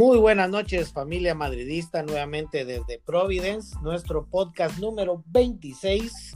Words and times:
Muy 0.00 0.16
buenas 0.16 0.48
noches, 0.48 0.94
familia 0.94 1.34
madridista, 1.34 2.02
nuevamente 2.02 2.64
desde 2.64 2.98
Providence, 3.04 3.76
nuestro 3.82 4.24
podcast 4.24 4.78
número 4.78 5.22
26. 5.26 6.34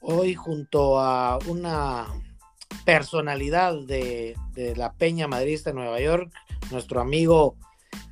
Hoy 0.00 0.34
junto 0.34 0.98
a 0.98 1.38
una 1.46 2.06
personalidad 2.86 3.74
de, 3.82 4.34
la 4.76 4.94
Peña 4.94 5.28
Madridista 5.28 5.68
de 5.68 5.74
Nueva 5.74 6.00
York, 6.00 6.32
nuestro 6.70 7.02
amigo 7.02 7.54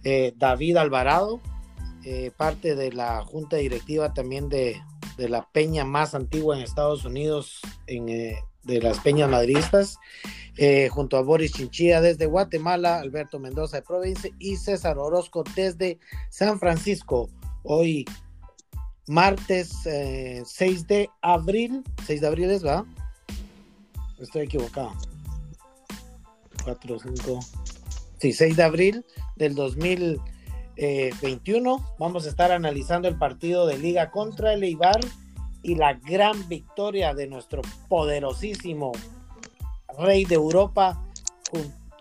eh, 0.04 0.34
David 0.36 0.76
Alvarado, 0.76 1.40
eh, 2.04 2.30
parte 2.36 2.74
de 2.74 2.92
la 2.92 3.24
junta 3.24 3.56
directiva 3.56 4.12
también 4.12 4.50
de, 4.50 4.82
la 5.16 5.48
Peña 5.50 5.86
más 5.86 6.14
antigua 6.14 6.58
en 6.58 6.62
Estados 6.62 7.06
Unidos, 7.06 7.62
en, 7.86 8.10
eh, 8.10 8.36
de 8.64 8.82
las 8.82 9.00
Peñas 9.00 9.30
Madridistas. 9.30 9.98
Eh, 10.60 10.88
junto 10.88 11.16
a 11.16 11.22
Boris 11.22 11.52
Chinchilla 11.52 12.00
desde 12.00 12.26
Guatemala, 12.26 12.98
Alberto 12.98 13.38
Mendoza 13.38 13.76
de 13.76 13.84
Provincia 13.84 14.28
y 14.40 14.56
César 14.56 14.98
Orozco 14.98 15.44
desde 15.54 16.00
San 16.30 16.58
Francisco. 16.58 17.30
Hoy, 17.62 18.04
martes 19.06 19.70
6 19.84 19.86
eh, 19.86 20.42
de 20.88 21.08
abril, 21.22 21.84
6 22.04 22.20
de 22.20 22.26
abril 22.26 22.50
es, 22.50 22.66
¿va? 22.66 22.84
Estoy 24.18 24.46
equivocado. 24.46 24.94
4, 26.64 26.98
5, 26.98 27.38
sí, 28.18 28.32
6 28.32 28.56
de 28.56 28.62
abril 28.64 29.06
del 29.36 29.54
2021. 29.54 31.94
Vamos 32.00 32.26
a 32.26 32.30
estar 32.30 32.50
analizando 32.50 33.06
el 33.06 33.16
partido 33.16 33.64
de 33.68 33.78
liga 33.78 34.10
contra 34.10 34.54
el 34.54 34.64
Eibar 34.64 34.98
y 35.62 35.76
la 35.76 35.94
gran 35.94 36.48
victoria 36.48 37.14
de 37.14 37.28
nuestro 37.28 37.62
poderosísimo 37.88 38.90
rey 39.96 40.24
de 40.24 40.34
Europa 40.34 41.02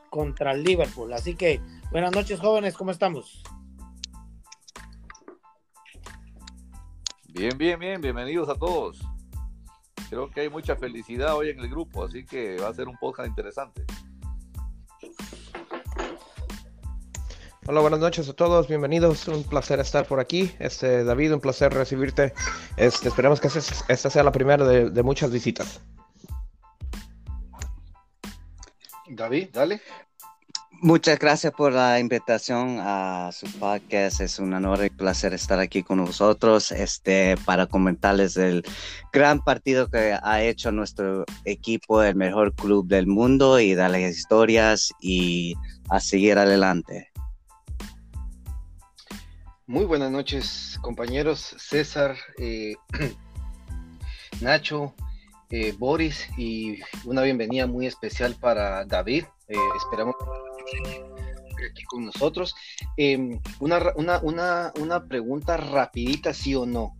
contra 0.09 0.51
el 0.51 0.63
Liverpool. 0.63 1.13
Así 1.13 1.35
que 1.35 1.61
buenas 1.91 2.11
noches 2.11 2.39
jóvenes, 2.39 2.75
¿cómo 2.75 2.91
estamos? 2.91 3.43
Bien, 7.29 7.57
bien, 7.57 7.79
bien, 7.79 8.01
bienvenidos 8.01 8.49
a 8.49 8.55
todos. 8.55 8.99
Creo 10.09 10.29
que 10.31 10.41
hay 10.41 10.49
mucha 10.49 10.75
felicidad 10.75 11.35
hoy 11.35 11.49
en 11.49 11.59
el 11.59 11.69
grupo, 11.69 12.03
así 12.03 12.25
que 12.25 12.57
va 12.57 12.69
a 12.69 12.73
ser 12.73 12.87
un 12.87 12.97
podcast 12.97 13.27
interesante. 13.27 13.85
Hola, 17.67 17.81
buenas 17.81 17.99
noches 17.99 18.29
a 18.29 18.33
todos, 18.33 18.69
bienvenidos, 18.69 19.27
un 19.27 19.43
placer 19.43 19.81
estar 19.81 20.07
por 20.07 20.21
aquí. 20.21 20.51
Este, 20.57 21.03
David, 21.03 21.33
un 21.33 21.41
placer 21.41 21.73
recibirte. 21.73 22.33
Este, 22.77 23.09
esperemos 23.09 23.41
que 23.41 23.49
esta 23.49 24.09
sea 24.09 24.23
la 24.23 24.31
primera 24.31 24.65
de 24.65 25.03
muchas 25.03 25.31
visitas. 25.31 25.81
David, 29.09 29.49
dale. 29.53 29.81
Muchas 30.79 31.17
gracias 31.17 31.53
por 31.53 31.73
la 31.73 31.99
invitación 31.99 32.77
a 32.79 33.31
su 33.31 33.47
podcast. 33.57 34.21
Es 34.21 34.37
un 34.37 34.53
honor 34.53 34.85
y 34.85 34.91
placer 34.91 35.33
estar 35.33 35.59
aquí 35.59 35.81
con 35.81 36.05
vosotros 36.05 36.71
este, 36.71 37.35
para 37.45 37.65
comentarles 37.65 38.37
el 38.37 38.63
gran 39.11 39.43
partido 39.43 39.89
que 39.89 40.15
ha 40.21 40.43
hecho 40.43 40.71
nuestro 40.71 41.25
equipo, 41.45 42.03
el 42.03 42.15
mejor 42.15 42.53
club 42.53 42.87
del 42.87 43.07
mundo, 43.07 43.59
y 43.59 43.73
darles 43.73 44.17
historias 44.17 44.93
y 45.01 45.55
a 45.89 45.99
seguir 45.99 46.37
adelante. 46.37 47.11
Muy 49.65 49.85
buenas 49.85 50.11
noches, 50.11 50.77
compañeros. 50.81 51.55
César, 51.57 52.15
eh, 52.37 52.75
Nacho, 54.41 54.93
eh, 55.49 55.73
Boris 55.77 56.27
y 56.37 56.79
una 57.05 57.21
bienvenida 57.21 57.67
muy 57.67 57.85
especial 57.85 58.35
para 58.35 58.85
David. 58.85 59.25
Eh, 59.47 59.55
esperamos 59.77 60.15
aquí 61.71 61.83
con 61.85 62.05
nosotros. 62.05 62.55
Em, 62.95 63.39
una, 63.59 63.93
una, 64.75 65.07
pregunta 65.07 65.57
rapidita, 65.57 66.33
sí 66.33 66.55
o 66.55 66.65
no. 66.65 66.95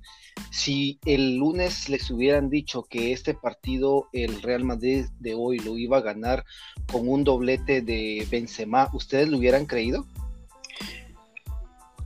Si 0.52 1.00
el 1.06 1.38
lunes 1.38 1.90
les 1.90 2.09
hubieran 2.12 2.50
dicho 2.50 2.84
que 2.84 3.12
este 3.12 3.34
partido, 3.34 4.08
el 4.13 4.41
Real 4.41 4.64
Madrid 4.64 5.06
de 5.19 5.34
hoy, 5.34 5.59
lo 5.59 5.78
iba 5.78 5.97
a 5.97 6.02
ganar 6.02 6.46
con 6.91 7.08
un 7.09 7.24
doblete 7.24 7.81
de 7.81 8.28
Benzema, 8.29 8.90
¿ustedes 8.94 9.29
lo 9.29 9.38
hubieran 9.38 9.66
creído? 9.66 10.06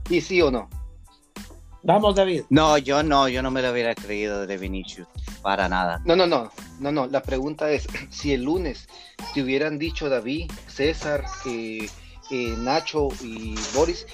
¿Y 0.08 0.20
sí 0.20 0.40
o 0.42 0.50
no? 0.50 0.68
Vamos, 1.84 2.14
David. 2.14 2.42
No, 2.48 2.78
yo 2.78 3.02
no, 3.02 3.28
yo 3.28 3.42
no 3.42 3.50
me 3.50 3.60
lo 3.60 3.72
hubiera 3.72 3.94
creído 3.94 4.46
de 4.46 4.56
Vinicius, 4.56 5.08
para 5.42 5.68
nada. 5.68 6.00
No, 6.04 6.14
no, 6.14 6.26
no, 6.26 6.50
no, 6.78 6.92
no. 6.92 7.06
La 7.08 7.22
pregunta 7.22 7.70
es, 7.70 7.88
si 8.10 8.32
el 8.32 8.44
lunes 8.44 8.88
te 9.34 9.42
hubieran 9.42 9.78
dicho 9.78 10.08
David, 10.08 10.50
César, 10.68 11.24
eh, 11.46 11.88
eh, 12.30 12.54
Nacho 12.58 13.08
y 13.20 13.56
Boris, 13.74 14.06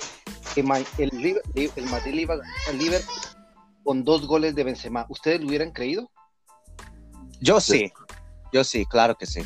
que 0.55 0.61
el, 0.61 1.41
el, 1.55 1.85
Madrid 1.85 2.21
iba 2.21 2.35
a 2.35 2.39
ganar 2.73 3.01
con 3.85 4.03
dos 4.03 4.27
goles 4.27 4.55
de 4.55 4.65
Benzema, 4.65 5.07
¿ustedes 5.09 5.41
lo 5.41 5.49
hubieran 5.49 5.71
creído? 5.71 6.11
Yo 7.41 7.61
sí, 7.61 7.93
yo 8.53 8.65
sí, 8.65 8.87
claro 8.87 9.15
que 9.15 9.27
sí. 9.27 9.43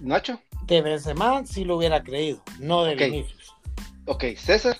Nacho. 0.00 0.40
De 0.66 0.82
Benzema 0.82 1.44
sí 1.46 1.64
lo 1.64 1.78
hubiera 1.78 2.02
creído, 2.02 2.42
no 2.58 2.84
de 2.84 2.94
Vinicius. 2.94 3.54
Ok, 4.06 4.24
César. 4.36 4.76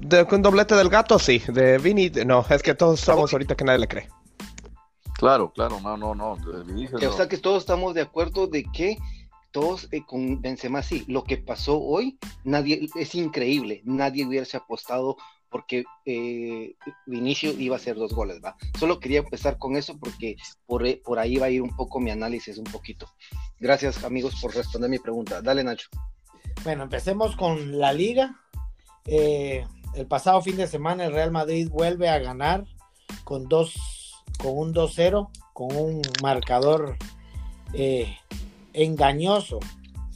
De, 0.00 0.26
con 0.26 0.42
doblete 0.42 0.74
del 0.74 0.88
gato, 0.88 1.18
sí. 1.18 1.42
De 1.48 1.78
Vini, 1.78 2.10
no. 2.24 2.44
Es 2.48 2.62
que 2.62 2.74
todos 2.74 3.00
estamos 3.00 3.32
ahorita 3.32 3.56
que 3.56 3.64
nadie 3.64 3.80
le 3.80 3.88
cree. 3.88 4.08
Claro, 5.14 5.52
claro, 5.52 5.80
no, 5.80 5.96
no, 5.96 6.14
no. 6.14 6.32
O 6.32 7.12
sea 7.12 7.28
que 7.28 7.38
todos 7.38 7.62
estamos 7.62 7.94
de 7.94 8.02
acuerdo 8.02 8.46
de 8.46 8.64
que 8.64 8.98
todos 9.52 9.88
eh, 9.92 10.04
con 10.04 10.42
Benzema 10.42 10.82
sí. 10.82 11.04
Lo 11.08 11.24
que 11.24 11.38
pasó 11.38 11.80
hoy, 11.80 12.18
nadie, 12.42 12.88
es 12.96 13.14
increíble. 13.14 13.80
Nadie 13.84 14.26
hubiese 14.26 14.56
apostado 14.56 15.16
porque 15.48 15.84
eh, 16.04 16.74
Vinicio 17.06 17.52
iba 17.52 17.76
a 17.76 17.78
hacer 17.78 17.94
dos 17.94 18.12
goles, 18.12 18.40
¿va? 18.44 18.56
Solo 18.76 18.98
quería 18.98 19.20
empezar 19.20 19.56
con 19.56 19.76
eso 19.76 19.96
porque 19.98 20.36
por, 20.66 20.84
eh, 20.84 21.00
por 21.04 21.20
ahí 21.20 21.36
va 21.36 21.46
a 21.46 21.50
ir 21.50 21.62
un 21.62 21.76
poco 21.76 22.00
mi 22.00 22.10
análisis, 22.10 22.58
un 22.58 22.64
poquito. 22.64 23.08
Gracias, 23.60 24.02
amigos, 24.02 24.34
por 24.42 24.52
responder 24.52 24.90
mi 24.90 24.98
pregunta. 24.98 25.40
Dale, 25.40 25.62
Nacho. 25.62 25.88
Bueno, 26.64 26.82
empecemos 26.82 27.36
con 27.36 27.78
la 27.78 27.92
liga. 27.92 28.43
Eh, 29.06 29.66
el 29.94 30.06
pasado 30.06 30.40
fin 30.42 30.56
de 30.56 30.66
semana 30.66 31.04
el 31.04 31.12
Real 31.12 31.30
Madrid 31.30 31.68
vuelve 31.70 32.08
a 32.08 32.18
ganar 32.18 32.64
con, 33.24 33.48
dos, 33.48 34.14
con 34.38 34.58
un 34.58 34.74
2-0, 34.74 35.28
con 35.52 35.76
un 35.76 36.02
marcador 36.22 36.96
eh, 37.74 38.16
engañoso, 38.72 39.60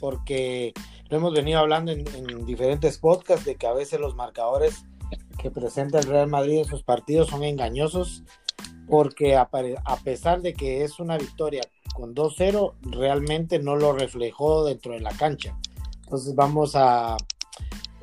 porque 0.01 0.73
lo 1.09 1.19
hemos 1.19 1.33
venido 1.33 1.61
hablando 1.61 1.93
en, 1.93 2.47
diferentes 2.47 2.99
podcasts 2.99 3.45
de 3.45 3.57
que 3.57 3.67
a 3.67 3.73
veces 3.73 4.01
los 4.01 4.15
marcadores 4.15 4.85
que 5.41 5.51
presenta 5.51 5.99
el 5.99 6.07
Real 6.07 6.29
Madrid 6.29 6.59
en 6.59 6.65
sus 6.65 6.83
partidos 6.83 7.29
son 7.29 7.45
engañosos, 7.45 8.25
porque 8.89 9.37
a, 9.37 9.49
a 9.85 9.97
pesar 9.99 10.41
de 10.41 10.55
que 10.55 10.83
es 10.83 10.99
una 10.99 11.19
victoria 11.19 11.63
con 11.95 12.15
2-0, 12.15 12.75
realmente 12.83 13.59
no 13.59 13.77
lo 13.77 13.93
reflejó 13.93 14.65
dentro 14.65 14.95
de 14.95 15.01
la 15.01 15.13
cancha. 15.13 15.57
Entonces 16.05 16.35
vamos 16.35 16.73
a 16.75 17.17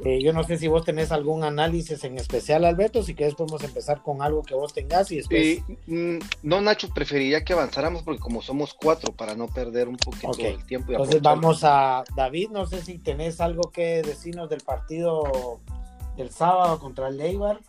eh, 0.03 0.22
yo 0.22 0.33
no 0.33 0.44
sé 0.44 0.57
si 0.57 0.67
vos 0.67 0.83
tenés 0.83 1.11
algún 1.13 1.45
análisis 1.45 2.03
en 2.03 2.17
especial, 2.17 2.66
Alberto, 2.66 3.01
si 3.01 3.16
querés 3.16 3.33
podemos 3.33 3.63
empezar 3.63 4.01
con 4.01 4.22
algo 4.22 4.44
que 4.44 4.53
vos 4.53 4.73
tengas 4.73 5.09
y 5.11 5.17
después... 5.17 5.59
Mm, 5.88 6.17
no, 6.44 6.59
Nacho, 6.59 6.89
preferiría 6.94 7.45
que 7.45 7.53
avanzáramos 7.53 8.03
porque 8.03 8.19
como 8.19 8.41
somos 8.41 8.73
cuatro, 8.73 9.13
para 9.13 9.35
no 9.35 9.47
perder 9.47 9.88
un 9.88 9.95
poquito 9.95 10.34
el 10.38 10.66
tiempo. 10.66 10.91
Entonces 10.91 11.22
vamos 11.22 11.63
a 11.63 12.03
David, 12.16 12.50
no 12.50 12.66
sé 12.66 12.81
si 12.81 12.97
tenés 12.97 13.39
algo 13.39 13.72
que 13.72 14.01
decirnos 14.01 14.50
del 14.50 14.61
partido 14.61 15.61
del 16.17 16.29
sábado 16.29 16.78
contra 16.79 17.07
el 17.07 17.17
Leibar. 17.17 17.61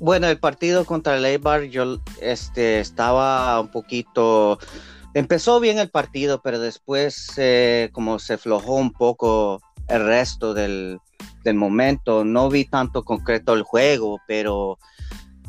Bueno, 0.00 0.26
el 0.26 0.38
partido 0.40 0.84
contra 0.84 1.16
el 1.16 1.24
Eibar, 1.24 1.62
yo 1.64 1.98
este, 2.20 2.80
estaba 2.80 3.60
un 3.60 3.68
poquito... 3.68 4.58
Empezó 5.14 5.60
bien 5.60 5.78
el 5.78 5.88
partido, 5.88 6.42
pero 6.42 6.58
después 6.58 7.32
eh, 7.36 7.88
como 7.92 8.18
se 8.18 8.36
flojó 8.36 8.74
un 8.74 8.92
poco 8.92 9.62
el 9.88 10.04
resto 10.04 10.52
del, 10.52 11.00
del 11.46 11.56
momento. 11.56 12.24
No 12.24 12.50
vi 12.50 12.66
tanto 12.66 13.04
concreto 13.04 13.54
el 13.54 13.62
juego, 13.62 14.20
pero, 14.26 14.78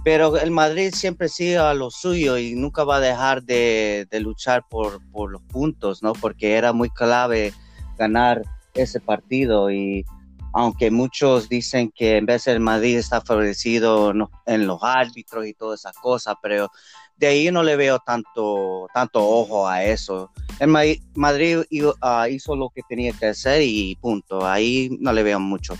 pero 0.04 0.38
el 0.38 0.52
Madrid 0.52 0.94
siempre 0.94 1.28
sigue 1.28 1.58
a 1.58 1.74
lo 1.74 1.92
suyo 1.92 2.38
y 2.38 2.56
nunca 2.56 2.86
va 2.86 2.98
a 2.98 3.02
dejar 3.02 3.44
de, 3.44 4.08
luchar 4.22 4.64
por, 4.70 5.02
por, 5.12 5.32
los 5.32 5.42
puntos, 5.42 6.02
¿no? 6.02 6.14
Porque 6.14 6.54
era 6.54 6.72
muy 6.72 6.90
clave 6.90 7.54
ganar 7.98 8.44
ese 8.74 9.00
partido 9.00 9.72
y 9.72 10.06
aunque 10.54 10.92
muchos 10.92 11.50
dicen 11.50 11.92
que 11.94 12.18
en 12.18 12.26
vez 12.26 12.48
el 12.48 12.60
Madrid 12.60 12.98
está 12.98 13.22
favorecido 13.22 14.14
en 14.46 14.68
los 14.68 14.80
árbitros 14.84 15.46
y 15.46 15.54
todas 15.54 15.82
esas 15.82 15.98
cosas, 15.98 16.36
pero 16.42 16.70
de 17.18 17.28
ahí 17.28 17.52
no 17.52 17.64
le 17.64 17.76
veo 17.76 18.00
tanto, 18.00 18.88
tanto 18.94 19.28
ojo 19.28 19.68
a 19.68 19.84
eso. 19.84 20.32
El 20.60 20.70
Madrid, 21.16 21.64
ah, 22.02 22.30
hizo 22.30 22.56
lo 22.56 22.70
que 22.70 22.82
tenía 22.88 23.14
que 23.14 23.28
hacer 23.28 23.62
y 23.64 23.96
punto. 23.96 24.46
Ahí 24.46 24.96
no 25.00 25.12
le 25.14 25.24
veo 25.24 25.40
mucho. 25.40 25.76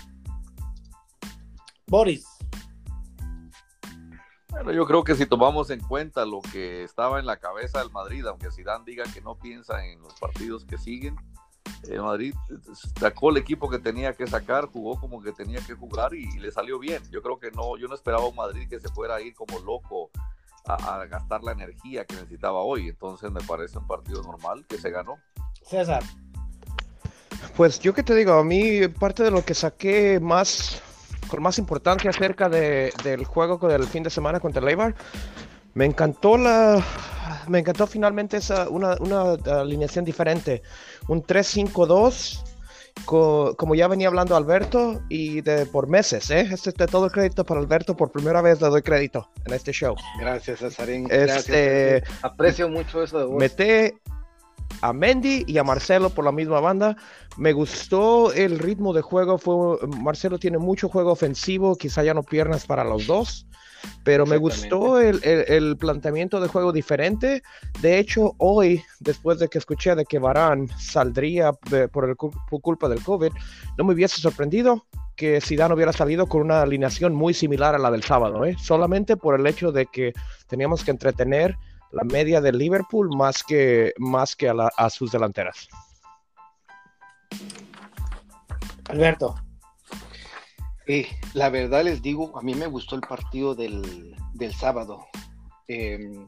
Boris. 1.86 2.26
Bueno, 4.50 4.72
yo 4.72 4.86
creo 4.86 5.04
que 5.04 5.14
si 5.14 5.26
tomamos 5.26 5.70
en 5.70 5.80
cuenta 5.80 6.24
lo 6.24 6.40
que 6.40 6.82
estaba 6.82 7.20
en 7.20 7.26
la 7.26 7.36
cabeza 7.38 7.78
del 7.78 7.90
Madrid, 7.90 8.26
aunque 8.26 8.50
Zidane 8.50 8.84
diga 8.84 9.04
que 9.12 9.20
no 9.20 9.36
piensa 9.36 9.84
en 9.86 10.00
los 10.00 10.14
partidos 10.14 10.64
que 10.64 10.78
siguen, 10.78 11.16
El 11.84 12.02
Madrid 12.02 12.34
sacó 12.98 13.30
el 13.30 13.36
equipo 13.36 13.70
que 13.70 13.78
tenía 13.78 14.12
que 14.14 14.26
sacar, 14.26 14.66
jugó 14.66 14.98
como 14.98 15.22
que 15.22 15.32
tenía 15.32 15.60
que 15.60 15.74
jugar 15.74 16.14
y, 16.14 16.38
le 16.38 16.50
salió 16.50 16.78
bien. 16.78 17.02
Yo 17.10 17.22
creo 17.22 17.38
que 17.38 17.52
no, 17.52 17.76
yo 17.76 17.86
no 17.86 17.94
esperaba 17.94 18.26
un 18.26 18.34
Madrid 18.34 18.68
que 18.68 18.80
se 18.80 18.88
fuera 18.88 19.16
a 19.16 19.20
ir 19.20 19.34
como 19.34 19.60
loco 19.60 20.10
a, 20.68 21.06
gastar 21.06 21.42
la 21.42 21.52
energía 21.52 22.04
que 22.04 22.14
necesitaba 22.14 22.60
hoy. 22.60 22.88
Entonces 22.88 23.30
me 23.30 23.40
parece 23.40 23.78
un 23.78 23.86
partido 23.86 24.22
normal 24.22 24.64
que 24.68 24.78
se 24.78 24.90
ganó. 24.90 25.16
César. 25.62 26.02
Pues 27.56 27.80
yo 27.80 27.94
que 27.94 28.02
te 28.02 28.14
digo, 28.14 28.32
a 28.32 28.44
mí 28.44 28.86
parte 28.88 29.22
de 29.22 29.30
lo 29.30 29.44
que 29.44 29.54
saqué 29.54 30.20
más 30.20 30.82
con 31.28 31.42
más 31.42 31.58
importancia 31.58 32.10
acerca 32.10 32.48
de, 32.48 32.92
del 33.04 33.24
juego 33.24 33.58
del 33.68 33.84
fin 33.84 34.02
de 34.02 34.10
semana 34.10 34.40
contra 34.40 34.62
el 34.62 34.68
Eibar, 34.68 34.94
me 35.74 35.84
encantó 35.84 36.38
la 36.38 36.82
me 37.48 37.58
encantó 37.58 37.86
finalmente 37.86 38.38
esa 38.38 38.68
una, 38.68 38.96
una 39.00 39.32
alineación 39.60 40.04
diferente, 40.04 40.62
un 41.08 41.22
3-5-2 41.22 42.42
como 43.04 43.74
ya 43.74 43.88
venía 43.88 44.08
hablando 44.08 44.36
Alberto 44.36 45.02
y 45.08 45.40
de 45.40 45.66
por 45.66 45.88
meses, 45.88 46.30
¿eh? 46.30 46.48
Este 46.50 46.72
de 46.72 46.86
todo 46.86 47.06
el 47.06 47.12
crédito 47.12 47.44
para 47.44 47.60
Alberto, 47.60 47.96
por 47.96 48.10
primera 48.10 48.42
vez 48.42 48.60
le 48.60 48.68
doy 48.68 48.82
crédito 48.82 49.30
en 49.46 49.54
este 49.54 49.72
show. 49.72 49.94
Gracias, 50.20 50.60
Cesarín. 50.60 51.08
Este, 51.10 52.02
Aprecio 52.22 52.68
mucho 52.68 53.02
eso 53.02 53.18
de 53.18 53.24
vos. 53.24 53.36
Mete 53.36 53.98
a 54.80 54.92
Mendy 54.92 55.44
y 55.46 55.58
a 55.58 55.64
Marcelo 55.64 56.10
por 56.10 56.24
la 56.24 56.32
misma 56.32 56.60
banda. 56.60 56.96
Me 57.36 57.52
gustó 57.52 58.32
el 58.32 58.58
ritmo 58.58 58.92
de 58.92 59.02
juego. 59.02 59.38
Fue, 59.38 59.78
Marcelo 59.86 60.38
tiene 60.38 60.58
mucho 60.58 60.88
juego 60.88 61.12
ofensivo, 61.12 61.76
quizá 61.76 62.02
ya 62.02 62.14
no 62.14 62.22
piernas 62.22 62.66
para 62.66 62.84
los 62.84 63.06
dos, 63.06 63.46
pero 64.04 64.26
me 64.26 64.36
gustó 64.36 65.00
el, 65.00 65.76
planteamiento 65.78 66.40
de 66.40 66.48
juego 66.48 66.72
diferente. 66.72 67.42
De 67.80 67.98
hecho, 67.98 68.34
hoy, 68.38 68.82
después 69.00 69.38
de 69.38 69.48
que 69.48 69.58
escuché 69.58 69.94
de 69.94 70.04
que 70.04 70.18
Barán 70.18 70.68
saldría 70.78 71.52
por, 71.52 72.08
el, 72.08 72.16
culpa 72.16 72.88
del 72.88 73.02
COVID, 73.02 73.32
no 73.76 73.84
me 73.84 73.94
hubiese 73.94 74.20
sorprendido 74.20 74.86
que 75.16 75.40
Zidane 75.40 75.74
hubiera 75.74 75.92
salido 75.92 76.28
con 76.28 76.42
una 76.42 76.62
alineación 76.62 77.14
muy 77.14 77.34
similar 77.34 77.74
a 77.74 77.78
la 77.78 77.90
del 77.90 78.04
sábado, 78.04 78.44
¿eh? 78.44 78.56
solamente 78.58 79.16
por 79.16 79.38
el 79.38 79.46
hecho 79.46 79.72
de 79.72 79.86
que 79.86 80.12
teníamos 80.46 80.84
que 80.84 80.92
entretener 80.92 81.56
la 81.90 82.04
media 82.04 82.40
de 82.40 82.52
Liverpool 82.52 83.10
más 83.16 83.42
que, 83.42 83.92
más 83.98 84.36
que 84.36 84.48
a, 84.48 84.90
sus 84.90 85.10
delanteras. 85.10 85.68
Alberto. 88.88 89.34
Eh, 90.88 91.06
la 91.34 91.50
verdad 91.50 91.84
les 91.84 92.02
digo, 92.02 92.36
a 92.38 92.42
mí 92.42 92.54
me 92.54 92.66
gustó 92.66 92.96
el 92.96 93.02
partido 93.02 93.54
del, 93.54 94.16
sábado. 94.58 95.06
Em, 95.68 96.26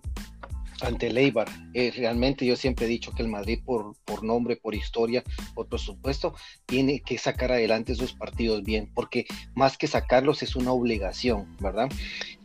ante 0.83 1.09
el 1.09 1.19
Eibar. 1.19 1.49
Eh, 1.75 1.93
realmente 1.97 2.47
yo 2.47 2.57
siempre 2.57 2.87
he 2.87 2.89
dicho 2.89 3.13
que 3.13 3.23
el 3.23 3.29
Madrid 3.29 3.61
por, 3.65 3.97
por 4.05 4.25
nombre, 4.25 4.57
por 4.57 4.75
historia, 4.75 5.23
por 5.55 5.69
presupuesto, 5.69 6.35
tiene 6.67 7.01
que 7.01 7.19
sacar 7.19 7.53
adelante 7.53 7.93
esos 7.93 8.13
partidos 8.13 8.63
bien, 8.63 8.91
porque 8.95 9.27
más 9.55 9.77
que 9.77 9.87
sacarlos 9.87 10.43
es 10.43 10.57
una 10.57 10.73
obligación, 10.73 11.57
¿verdad? 11.61 11.89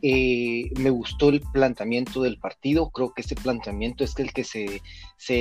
Eh, 0.01 0.69
me 0.79 0.89
gustó 0.89 1.29
el 1.29 1.41
planteamiento 1.41 2.21
del 2.21 2.37
partido, 2.37 2.89
creo 2.89 3.13
que 3.13 3.21
ese 3.21 3.35
planteamiento 3.35 4.03
es 4.03 4.17
el 4.19 4.33
que 4.33 4.43
se, 4.43 4.81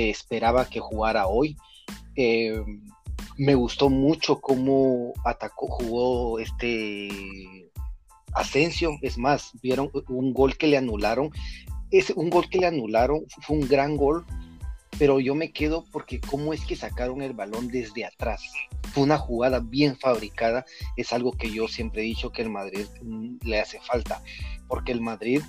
esperaba 0.09 0.69
que 0.69 0.79
jugara 0.79 1.27
hoy. 1.27 1.57
Eh, 2.15 2.63
me 3.37 3.55
gustó 3.55 3.89
mucho 3.89 4.39
cómo 4.39 5.13
atacó, 5.23 5.67
jugó 5.67 6.39
este 6.39 7.69
Asensio, 8.33 8.97
es 9.01 9.17
más, 9.17 9.51
vieron 9.61 9.89
un 10.09 10.33
gol 10.33 10.57
que 10.57 10.67
le 10.67 10.77
anularon, 10.77 11.31
es 11.91 12.09
un 12.11 12.29
gol 12.29 12.49
que 12.49 12.59
le 12.59 12.67
anularon, 12.67 13.25
fue 13.41 13.57
un 13.57 13.67
gran 13.67 13.95
gol, 13.95 14.25
pero 14.97 15.19
yo 15.19 15.35
me 15.35 15.51
quedo 15.51 15.85
porque 15.91 16.19
cómo 16.19 16.53
es 16.53 16.65
que 16.65 16.75
sacaron 16.75 17.21
el 17.21 17.33
balón 17.33 17.67
desde 17.67 18.05
atrás. 18.05 18.41
Fue 18.93 19.03
una 19.03 19.17
jugada 19.17 19.59
bien 19.59 19.97
fabricada, 19.97 20.65
es 20.95 21.11
algo 21.11 21.33
que 21.33 21.51
yo 21.51 21.67
siempre 21.67 22.01
he 22.01 22.05
dicho 22.05 22.31
que 22.31 22.41
el 22.41 22.49
Madrid 22.49 22.85
mm, 23.01 23.37
le 23.43 23.59
hace 23.59 23.79
falta, 23.81 24.21
porque 24.67 24.91
el 24.91 25.01
Madrid 25.01 25.41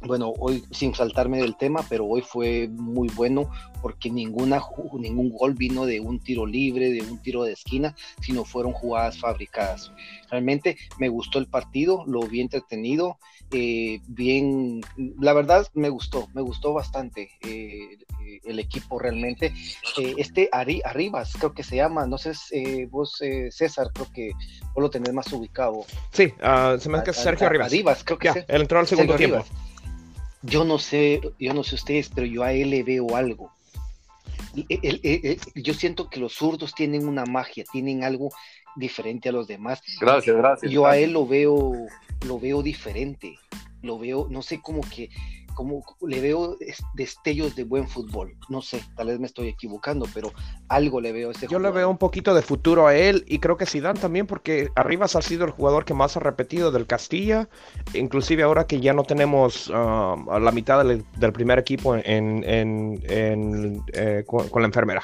bueno, 0.00 0.32
hoy 0.38 0.64
sin 0.70 0.94
saltarme 0.94 1.38
del 1.38 1.56
tema, 1.56 1.84
pero 1.88 2.04
hoy 2.04 2.22
fue 2.22 2.68
muy 2.68 3.08
bueno 3.08 3.50
porque 3.82 4.10
ninguna, 4.10 4.60
ningún 4.94 5.30
gol 5.30 5.54
vino 5.54 5.86
de 5.86 6.00
un 6.00 6.20
tiro 6.20 6.46
libre, 6.46 6.90
de 6.90 7.02
un 7.02 7.22
tiro 7.22 7.44
de 7.44 7.52
esquina, 7.52 7.94
sino 8.20 8.44
fueron 8.44 8.72
jugadas 8.72 9.18
fabricadas. 9.18 9.92
Realmente 10.30 10.76
me 10.98 11.08
gustó 11.08 11.38
el 11.38 11.46
partido, 11.46 12.04
lo 12.06 12.20
vi 12.22 12.40
entretenido, 12.40 13.18
eh, 13.52 14.00
bien, 14.08 14.80
la 15.20 15.32
verdad 15.32 15.66
me 15.74 15.88
gustó, 15.88 16.28
me 16.34 16.42
gustó 16.42 16.72
bastante 16.72 17.30
eh, 17.42 17.96
el 18.44 18.58
equipo 18.58 18.98
realmente. 18.98 19.52
Eh, 19.98 20.14
este 20.18 20.48
Ari, 20.50 20.82
Arribas, 20.84 21.34
creo 21.38 21.52
que 21.52 21.62
se 21.62 21.76
llama, 21.76 22.06
no 22.06 22.18
sé, 22.18 22.32
vos 22.90 23.22
César, 23.50 23.90
creo 23.94 24.08
que 24.12 24.32
vos 24.74 24.82
lo 24.82 24.90
tenés 24.90 25.12
más 25.12 25.32
ubicado. 25.32 25.84
Sí, 26.10 26.32
uh, 26.42 26.78
se 26.78 26.88
me 26.88 26.98
hace 26.98 27.12
Sergio 27.12 27.46
Arribas. 27.46 27.68
Arribas, 27.68 28.04
creo 28.04 28.18
que 28.18 28.32
sí. 28.32 28.40
Él 28.48 28.62
entró 28.62 28.80
al 28.80 28.86
segundo 28.86 29.14
tiempo 29.14 29.44
yo 30.42 30.64
no 30.64 30.78
sé, 30.78 31.20
yo 31.38 31.54
no 31.54 31.64
sé 31.64 31.74
ustedes, 31.74 32.10
pero 32.14 32.26
yo 32.26 32.42
a 32.42 32.52
él 32.52 32.70
le 32.70 32.82
veo 32.82 33.16
algo. 33.16 33.52
yo 35.54 35.74
siento 35.74 36.08
que 36.08 36.20
los 36.20 36.34
zurdos 36.34 36.74
tienen 36.74 37.08
una 37.08 37.24
magia, 37.24 37.64
tienen 37.70 38.04
algo 38.04 38.30
diferente 38.76 39.28
a 39.28 39.32
los 39.32 39.46
demás. 39.46 39.80
Gracias, 40.00 40.36
gracias. 40.36 40.70
Yo 40.70 40.86
a 40.86 40.96
él 40.98 41.12
lo 41.12 41.26
veo, 41.26 41.72
lo 42.26 42.38
veo 42.38 42.62
diferente. 42.62 43.38
Lo 43.82 43.98
veo, 43.98 44.26
no 44.30 44.42
sé, 44.42 44.60
como 44.60 44.80
que 44.82 45.10
como 45.56 45.82
le 46.06 46.20
veo 46.20 46.58
destellos 46.94 47.56
de 47.56 47.64
buen 47.64 47.88
fútbol. 47.88 48.36
No 48.50 48.60
sé, 48.60 48.82
tal 48.94 49.06
vez 49.08 49.18
me 49.18 49.26
estoy 49.26 49.48
equivocando, 49.48 50.06
pero 50.12 50.30
algo 50.68 51.00
le 51.00 51.12
veo 51.12 51.30
a 51.30 51.32
este 51.32 51.48
Yo 51.48 51.58
le 51.58 51.70
veo 51.70 51.88
un 51.88 51.96
poquito 51.96 52.34
de 52.34 52.42
futuro 52.42 52.86
a 52.86 52.94
él 52.94 53.24
y 53.26 53.38
creo 53.38 53.56
que 53.56 53.64
Zidane 53.64 53.98
también 53.98 54.26
porque 54.26 54.68
Arribas 54.76 55.16
ha 55.16 55.22
sido 55.22 55.46
el 55.46 55.50
jugador 55.50 55.86
que 55.86 55.94
más 55.94 56.16
ha 56.16 56.20
repetido 56.20 56.70
del 56.70 56.86
Castilla, 56.86 57.48
inclusive 57.94 58.42
ahora 58.42 58.66
que 58.66 58.80
ya 58.80 58.92
no 58.92 59.04
tenemos 59.04 59.70
a 59.72 60.12
um, 60.12 60.28
la 60.28 60.52
mitad 60.52 60.84
del, 60.84 61.32
primer 61.32 61.58
equipo 61.58 61.96
en, 61.96 62.44
eh, 63.08 64.24
con, 64.26 64.60
la 64.60 64.66
enfermera. 64.66 65.02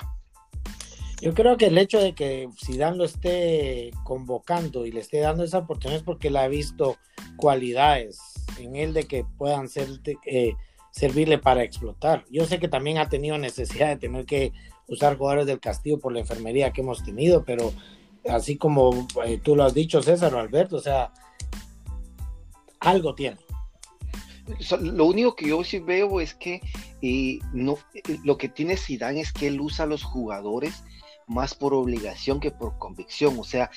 Yo 1.22 1.32
creo 1.32 1.56
que 1.56 1.68
el 1.68 1.78
hecho 1.78 1.98
de 1.98 2.14
que 2.14 2.50
Zidane 2.62 2.98
lo 2.98 3.04
esté 3.04 3.90
convocando 4.04 4.84
y 4.84 4.92
le 4.92 5.00
esté 5.00 5.20
dando 5.20 5.44
esa 5.44 5.58
oportunidad 5.58 6.00
es 6.00 6.04
porque 6.04 6.30
le 6.30 6.40
ha 6.40 6.48
visto 6.48 6.98
cualidades 7.36 8.31
en 8.64 8.76
él 8.76 8.92
de 8.92 9.04
que 9.04 9.24
puedan 9.38 9.68
ser, 9.68 9.88
eh, 10.26 10.54
servirle 10.90 11.38
para 11.38 11.62
explotar. 11.62 12.24
Yo 12.30 12.44
sé 12.46 12.58
que 12.58 12.68
también 12.68 12.98
ha 12.98 13.08
tenido 13.08 13.38
necesidad 13.38 13.88
de 13.88 13.96
tener 13.96 14.26
que 14.26 14.52
usar 14.88 15.16
jugadores 15.16 15.46
del 15.46 15.60
Castillo 15.60 15.98
por 15.98 16.12
la 16.12 16.20
enfermería 16.20 16.72
que 16.72 16.82
hemos 16.82 17.02
tenido, 17.02 17.44
pero 17.44 17.72
así 18.28 18.56
como 18.56 19.06
eh, 19.24 19.40
tú 19.42 19.56
lo 19.56 19.64
has 19.64 19.74
dicho, 19.74 20.02
César 20.02 20.34
o 20.34 20.38
Alberto, 20.38 20.76
o 20.76 20.80
sea, 20.80 21.12
algo 22.80 23.14
tiene. 23.14 23.38
Lo 24.80 25.06
único 25.06 25.36
que 25.36 25.48
yo 25.48 25.62
sí 25.64 25.78
veo 25.78 26.20
es 26.20 26.34
que 26.34 26.60
eh, 27.00 27.38
no, 27.52 27.78
lo 28.24 28.36
que 28.36 28.48
tiene 28.48 28.76
Zidane 28.76 29.20
es 29.20 29.32
que 29.32 29.46
él 29.46 29.60
usa 29.60 29.84
a 29.84 29.88
los 29.88 30.02
jugadores 30.02 30.82
más 31.26 31.54
por 31.54 31.74
obligación 31.74 32.40
que 32.40 32.50
por 32.50 32.76
convicción. 32.78 33.38
O 33.38 33.44
sea, 33.44 33.70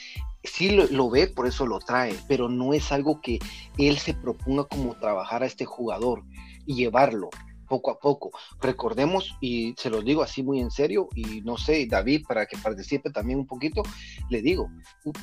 sí 0.46 0.70
lo, 0.70 1.10
ve, 1.10 1.28
por 1.28 1.48
eso 1.48 1.66
lo 1.66 1.80
trae, 1.80 2.16
pero 2.28 2.50
no 2.50 2.74
es 2.74 2.92
algo 2.92 3.22
que 3.22 3.40
él 3.78 3.98
se 3.98 4.14
proponga 4.14 4.66
como 4.66 4.96
trabajar 4.96 5.44
a 5.44 5.46
este 5.46 5.66
jugador 5.66 6.24
y 6.66 6.75
llevarlo 6.75 7.30
poco 7.68 7.92
a 7.92 8.00
poco. 8.00 8.32
Recordemos, 8.62 9.36
y 9.42 9.74
se 9.78 9.90
lo 9.90 10.02
digo 10.02 10.22
así 10.22 10.44
muy 10.44 10.60
en 10.60 10.72
serio, 10.72 11.10
y 11.16 11.42
no 11.42 11.58
sé, 11.58 11.86
David, 11.88 12.24
para 12.28 12.46
que 12.46 12.58
participe 12.58 13.10
también 13.10 13.40
un 13.40 13.48
poquito, 13.48 13.84
le 14.30 14.42
digo, 14.42 14.70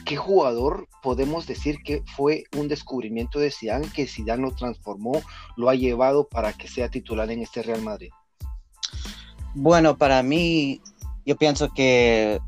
¿qué 0.04 0.16
jugador 0.16 0.88
podemos 1.02 1.46
decir 1.46 1.78
que 1.84 2.02
fue 2.16 2.44
un 2.56 2.68
descubrimiento 2.68 3.38
de 3.38 3.50
Zidane, 3.50 3.88
que 3.94 4.06
Zidane 4.06 4.42
lo 4.42 4.54
transformó, 4.54 5.22
lo 5.56 5.68
ha 5.68 5.74
llevado 5.74 6.28
para 6.28 6.52
que 6.52 6.68
sea 6.68 6.90
titular 6.90 7.30
en 7.30 7.42
este 7.42 7.62
Real 7.62 7.82
Madrid? 7.82 8.10
Bueno, 9.54 9.96
para 9.96 10.22
mí, 10.22 10.80
yo 11.24 11.36
pienso 11.36 11.72
que 11.72 12.40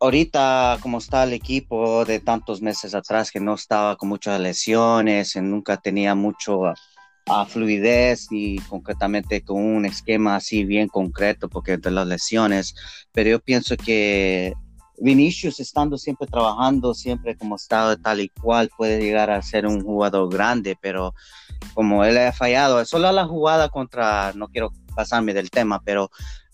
ahorita 0.00 0.78
como 0.80 0.98
está 0.98 1.24
el 1.24 1.34
equipo 1.34 2.04
de 2.04 2.20
tantos 2.20 2.62
meses 2.62 2.94
atrás 2.94 3.30
que 3.30 3.38
no 3.38 3.54
estaba 3.54 3.96
con 3.96 4.08
muchas 4.08 4.40
lesiones, 4.40 5.36
nunca 5.36 5.76
tenía 5.76 6.14
mucho 6.14 6.66
a, 6.66 6.74
fluidez 7.46 8.26
y 8.32 8.58
concretamente 8.60 9.44
con 9.44 9.62
un 9.62 9.86
esquema 9.86 10.34
así 10.34 10.64
bien 10.64 10.88
concreto 10.88 11.48
porque 11.48 11.76
de 11.76 11.90
las 11.92 12.06
lesiones, 12.06 12.74
pero 13.12 13.30
yo 13.30 13.40
pienso 13.40 13.76
que 13.76 14.52
Vinicius 14.98 15.60
estando 15.60 15.96
siempre 15.96 16.26
trabajando, 16.26 16.92
siempre 16.92 17.36
como 17.36 17.54
estado 17.54 17.96
tal 17.98 18.20
y 18.20 18.30
cual, 18.30 18.68
puede 18.76 19.00
llegar 19.00 19.30
a 19.30 19.42
ser 19.42 19.64
un 19.64 19.80
jugador 19.80 20.28
grande, 20.32 20.76
pero 20.80 21.14
como 21.72 22.04
él 22.04 22.18
ha 22.18 22.32
fallado, 22.32 22.84
solo 22.84 23.12
la 23.12 23.26
jugada 23.26 23.68
contra, 23.68 24.32
no 24.34 24.48
quiero 24.48 24.72
pasarme 24.96 25.32
del 25.32 25.50
tema, 25.50 25.80
pero 25.84 26.10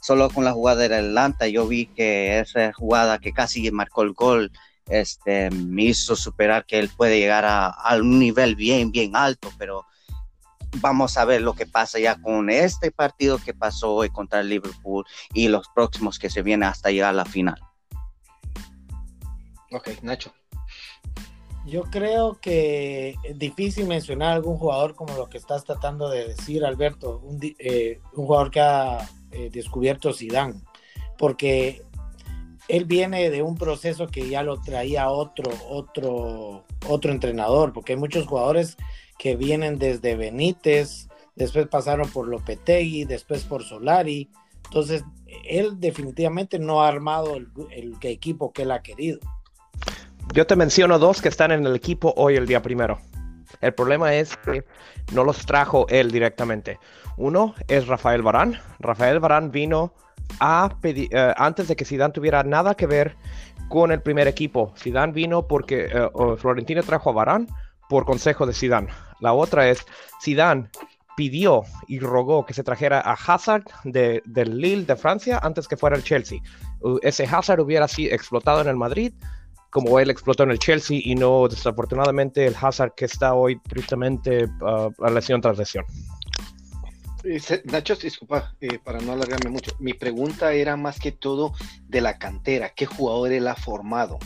solo 0.06 0.30
con 0.30 0.44
la 0.44 0.52
jugada 0.52 0.82
del 0.82 0.92
Atlanta 0.92 1.48
yo 1.48 1.66
vi 1.66 1.86
que 1.86 2.38
esa 2.38 2.72
jugada 2.72 3.18
que 3.18 3.32
casi 3.32 3.68
marcó 3.72 4.02
el 4.02 4.12
gol 4.12 4.52
este, 4.88 5.50
me 5.50 5.82
hizo 5.82 6.14
superar 6.14 6.64
que 6.64 6.78
él 6.78 6.88
puede 6.96 7.18
llegar 7.18 7.44
a, 7.44 7.74
un 7.98 8.20
nivel 8.20 8.54
bien, 8.54 8.92
bien 8.92 9.16
alto, 9.16 9.50
pero 9.58 9.84
vamos 10.76 11.16
a 11.16 11.24
ver 11.24 11.42
lo 11.42 11.54
que 11.54 11.66
pasa 11.66 11.98
ya 11.98 12.22
con 12.22 12.50
este 12.50 12.92
partido 12.92 13.38
que 13.38 13.52
pasó 13.52 13.94
hoy 13.94 14.08
contra 14.10 14.38
el 14.38 14.48
Liverpool 14.48 15.04
y 15.34 15.48
los 15.48 15.66
próximos 15.74 16.20
que 16.20 16.30
se 16.30 16.42
vienen 16.42 16.68
hasta 16.68 16.92
llegar 16.92 17.10
a 17.10 17.12
la 17.12 17.24
final. 17.24 17.60
Ok, 19.72 19.88
Nacho. 20.02 20.32
Yo 21.66 21.82
creo 21.82 22.38
que 22.40 23.16
es 23.24 23.36
difícil 23.36 23.88
mencionar 23.88 24.34
algún 24.34 24.56
jugador 24.56 24.94
como 24.94 25.16
lo 25.16 25.28
que 25.28 25.38
estás 25.38 25.64
tratando 25.64 26.08
de 26.08 26.28
decir, 26.28 26.64
Alberto, 26.64 27.18
un, 27.24 27.40
eh, 27.42 27.98
un 28.14 28.26
jugador 28.26 28.52
que 28.52 28.60
ha 28.60 29.08
eh, 29.32 29.50
descubierto 29.52 30.12
Zidane, 30.12 30.62
porque 31.18 31.82
él 32.68 32.84
viene 32.84 33.30
de 33.30 33.42
un 33.42 33.56
proceso 33.56 34.06
que 34.06 34.28
ya 34.28 34.42
lo 34.42 34.60
traía 34.60 35.10
otro, 35.10 35.50
otro, 35.68 36.64
otro 36.88 37.12
entrenador, 37.12 37.72
porque 37.72 37.92
hay 37.92 37.98
muchos 37.98 38.26
jugadores 38.26 38.76
que 39.18 39.36
vienen 39.36 39.78
desde 39.78 40.16
Benítez, 40.16 41.08
después 41.34 41.68
pasaron 41.68 42.08
por 42.10 42.28
Lopetegui, 42.28 43.04
después 43.04 43.44
por 43.44 43.62
Solari, 43.62 44.30
entonces 44.64 45.04
él 45.44 45.78
definitivamente 45.78 46.58
no 46.58 46.82
ha 46.82 46.88
armado 46.88 47.36
el, 47.36 47.48
el 47.70 47.96
equipo 48.02 48.52
que 48.52 48.62
él 48.62 48.72
ha 48.72 48.82
querido. 48.82 49.20
Yo 50.34 50.46
te 50.46 50.56
menciono 50.56 50.98
dos 50.98 51.22
que 51.22 51.28
están 51.28 51.52
en 51.52 51.64
el 51.66 51.76
equipo 51.76 52.12
hoy 52.16 52.34
el 52.36 52.46
día 52.46 52.60
primero. 52.60 52.98
El 53.60 53.74
problema 53.74 54.14
es 54.14 54.36
que 54.38 54.64
no 55.12 55.24
los 55.24 55.46
trajo 55.46 55.86
él 55.88 56.10
directamente. 56.10 56.78
Uno 57.16 57.54
es 57.68 57.86
Rafael 57.86 58.22
Barán. 58.22 58.60
Rafael 58.78 59.20
Barán 59.20 59.50
vino 59.50 59.94
a 60.40 60.76
pedir, 60.80 61.08
uh, 61.14 61.32
antes 61.36 61.68
de 61.68 61.76
que 61.76 61.84
Zidane 61.84 62.12
tuviera 62.12 62.42
nada 62.42 62.74
que 62.74 62.86
ver 62.86 63.16
con 63.68 63.92
el 63.92 64.02
primer 64.02 64.28
equipo. 64.28 64.72
Zidane 64.76 65.12
vino 65.12 65.46
porque 65.46 65.90
uh, 66.14 66.36
Florentino 66.36 66.82
trajo 66.82 67.10
a 67.10 67.14
Barán 67.14 67.46
por 67.88 68.04
consejo 68.04 68.46
de 68.46 68.52
Zidane. 68.52 68.88
La 69.20 69.32
otra 69.32 69.68
es 69.68 69.84
Zidane 70.22 70.68
pidió 71.16 71.62
y 71.88 71.98
rogó 71.98 72.44
que 72.44 72.54
se 72.54 72.62
trajera 72.62 73.00
a 73.00 73.14
Hazard 73.14 73.64
de, 73.84 74.22
Lille 74.26 74.84
de 74.84 74.96
Francia 74.96 75.40
antes 75.42 75.66
que 75.66 75.76
fuera 75.76 75.96
el 75.96 76.04
Chelsea. 76.04 76.40
Ese 77.02 77.24
Hazard 77.24 77.60
hubiera 77.60 77.88
sido 77.88 78.14
explotado 78.14 78.60
en 78.60 78.68
el 78.68 78.76
Madrid 78.76 79.14
como 79.70 79.98
él 79.98 80.10
explotó 80.10 80.44
en 80.44 80.50
el 80.50 80.58
Chelsea 80.58 81.00
y 81.02 81.14
no 81.14 81.48
desafortunadamente 81.48 82.46
el 82.46 82.54
Hazard 82.60 82.94
que 82.94 83.04
está 83.04 83.34
hoy 83.34 83.58
tristemente 83.60 84.44
uh, 84.60 84.92
a 85.04 85.10
lesión 85.10 85.40
tras 85.40 85.58
lesión. 85.58 85.84
Nacho, 87.64 87.96
disculpa, 87.96 88.54
eh, 88.60 88.78
para 88.78 89.00
no 89.00 89.12
alargarme 89.12 89.50
mucho, 89.50 89.72
mi 89.80 89.94
pregunta 89.94 90.52
era 90.52 90.76
más 90.76 91.00
que 91.00 91.10
todo 91.10 91.54
de 91.88 92.00
la 92.00 92.18
cantera, 92.18 92.70
¿qué 92.70 92.86
jugador 92.86 93.32
él 93.32 93.48
ha 93.48 93.56
formado? 93.56 94.18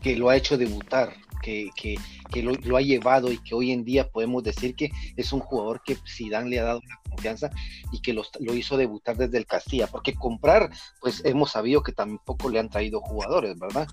Que 0.00 0.16
lo 0.16 0.30
ha 0.30 0.36
hecho 0.36 0.56
debutar, 0.56 1.12
que, 1.42 1.68
que, 1.76 1.96
que 2.32 2.42
lo, 2.42 2.52
lo, 2.52 2.78
ha 2.78 2.80
llevado 2.80 3.30
y 3.30 3.36
que 3.38 3.54
hoy 3.54 3.72
en 3.72 3.84
día 3.84 4.08
podemos 4.08 4.42
decir 4.42 4.74
que 4.74 4.90
es 5.16 5.32
un 5.34 5.40
jugador 5.40 5.82
que 5.84 5.98
Zidane 6.08 6.48
le 6.48 6.60
ha 6.60 6.64
dado 6.64 6.80
la 6.88 7.10
confianza 7.10 7.50
y 7.92 8.00
que 8.00 8.14
lo, 8.14 8.22
lo 8.38 8.54
hizo 8.54 8.78
debutar 8.78 9.18
desde 9.18 9.36
el 9.36 9.46
Castilla, 9.46 9.86
porque 9.86 10.14
comprar, 10.14 10.70
pues 11.00 11.22
hemos 11.26 11.50
sabido 11.50 11.82
que 11.82 11.92
tampoco 11.92 12.48
le 12.48 12.58
han 12.58 12.70
traído 12.70 13.00
jugadores, 13.00 13.58
¿verdad? 13.58 13.86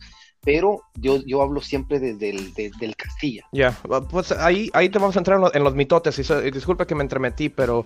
Pero 0.43 0.81
yo, 0.95 1.17
yo 1.25 1.41
hablo 1.41 1.61
siempre 1.61 1.99
desde 1.99 2.29
el, 2.29 2.53
desde 2.53 2.85
el 2.85 2.95
Castilla. 2.95 3.43
Ya, 3.51 3.75
yeah. 3.87 4.01
pues 4.01 4.31
ahí, 4.31 4.69
ahí 4.73 4.89
te 4.89 4.99
vamos 4.99 5.15
a 5.15 5.19
entrar 5.19 5.39
en, 5.39 5.45
en 5.53 5.63
los 5.63 5.75
mitotes, 5.75 6.17
y, 6.19 6.47
y, 6.47 6.51
disculpa 6.51 6.85
que 6.85 6.95
me 6.95 7.03
entremetí, 7.03 7.49
pero 7.49 7.85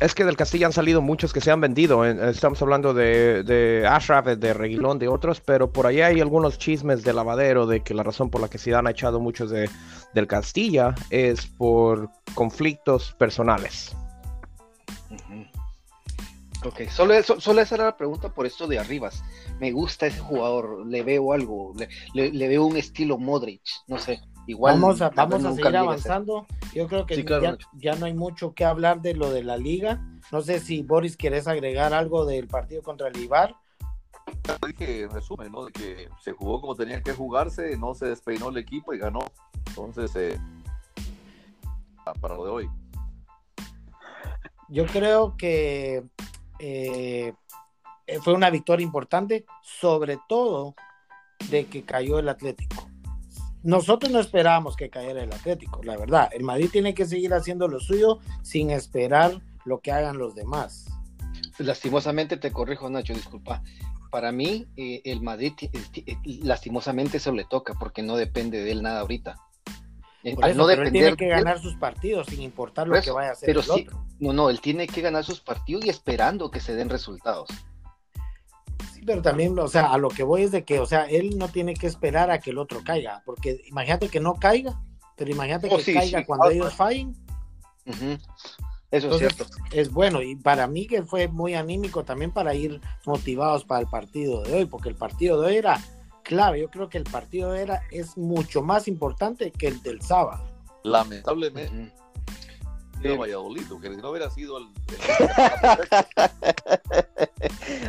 es 0.00 0.14
que 0.14 0.24
del 0.24 0.36
Castilla 0.36 0.66
han 0.66 0.72
salido 0.72 1.02
muchos 1.02 1.32
que 1.32 1.40
se 1.40 1.50
han 1.50 1.60
vendido, 1.60 2.04
estamos 2.04 2.60
hablando 2.62 2.94
de, 2.94 3.42
de 3.42 3.86
Ashraf, 3.86 4.26
de 4.26 4.54
Reguilón, 4.54 4.98
de 4.98 5.08
otros, 5.08 5.40
pero 5.40 5.72
por 5.72 5.86
ahí 5.86 6.00
hay 6.00 6.20
algunos 6.20 6.58
chismes 6.58 7.02
de 7.04 7.12
lavadero 7.12 7.66
de 7.66 7.80
que 7.80 7.94
la 7.94 8.02
razón 8.02 8.30
por 8.30 8.40
la 8.40 8.48
que 8.48 8.58
Zidane 8.58 8.88
ha 8.88 8.92
echado 8.92 9.20
muchos 9.20 9.50
de, 9.50 9.68
del 10.14 10.26
Castilla 10.26 10.94
es 11.10 11.46
por 11.46 12.08
conflictos 12.34 13.14
personales. 13.18 13.94
Ok, 16.64 16.88
solo, 16.90 17.14
solo 17.22 17.60
esa 17.62 17.74
era 17.74 17.84
la 17.84 17.96
pregunta 17.96 18.34
por 18.34 18.44
esto 18.44 18.66
de 18.66 18.78
Arribas. 18.78 19.22
Me 19.58 19.72
gusta 19.72 20.06
ese 20.06 20.20
jugador, 20.20 20.86
le 20.86 21.02
veo 21.02 21.32
algo, 21.32 21.72
le, 21.76 21.88
le, 22.12 22.30
le 22.32 22.48
veo 22.48 22.66
un 22.66 22.76
estilo 22.76 23.16
Modric, 23.16 23.62
no 23.86 23.98
sé. 23.98 24.20
Igual 24.46 24.74
vamos 24.74 25.00
a, 25.00 25.10
vamos 25.10 25.44
a 25.44 25.54
seguir 25.54 25.76
avanzando. 25.76 26.46
Yo 26.74 26.86
creo 26.88 27.06
que 27.06 27.14
sí, 27.14 27.24
claro, 27.24 27.42
ya, 27.42 27.58
ya, 27.74 27.94
no 27.94 28.06
hay 28.06 28.14
mucho 28.14 28.52
que 28.52 28.64
hablar 28.64 29.00
de 29.00 29.14
lo 29.14 29.30
de 29.30 29.44
la 29.44 29.56
liga. 29.56 30.04
No 30.32 30.40
sé 30.42 30.60
si 30.60 30.82
Boris 30.82 31.16
quieres 31.16 31.46
agregar 31.46 31.94
algo 31.94 32.24
del 32.26 32.48
partido 32.48 32.82
contra 32.82 33.08
el 33.08 33.16
Ibar. 33.16 33.54
Dije 34.66 35.02
en 35.02 35.10
resumen, 35.10 35.52
¿no? 35.52 35.66
De 35.66 35.72
que 35.72 36.08
se 36.22 36.32
jugó 36.32 36.60
como 36.60 36.74
tenía 36.74 37.02
que 37.02 37.12
jugarse, 37.12 37.76
no 37.76 37.94
se 37.94 38.06
despeinó 38.06 38.48
el 38.48 38.58
equipo 38.58 38.92
y 38.92 38.98
ganó. 38.98 39.20
Entonces, 39.68 40.14
eh, 40.16 40.40
para 42.20 42.34
lo 42.34 42.44
de 42.44 42.50
hoy. 42.50 42.70
Yo 44.68 44.86
creo 44.86 45.36
que 45.36 46.04
eh, 46.60 47.32
fue 48.22 48.34
una 48.34 48.50
victoria 48.50 48.84
importante, 48.84 49.44
sobre 49.62 50.18
todo 50.28 50.74
de 51.50 51.66
que 51.66 51.82
cayó 51.84 52.18
el 52.18 52.28
Atlético. 52.28 52.88
Nosotros 53.62 54.10
no 54.10 54.20
esperábamos 54.20 54.76
que 54.76 54.88
cayera 54.88 55.22
el 55.22 55.32
Atlético, 55.32 55.82
la 55.82 55.96
verdad. 55.96 56.30
El 56.32 56.44
Madrid 56.44 56.70
tiene 56.72 56.94
que 56.94 57.06
seguir 57.06 57.34
haciendo 57.34 57.68
lo 57.68 57.78
suyo 57.78 58.18
sin 58.42 58.70
esperar 58.70 59.40
lo 59.64 59.80
que 59.80 59.92
hagan 59.92 60.18
los 60.18 60.34
demás. 60.34 60.86
Lastimosamente 61.58 62.38
te 62.38 62.52
corrijo, 62.52 62.88
Nacho, 62.88 63.12
disculpa. 63.12 63.62
Para 64.10 64.32
mí, 64.32 64.66
eh, 64.76 65.02
el 65.04 65.20
Madrid 65.20 65.52
eh, 65.60 66.16
lastimosamente 66.42 67.20
se 67.20 67.32
le 67.32 67.44
toca 67.44 67.74
porque 67.74 68.02
no 68.02 68.16
depende 68.16 68.62
de 68.62 68.72
él 68.72 68.82
nada 68.82 69.00
ahorita. 69.00 69.36
Por 70.22 70.44
eso, 70.44 70.58
no 70.58 70.66
pero 70.66 70.82
él 70.82 70.92
tiene 70.92 71.16
que 71.16 71.28
ganar 71.28 71.60
sus 71.60 71.76
partidos 71.76 72.26
sin 72.26 72.42
importar 72.42 72.86
lo 72.86 72.94
eso, 72.96 73.04
que 73.04 73.10
vaya 73.10 73.30
a 73.30 73.32
hacer 73.32 73.46
pero 73.46 73.60
el 73.60 73.66
sí, 73.66 73.72
otro. 73.72 74.06
No, 74.18 74.32
no, 74.34 74.50
él 74.50 74.60
tiene 74.60 74.86
que 74.86 75.00
ganar 75.00 75.24
sus 75.24 75.40
partidos 75.40 75.86
y 75.86 75.88
esperando 75.88 76.50
que 76.50 76.60
se 76.60 76.74
den 76.74 76.90
resultados. 76.90 77.48
Sí, 78.94 79.00
pero 79.06 79.22
también, 79.22 79.58
o 79.58 79.68
sea, 79.68 79.92
a 79.92 79.96
lo 79.96 80.08
que 80.08 80.22
voy 80.22 80.42
es 80.42 80.50
de 80.50 80.64
que, 80.64 80.78
o 80.78 80.84
sea, 80.84 81.04
él 81.04 81.38
no 81.38 81.48
tiene 81.48 81.72
que 81.72 81.86
esperar 81.86 82.30
a 82.30 82.38
que 82.38 82.50
el 82.50 82.58
otro 82.58 82.82
caiga, 82.84 83.22
porque 83.24 83.62
imagínate 83.66 84.10
que 84.10 84.20
no 84.20 84.34
caiga, 84.34 84.78
pero 85.16 85.30
imagínate 85.30 85.68
oh, 85.70 85.78
que 85.78 85.84
sí, 85.84 85.94
caiga 85.94 86.20
sí, 86.20 86.24
cuando 86.26 86.48
claro. 86.48 86.54
ellos 86.54 86.74
fallen. 86.74 87.16
Uh 87.86 87.90
-huh. 87.92 88.20
Eso 88.90 89.06
Entonces, 89.06 89.28
es 89.28 89.36
cierto. 89.36 89.54
Es 89.72 89.90
bueno, 89.90 90.20
y 90.20 90.36
para 90.36 90.66
mí 90.66 90.86
que 90.86 91.02
fue 91.02 91.28
muy 91.28 91.54
anímico 91.54 92.04
también 92.04 92.32
para 92.32 92.54
ir 92.54 92.80
motivados 93.06 93.64
para 93.64 93.80
el 93.80 93.86
partido 93.86 94.42
de 94.42 94.52
hoy, 94.52 94.64
porque 94.66 94.88
el 94.88 94.96
partido 94.96 95.40
de 95.40 95.46
hoy 95.46 95.56
era 95.56 95.80
clave. 96.30 96.60
Yo 96.60 96.70
creo 96.70 96.88
que 96.88 96.96
el 96.96 97.04
partido 97.04 97.56
era 97.56 97.82
es 97.90 98.16
mucho 98.16 98.62
más 98.62 98.86
importante 98.86 99.50
que 99.50 99.66
el 99.66 99.82
del 99.82 100.00
sábado. 100.00 100.48
Lamentablemente. 100.84 101.74
Uh 101.74 101.86
-huh. 101.86 101.92
De 103.02 103.16
Valladolid, 103.16 103.62
que 103.80 103.88
si 103.88 103.96
no 103.96 104.10
hubiera 104.10 104.30
sido 104.30 104.58
el. 104.58 104.64
el... 104.64 104.98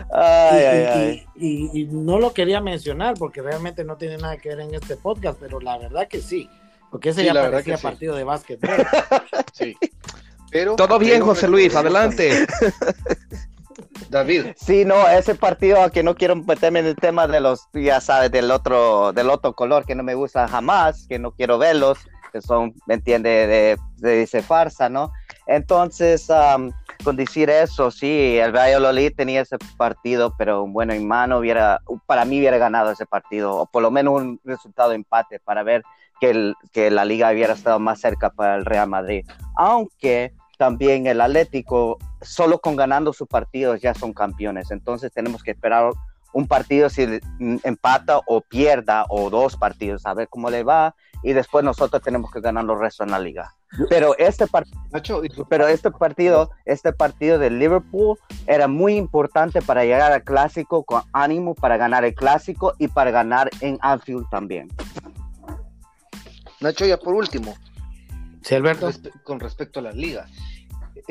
ay, 0.14 0.62
y, 0.62 0.66
ay, 0.66 0.86
ay. 0.86 1.70
Y, 1.74 1.84
no 1.92 2.18
lo 2.18 2.34
quería 2.34 2.62
mencionar 2.62 3.16
porque 3.20 3.42
realmente 3.42 3.84
no 3.84 3.98
tiene 3.98 4.18
nada 4.18 4.38
que 4.38 4.50
ver 4.50 4.62
en 4.62 4.74
este 4.74 4.96
podcast, 4.96 5.38
pero 5.38 5.60
la 5.60 5.78
verdad 5.78 6.08
que 6.08 6.22
sí, 6.22 6.50
porque 6.90 7.10
ese 7.10 7.22
sí, 7.22 7.28
ya 7.28 7.34
parecía 7.34 7.76
sí. 7.76 7.84
partido 7.84 8.16
de 8.16 8.24
básquetbol. 8.24 8.70
sí. 9.54 9.76
Pero, 10.50 10.78
Todo 10.78 10.98
bien, 10.98 11.22
José 11.22 11.50
Luis, 11.50 11.76
adelante. 11.76 12.48
David. 14.10 14.48
Sí, 14.56 14.86
no, 14.86 15.08
ese 15.08 15.36
partido 15.36 15.90
que 15.92 16.04
no 16.04 16.16
quiero 16.16 16.36
meterme 16.36 16.80
en 16.80 16.88
el 16.88 16.96
tema 16.96 17.28
de 17.28 17.40
los, 17.40 17.68
ya 17.74 18.02
sabes, 18.02 18.32
del 18.32 18.52
otro, 18.52 19.14
del 19.14 19.30
otro 19.30 19.54
color 19.54 19.86
que 19.86 19.96
no 19.96 20.04
me 20.04 20.16
gusta 20.16 20.48
jamás, 20.48 21.06
que 21.08 21.20
no 21.20 21.32
quiero 21.32 21.58
verlos, 21.58 22.00
que 22.32 22.42
son, 22.42 22.74
¿me 22.86 22.96
entiende? 22.96 23.30
De, 23.48 23.78
de, 23.98 24.20
dice 24.20 24.42
farsa, 24.42 24.90
¿no? 24.90 25.12
Entonces, 25.48 26.28
con 27.04 27.16
decir 27.16 27.50
eso, 27.50 27.92
sí, 27.92 28.38
el 28.38 28.52
Valladolid 28.52 29.14
tenía 29.16 29.42
ese 29.42 29.58
partido, 29.78 30.34
pero 30.38 30.66
bueno, 30.68 30.94
en 30.94 31.08
mano 31.08 31.40
hubiera, 31.40 31.82
para 32.06 32.26
mí 32.26 32.40
hubiera 32.40 32.58
ganado 32.58 32.92
ese 32.92 33.06
partido, 33.06 33.58
o 33.58 33.66
por 33.66 33.82
lo 33.82 33.92
menos 33.92 34.22
un 34.22 34.40
resultado 34.44 34.94
empate 34.94 35.40
para 35.40 35.64
ver 35.64 35.84
que, 36.20 36.30
el, 36.30 36.56
que 36.72 36.92
la 36.92 37.04
liga 37.04 37.32
hubiera 37.32 37.54
estado 37.54 37.80
más 37.80 38.00
cerca 38.00 38.30
para 38.30 38.56
el 38.56 38.66
Real 38.66 38.88
Madrid. 38.88 39.26
Aunque 39.58 40.34
también 40.58 41.08
el 41.08 41.20
Atlético, 41.20 41.98
solo 42.22 42.60
con 42.60 42.76
ganando 42.76 43.14
sus 43.14 43.28
partidos 43.28 43.82
ya 43.82 43.94
son 43.94 44.14
campeones. 44.14 44.72
Entonces 44.72 45.12
tenemos 45.12 45.44
que 45.44 45.52
esperar 45.52 45.92
un 46.34 46.48
partido 46.48 46.90
si 46.90 47.20
empata 47.64 48.22
o 48.26 48.42
pierda 48.42 49.06
o 49.10 49.30
dos 49.30 49.58
partidos, 49.58 50.06
a 50.06 50.14
ver 50.14 50.30
cómo 50.30 50.50
le 50.50 50.64
va. 50.64 50.96
Y 51.24 51.34
después 51.34 51.64
nosotros 51.64 52.02
tenemos 52.02 52.32
que 52.32 52.42
ganar 52.42 52.64
los 52.64 52.80
restos 52.80 53.06
en 53.06 53.12
la 53.12 53.20
liga. 53.20 53.54
Pero 53.90 54.18
este, 54.18 54.48
part 54.48 54.68
pero 55.50 55.68
este 55.68 55.92
partido, 55.92 56.50
este 56.66 56.94
partido 56.94 57.38
de 57.38 57.52
Liverpool 57.52 58.18
era 58.48 58.68
muy 58.68 58.96
importante 58.96 59.62
para 59.62 59.84
llegar 59.84 60.12
al 60.12 60.24
clásico 60.24 60.84
con 60.84 61.04
ánimo 61.14 61.54
para 61.54 61.78
ganar 61.78 62.04
el 62.06 62.16
clásico 62.16 62.74
y 62.80 62.88
para 62.88 63.12
ganar 63.12 63.50
en 63.60 63.78
Anfield 63.82 64.28
también. 64.32 64.70
Nacho, 66.60 66.86
ya 66.86 66.98
por 66.98 67.14
último, 67.14 67.56
Sí, 68.42 68.56
Alberto. 68.56 68.90
Con 69.24 69.40
respecto 69.40 69.80
a 69.80 69.84
las 69.84 69.96
ligas. 69.96 70.30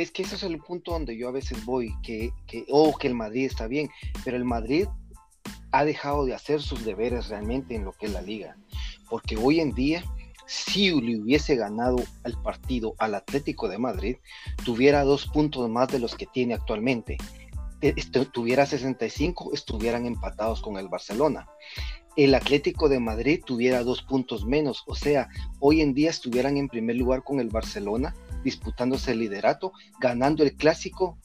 Es 0.01 0.11
que 0.11 0.23
ese 0.23 0.37
es 0.37 0.43
el 0.45 0.59
punto 0.59 0.93
donde 0.93 1.15
yo 1.15 1.29
a 1.29 1.33
veces 1.33 1.63
voy, 1.67 1.95
que, 2.03 2.33
que, 2.47 2.65
oh, 2.71 2.97
que 2.97 3.07
el 3.07 3.15
Madrid 3.15 3.45
está 3.45 3.67
bien, 3.67 3.91
pero 4.25 4.39
el 4.39 4.47
Madrid 4.47 4.87
ha 5.73 5.85
dejado 5.85 6.25
de 6.25 6.35
hacer 6.35 6.63
sus 6.63 6.87
deberes 6.87 7.29
realmente 7.29 7.75
en 7.75 7.85
lo 7.85 7.93
que 7.93 8.07
es 8.07 8.13
la 8.13 8.23
liga. 8.23 8.57
Porque 9.11 9.37
hoy 9.37 9.61
en 9.61 9.75
día, 9.75 10.03
si 10.47 10.91
le 10.99 11.21
hubiese 11.21 11.55
ganado 11.55 11.97
el 12.25 12.35
partido 12.39 12.95
al 12.99 13.15
Atlético 13.15 13.69
de 13.69 13.77
Madrid, 13.77 14.17
tuviera 14.65 15.05
dos 15.05 15.27
puntos 15.27 15.69
más 15.69 15.89
de 15.89 15.99
los 15.99 16.15
que 16.15 16.25
tiene 16.25 16.55
actualmente. 16.55 17.19
E, 17.83 17.93
este, 17.95 18.25
tuviera 18.25 18.65
65, 18.65 19.53
estuvieran 19.53 20.07
empatados 20.07 20.63
con 20.63 20.79
el 20.79 20.89
Barcelona. 20.89 21.47
El 22.17 22.35
Atlético 22.35 22.89
de 22.89 23.01
Madrid 23.01 23.43
tuviera 23.45 23.85
dos 23.85 24.03
puntos 24.03 24.47
menos, 24.47 24.83
o 24.87 24.95
sea, 24.95 25.29
hoy 25.61 25.83
en 25.83 25.93
día 25.93 26.09
estuvieran 26.09 26.57
en 26.57 26.69
primer 26.69 26.97
lugar 26.97 27.23
con 27.23 27.39
el 27.39 27.51
Barcelona, 27.51 28.15
disputándose 28.45 29.13
el 29.13 29.21
liderato, 29.21 29.73
ganando 30.01 30.43
el 30.43 30.55
clásico 30.55 31.19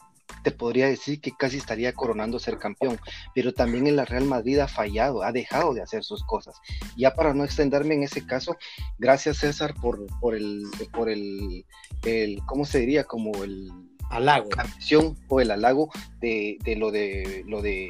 te 0.44 0.52
podría 0.52 0.88
decir 0.88 1.22
que 1.22 1.32
casi 1.32 1.58
estaría 1.58 1.94
coronando 1.94 2.40
ser 2.40 2.58
campeón, 2.58 3.00
pero 3.34 3.54
también 3.54 3.88
el 3.88 4.06
Real 4.06 4.26
Madrid 4.26 4.60
ha 4.60 4.68
fallado, 4.68 5.24
ha 5.24 5.32
dejado 5.32 5.74
de 5.74 5.82
hacer 5.82 6.04
sus 6.04 6.24
cosas. 6.24 6.56
Ya 6.98 7.14
para 7.14 7.34
no 7.34 7.44
extenderme 7.44 7.96
en 7.96 8.04
ese 8.04 8.26
caso, 8.26 8.56
gracias 8.98 9.38
César 9.38 9.74
por, 9.76 10.06
por 10.20 10.36
el, 10.36 10.64
por 10.92 11.10
el, 11.10 11.66
el, 12.04 12.42
¿cómo 12.46 12.66
se 12.66 12.80
diría? 12.80 13.04
Como 13.04 13.44
el 13.44 13.72
halago. 14.10 14.50
La 14.56 14.64
mención 14.66 15.18
o 15.28 15.42
el 15.42 15.52
halago 15.52 15.90
de, 16.20 16.58
de, 16.64 16.76
lo 16.76 16.92
de 16.92 17.44
lo 17.48 17.62
de 17.62 17.90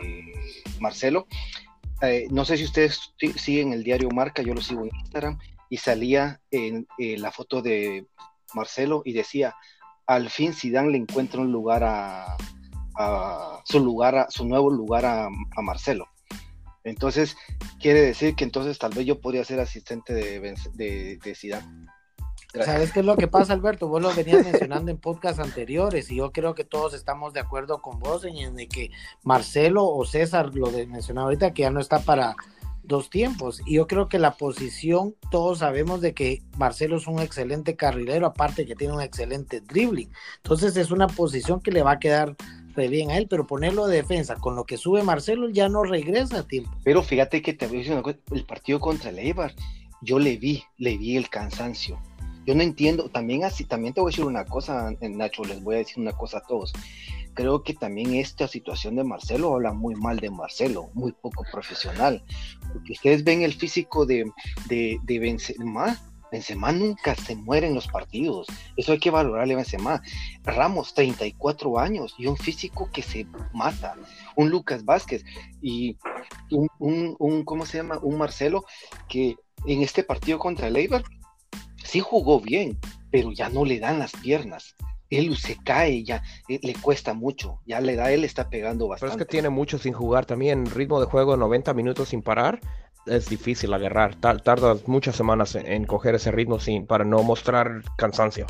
Marcelo. 0.79 1.27
Eh, 2.01 2.27
no 2.32 2.46
sé 2.46 2.58
si 2.58 2.63
ustedes 2.63 3.13
siguen 3.36 3.74
el 3.74 3.84
diario 3.84 4.10
Marca, 4.10 4.41
yo 4.41 4.53
lo 4.53 4.62
sigo 4.62 4.84
en 4.84 4.96
Instagram, 4.96 5.39
y 5.70 5.77
salía 5.77 6.41
en, 6.51 6.88
eh, 6.98 7.17
la 7.17 7.32
foto 7.32 7.62
de 7.62 8.05
Marcelo 8.56 9.02
y 9.06 9.14
decía, 9.14 9.56
al 10.08 10.30
fin 10.30 10.54
Zidane 10.54 10.92
le 10.92 10.98
encuentra 10.98 11.42
un 11.42 11.52
lugar 11.52 11.84
a, 11.84 12.38
su 13.66 13.80
lugar, 13.80 14.16
a, 14.16 14.32
su 14.32 14.46
nuevo 14.46 14.70
lugar 14.70 15.06
a, 15.06 15.30
Marcelo. 15.62 16.08
Entonces, 16.84 17.36
quiere 17.80 18.02
decir 18.02 18.36
que 18.36 18.44
entonces 18.44 18.78
tal 18.78 18.94
vez 18.94 19.06
yo 19.06 19.20
podría 19.20 19.44
ser 19.44 19.60
asistente 19.60 20.14
de, 20.14 21.20
de, 21.22 21.36
Zidane. 21.36 21.88
¿Sabes 22.64 22.94
qué 22.94 23.02
es 23.02 23.06
lo 23.06 23.18
que 23.18 23.28
pasa, 23.28 23.54
Alberto? 23.54 23.90
Vos 23.90 24.02
lo 24.02 24.14
venías 24.14 24.46
mencionando 24.46 24.92
en 24.92 24.98
podcasts 24.98 25.42
anteriores 25.42 26.10
y 26.10 26.18
yo 26.18 26.32
creo 26.32 26.56
que 26.56 26.64
todos 26.64 26.94
estamos 26.94 27.34
de 27.34 27.42
acuerdo 27.42 27.82
con 27.82 28.00
vos 28.00 28.24
en 28.24 28.56
que 28.70 28.92
Marcelo 29.24 29.86
o 29.86 30.06
César 30.06 30.56
lo 30.56 30.72
de 30.72 30.88
mencionaba 30.88 31.26
ahorita 31.26 31.54
que 31.54 31.64
ya 31.64 31.72
no 31.72 31.82
está 31.82 32.00
para 32.00 32.36
dos 32.88 33.10
tiempos. 33.10 33.62
Y 33.65 33.75
yo 33.75 33.88
creo 33.88 34.08
que 34.08 34.20
la 34.20 34.36
posición, 34.36 35.15
todos 35.32 35.60
sabemos 35.60 36.01
de 36.01 36.13
que 36.13 36.42
Marcelo 36.58 36.98
es 36.98 37.08
un 37.08 37.20
excelente 37.20 37.75
carrilero, 37.75 38.27
aparte 38.27 38.65
que 38.65 38.75
tiene 38.75 38.94
un 38.94 39.01
excelente 39.01 39.62
dribbling. 39.62 40.12
Entonces 40.38 40.77
es 40.77 40.92
una 40.92 41.08
posición 41.08 41.60
que 41.62 41.72
le 41.72 41.84
va 41.84 41.94
a 41.94 42.00
quedar 42.00 42.36
bien 42.75 43.10
a 43.10 43.18
él, 43.18 43.27
pero 43.30 43.48
ponerlo 43.48 43.88
de 43.88 43.98
defensa 43.98 44.36
con 44.36 44.56
lo 44.56 44.65
que 44.65 44.77
sube 44.77 45.01
Marcelo 45.01 45.50
ya 45.50 45.70
no 45.70 45.84
regresa 45.84 46.39
a 46.39 46.44
tiempo. 46.44 46.72
Pero 46.84 47.01
fíjate 47.01 47.42
que 47.42 47.54
te 47.54 47.68
voy 47.68 47.86
el 48.32 48.46
partido 48.46 48.80
contra 48.80 49.10
el 49.10 49.36
yo 50.01 50.20
le 50.20 50.38
vi, 50.38 50.63
le 50.77 50.98
vi 50.98 51.15
el 51.15 51.30
cansancio. 51.30 52.00
Yo 52.46 52.54
no 52.54 52.62
entiendo, 52.62 53.10
también 53.10 53.44
así, 53.44 53.63
también 53.63 53.94
te 53.94 54.01
voy 54.01 54.10
a 54.10 54.12
decir 54.12 54.25
una 54.25 54.46
cosa, 54.46 54.94
Nacho, 55.01 55.44
les 55.46 55.63
voy 55.63 55.75
a 55.75 55.77
decir 55.80 56.00
una 56.00 56.12
cosa 56.12 56.39
a 56.39 56.42
todos 56.42 56.74
creo 57.36 57.62
que 57.62 57.74
también 57.75 58.15
esta 58.15 58.48
situación 58.48 58.96
de 58.96 59.04
Marcelo 59.04 59.54
habla 59.54 59.74
muy 59.74 59.94
mal 59.94 60.18
de 60.20 60.32
Marcelo, 60.32 60.89
muy 60.94 61.12
poco 61.12 61.46
profesional. 61.51 62.24
Porque 62.75 62.91
ustedes 62.91 63.24
ven 63.24 63.41
el 63.41 63.53
físico 63.53 64.05
de, 64.05 64.29
de, 64.67 65.00
de 65.03 65.20
Benzema, 65.20 65.98
Benzema 66.29 66.74
nunca 66.74 67.15
se 67.15 67.34
muere 67.34 67.67
en 67.67 67.74
los 67.74 67.88
partidos. 67.88 68.48
Eso 68.75 68.91
hay 68.91 69.00
que 69.00 69.12
valorarle 69.12 69.53
a 69.53 69.58
Benzema. 69.58 70.01
Ramos, 70.44 70.94
34 70.94 71.79
años 71.79 72.13
y 72.17 72.27
un 72.27 72.36
físico 72.36 72.89
que 72.91 73.01
se 73.01 73.25
mata. 73.53 73.96
Un 74.36 74.50
Lucas 74.50 74.84
Vázquez 74.84 75.24
y 75.62 75.98
un, 76.51 77.15
un, 77.17 77.46
¿cómo 77.46 77.65
se 77.65 77.77
llama? 77.77 78.00
Un 78.01 78.17
Marcelo 78.17 78.65
que 79.08 79.38
en 79.65 79.82
este 79.82 80.03
partido 80.03 80.38
contra 80.38 80.67
el 80.67 80.75
Eibar 80.75 81.05
sí 81.82 82.01
jugó 82.01 82.41
bien, 82.41 82.77
pero 83.10 83.32
ya 83.32 83.48
no 83.48 83.63
le 83.63 83.79
dan 83.79 84.00
las 84.00 84.12
piernas 84.12 84.75
él 85.10 85.38
se 85.38 85.58
cae, 85.64 86.04
ya 86.04 86.24
eh, 86.48 86.60
le 86.62 86.74
cuesta 86.74 87.14
mucho, 87.14 87.60
ya 87.66 87.82
le 87.82 87.96
da, 87.96 88.12
él 88.12 88.24
está 88.24 88.50
pegando 88.50 88.88
bastante. 88.88 89.12
Pero 89.12 89.22
es 89.22 89.28
que 89.28 89.32
tiene 89.32 89.50
mucho 89.50 89.78
sin 89.78 89.94
jugar 89.94 90.26
también, 90.26 90.66
ritmo 90.66 91.00
de 91.00 91.06
juego 91.06 91.38
90 91.38 91.74
minutos 91.74 92.10
sin 92.10 92.22
parar, 92.22 92.60
es 93.06 93.30
difícil 93.30 93.74
agarrar, 93.74 94.15
tarda 94.15 94.78
muchas 94.88 95.15
semanas 95.15 95.56
en, 95.56 95.86
coger 95.86 96.15
ese 96.15 96.32
ritmo 96.32 96.60
sin, 96.60 96.88
para 96.88 97.06
no 97.06 97.22
mostrar 97.24 97.84
cansancio. 97.98 98.48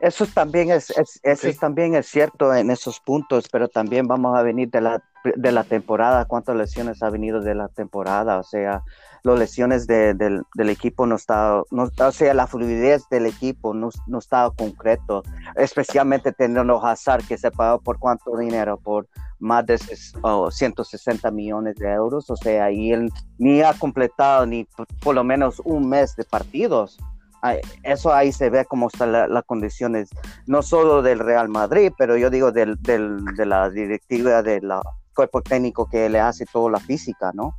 Eso 0.00 0.26
también 0.26 0.70
es, 0.70 0.92
eso 1.22 1.48
también 1.60 1.94
es 1.94 2.06
cierto 2.06 2.54
en 2.54 2.70
esos 2.70 3.00
puntos, 3.00 3.48
pero 3.52 3.68
también 3.68 4.06
vamos 4.06 4.36
a 4.36 4.42
venir 4.42 4.70
de 4.70 4.80
la, 4.80 5.02
de 5.36 5.52
la 5.52 5.64
temporada, 5.64 6.24
cuántas 6.24 6.56
lesiones 6.56 7.02
ha 7.02 7.10
venido 7.10 7.40
de 7.40 7.54
la 7.54 7.68
temporada, 7.68 8.38
o 8.38 8.42
sea, 8.42 8.82
las 9.22 9.38
lesiones 9.38 9.86
del, 9.86 10.44
equipo 10.56 11.06
no 11.06 11.16
está, 11.16 11.62
no, 11.70 11.90
o 11.98 12.12
sea, 12.12 12.34
la 12.34 12.46
fluidez 12.46 13.06
del 13.10 13.26
equipo 13.26 13.74
no, 13.74 13.90
no 14.06 14.18
estaba 14.18 14.50
concreto, 14.54 15.22
especialmente 15.56 16.32
teniendo 16.32 16.84
Hazard 16.84 17.26
que 17.26 17.36
se 17.36 17.50
pagó 17.50 17.80
por 17.80 17.98
cuánto 17.98 18.36
dinero, 18.36 18.78
por 18.78 19.06
más 19.38 19.66
de 19.66 19.78
160 19.78 21.30
millones 21.30 21.76
de 21.76 21.90
euros, 21.90 22.30
o 22.30 22.36
sea, 22.36 22.70
y 22.70 22.92
él 22.92 23.10
ni 23.38 23.62
ha 23.62 23.74
completado 23.74 24.46
ni 24.46 24.66
por, 25.02 25.14
lo 25.14 25.24
menos 25.24 25.60
un 25.64 25.88
mes 25.88 26.14
de 26.16 26.24
partidos. 26.24 26.98
Eso 27.82 28.12
ahí 28.12 28.32
se 28.32 28.50
ve 28.50 28.64
cómo 28.66 28.88
están 28.88 29.12
las 29.12 29.44
condiciones, 29.44 30.10
no 30.46 30.62
solo 30.62 31.02
del 31.02 31.18
Real 31.18 31.48
Madrid, 31.48 31.92
pero 31.96 32.16
yo 32.16 32.28
digo 32.28 32.52
del, 32.52 32.76
de 32.82 33.46
la 33.46 33.70
directiva 33.70 34.42
del 34.42 34.70
cuerpo 35.14 35.42
técnico 35.42 35.88
que 35.88 36.08
le 36.08 36.20
hace 36.20 36.44
toda 36.46 36.70
la 36.70 36.80
física, 36.80 37.32
¿no? 37.34 37.54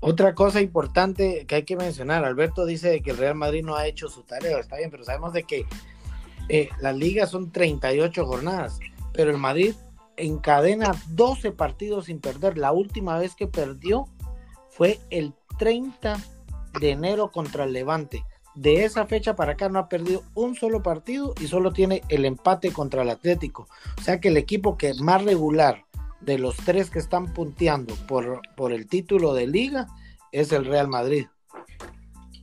Otra 0.00 0.34
cosa 0.34 0.60
importante 0.60 1.46
que 1.46 1.54
hay 1.54 1.62
que 1.62 1.76
mencionar, 1.76 2.24
Alberto 2.24 2.66
dice 2.66 3.00
que 3.02 3.12
el 3.12 3.18
Real 3.18 3.36
Madrid 3.36 3.64
no 3.64 3.76
ha 3.76 3.86
hecho 3.86 4.08
su 4.08 4.24
tarea, 4.24 4.58
está 4.58 4.76
bien, 4.76 4.90
pero 4.90 5.04
sabemos 5.04 5.32
de 5.32 5.44
que 5.44 5.64
eh, 6.48 6.68
las 6.80 6.96
ligas 6.96 7.30
son 7.30 7.52
38 7.52 8.26
jornadas, 8.26 8.80
pero 9.12 9.30
el 9.30 9.38
Madrid 9.38 9.76
encadena 10.16 10.92
12 11.10 11.52
partidos 11.52 12.06
sin 12.06 12.20
perder. 12.20 12.58
La 12.58 12.72
última 12.72 13.16
vez 13.16 13.36
que 13.36 13.46
perdió 13.46 14.06
fue 14.70 14.98
el 15.10 15.34
30 15.58 16.18
de 16.80 16.90
enero 16.90 17.30
contra 17.30 17.64
el 17.64 17.72
Levante. 17.72 18.24
De 18.54 18.84
esa 18.84 19.06
fecha 19.06 19.34
para 19.34 19.52
acá 19.52 19.68
no 19.68 19.78
ha 19.78 19.88
perdido 19.88 20.22
un 20.34 20.54
solo 20.54 20.82
partido 20.82 21.34
y 21.40 21.46
solo 21.46 21.72
tiene 21.72 22.02
el 22.08 22.24
empate 22.24 22.70
contra 22.72 23.02
el 23.02 23.10
Atlético. 23.10 23.66
O 23.98 24.02
sea 24.02 24.20
que 24.20 24.28
el 24.28 24.36
equipo 24.36 24.76
que 24.76 24.92
más 24.94 25.24
regular 25.24 25.84
de 26.20 26.38
los 26.38 26.56
tres 26.56 26.90
que 26.90 26.98
están 26.98 27.32
punteando 27.32 27.94
por, 28.06 28.42
por 28.56 28.72
el 28.72 28.86
título 28.86 29.34
de 29.34 29.46
liga 29.46 29.86
es 30.32 30.52
el 30.52 30.64
Real 30.64 30.88
Madrid. 30.88 31.26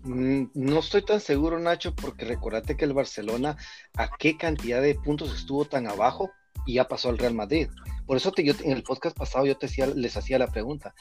Mm, 0.03 0.45
no 0.53 0.79
estoy 0.79 1.03
tan 1.03 1.19
seguro, 1.19 1.59
Nacho, 1.59 1.93
porque 1.93 2.25
recordate 2.25 2.77
que 2.77 2.85
el 2.85 2.93
Barcelona 2.93 3.57
a 3.95 4.09
qué 4.17 4.37
cantidad 4.37 4.81
de 4.81 4.95
puntos 4.95 5.35
estuvo 5.35 5.65
tan 5.65 5.87
abajo 5.87 6.31
y 6.65 6.75
ya 6.75 6.87
pasó 6.87 7.09
al 7.09 7.17
Real 7.17 7.33
Madrid. 7.33 7.69
Por 8.05 8.17
eso 8.17 8.31
te, 8.31 8.43
yo, 8.43 8.53
en 8.63 8.71
el 8.71 8.83
podcast 8.83 9.17
pasado 9.17 9.45
yo 9.45 9.57
te 9.57 9.67
decía, 9.67 9.87
les 9.87 10.15
hacía 10.17 10.39
la 10.39 10.47
pregunta. 10.47 10.95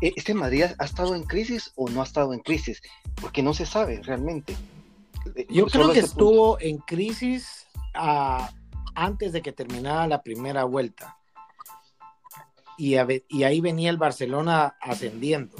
¿E-, 0.00 0.12
¿Este 0.16 0.34
Madrid 0.34 0.64
ha 0.78 0.84
estado 0.84 1.14
en 1.14 1.24
crisis 1.24 1.72
o 1.76 1.88
no 1.88 2.00
ha 2.00 2.04
estado 2.04 2.32
en 2.32 2.40
crisis? 2.40 2.82
Porque 3.20 3.42
no 3.42 3.54
se 3.54 3.66
sabe 3.66 4.00
realmente. 4.02 4.56
Eh, 5.36 5.46
yo 5.48 5.66
creo 5.66 5.92
que 5.92 6.00
estuvo 6.00 6.60
en 6.60 6.78
crisis 6.78 7.66
ah, 7.94 8.50
antes 8.94 9.32
de 9.32 9.42
que 9.42 9.52
terminara 9.52 10.06
la 10.06 10.22
primera 10.22 10.64
vuelta 10.64 11.16
y, 12.76 12.96
ahí 12.96 13.60
venía 13.60 13.90
el 13.90 13.96
Barcelona 13.96 14.76
ascendiendo, 14.80 15.56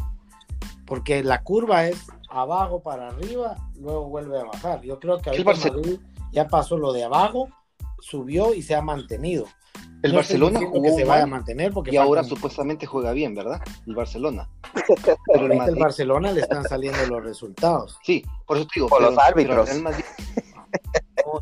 porque 0.87 1.23
la 1.23 1.43
curva 1.43 1.87
es 1.87 2.07
abajo 2.29 2.83
para 2.83 3.09
arriba, 3.09 3.57
luego 3.77 4.09
vuelve 4.09 4.41
a 4.41 4.45
bajar. 4.45 4.83
Yo 4.83 4.99
creo 4.99 5.19
que 5.19 5.31
el 5.31 5.45
Barcelona 5.45 5.99
ya 6.33 6.49
pasó 6.49 6.77
lo 6.77 6.93
de 6.93 7.05
abajo, 7.05 7.49
subió 8.01 8.55
y 8.55 8.63
se 8.63 8.75
ha 8.75 8.83
mantenido. 8.83 9.47
El 10.05 10.13
Barcelona 10.13 10.61
jugó 10.61 10.95
se 10.95 11.05
vaya 11.05 11.23
a 11.23 11.27
mantener 11.27 11.73
porque 11.73 11.95
y 11.95 11.97
ahora 11.97 12.23
supuestamente 12.23 12.85
juega 12.85 13.13
bien, 13.13 13.35
¿verdad? 13.35 13.63
El 13.87 13.95
Barcelona. 13.95 14.49
Pero 15.33 15.47
el, 15.47 15.77
Barcelona 15.77 16.31
le 16.31 16.43
están 16.43 16.63
saliendo 16.65 17.07
los 17.07 17.25
resultados. 17.25 17.99
Sí, 18.03 18.23
por 18.47 18.59
eso 18.59 18.67
te 18.67 18.73
digo. 18.77 18.89
Por 18.89 19.01
los 19.01 19.17
árbitros 19.17 19.71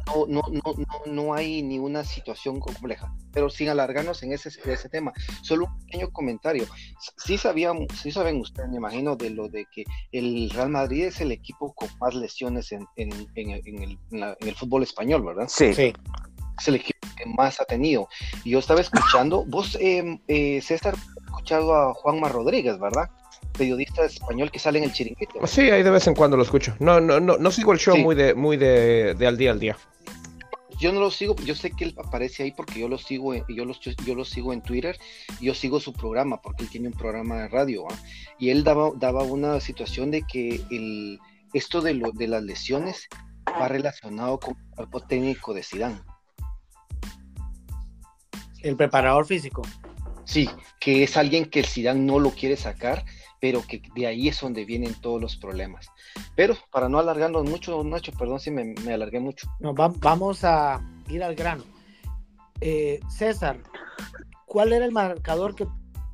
no, 0.01 0.27
no, 0.29 0.43
no, 0.51 0.75
no, 1.07 1.35
hay 1.35 1.63
ni 1.63 1.79
una 1.79 2.05
situación 2.05 2.61
compleja. 2.61 3.13
Pero 3.33 3.51
sin 3.51 3.69
alargarnos 3.69 4.23
en 4.23 4.33
ese, 4.33 4.49
ese 4.49 4.89
tema, 4.89 5.13
solo 5.43 5.67
un 5.67 5.79
pequeño 5.87 6.11
comentario. 6.11 6.67
Sí, 7.17 7.39
sabían, 7.39 7.87
sí 8.01 8.13
saben 8.13 8.41
ustedes, 8.41 8.71
me 8.71 8.77
imagino, 8.77 9.17
de 9.17 9.31
lo 9.31 9.49
de 9.49 9.67
que 9.73 9.85
el 10.13 10.51
Real 10.51 10.71
Madrid 10.71 11.05
es 11.07 11.21
el 11.21 11.33
equipo 11.33 11.73
con 11.75 11.89
más 12.01 12.15
lesiones 12.15 12.73
en, 12.73 12.87
en, 12.97 13.13
el, 13.35 13.99
el, 14.41 14.55
fútbol 14.55 14.83
español, 14.83 15.25
¿verdad? 15.25 15.49
Sí. 15.49 15.75
sí. 15.75 15.93
Es 16.59 16.69
el 16.69 16.77
equipo 16.77 17.07
que 17.17 17.27
más 17.27 17.61
ha 17.61 17.65
tenido. 17.65 18.09
Y 18.45 18.51
yo 18.51 18.59
estaba 18.59 18.81
escuchando, 18.81 19.45
vos, 19.49 19.77
eh, 19.81 20.19
eh, 20.29 20.61
César, 20.63 20.95
escuchado 21.27 21.75
a 21.75 21.95
Juanma 21.95 22.29
Rodríguez, 22.29 22.79
¿verdad? 22.79 23.09
periodista 23.53 24.05
español 24.05 24.51
que 24.51 24.59
sale 24.59 24.79
en 24.79 24.85
el 24.85 24.93
chiringuito. 24.93 25.47
Sí, 25.47 25.63
ahí 25.71 25.83
de 25.83 25.91
vez 25.91 26.07
en 26.07 26.15
cuando 26.15 26.37
lo 26.37 26.43
escucho. 26.43 26.75
No, 26.81 27.01
no, 27.01 27.21
no, 27.21 27.37
no 27.37 27.51
sigo 27.51 27.73
el 27.73 27.79
show 27.79 27.97
muy 27.97 28.15
de, 28.15 28.35
muy 28.35 28.57
de, 28.57 29.17
al 29.27 29.37
día 29.37 29.51
al 29.51 29.61
día. 29.61 29.77
yo 30.81 30.93
no 30.93 31.01
lo 31.01 31.11
sigo, 31.11 31.37
yo 31.37 31.55
sé 31.55 31.71
que 31.71 31.85
él 31.85 31.95
aparece 31.99 32.45
ahí 32.45 32.53
porque 32.53 32.81
yo 32.81 32.89
lo 32.89 32.99
sigo, 32.99 33.35
yo 33.35 33.65
lo, 33.65 33.75
yo 34.05 34.15
lo 34.15 34.25
sigo 34.25 34.53
en 34.53 34.63
Twitter, 34.63 34.99
yo 35.41 35.55
sigo 35.55 35.81
su 35.81 35.93
programa 35.93 36.41
porque 36.41 36.65
él 36.65 36.71
tiene 36.71 36.89
un 36.89 36.95
programa 36.95 37.43
de 37.43 37.49
radio, 37.49 37.87
¿ah? 37.89 37.95
y 38.39 38.51
él 38.51 38.65
daba, 38.65 38.91
daba 38.97 39.23
una 39.23 39.61
situación 39.61 40.11
de 40.11 40.23
que 40.23 40.61
el, 40.71 41.19
esto 41.53 41.83
de, 41.83 41.95
lo, 41.95 42.11
de 42.13 42.27
las 42.27 42.43
lesiones 42.43 43.09
va 43.49 43.69
relacionado 43.69 44.41
con 44.41 44.57
el 44.57 44.75
cuerpo 44.75 45.01
técnico 45.01 45.55
de 45.55 45.63
Zidane. 45.63 46.01
El 48.63 48.77
preparador 48.77 49.27
físico. 49.27 49.63
Sí, 50.25 50.49
que 50.81 51.03
es 51.03 51.17
alguien 51.17 51.47
que 51.47 51.61
el 51.61 51.67
Zidane 51.67 52.01
no 52.01 52.19
lo 52.19 52.31
quiere 52.31 52.57
sacar, 52.57 53.05
pero 53.41 53.63
que 53.67 53.83
de 53.95 54.07
ahí 54.07 54.29
es 54.29 54.41
donde 54.41 54.65
vienen 54.65 54.95
todos 54.95 55.21
los 55.21 55.37
problemas. 55.37 55.89
Pero 56.37 56.57
para 56.71 56.89
no 56.89 56.99
alargarnos 56.99 57.49
mucho, 57.49 57.83
Nacho, 57.83 58.13
perdón 58.13 58.39
si 58.39 58.53
me, 58.53 58.75
alargué 58.93 59.19
mucho. 59.19 59.49
No, 59.59 59.75
vamos 59.75 60.45
a 60.45 60.81
ir 61.09 61.25
al 61.25 61.35
grano. 61.35 61.65
Eh, 62.61 63.01
César, 63.09 63.59
¿cuál 64.47 64.73
era 64.73 64.85
el 64.85 64.93
marcador 64.93 65.57
que... 65.57 65.67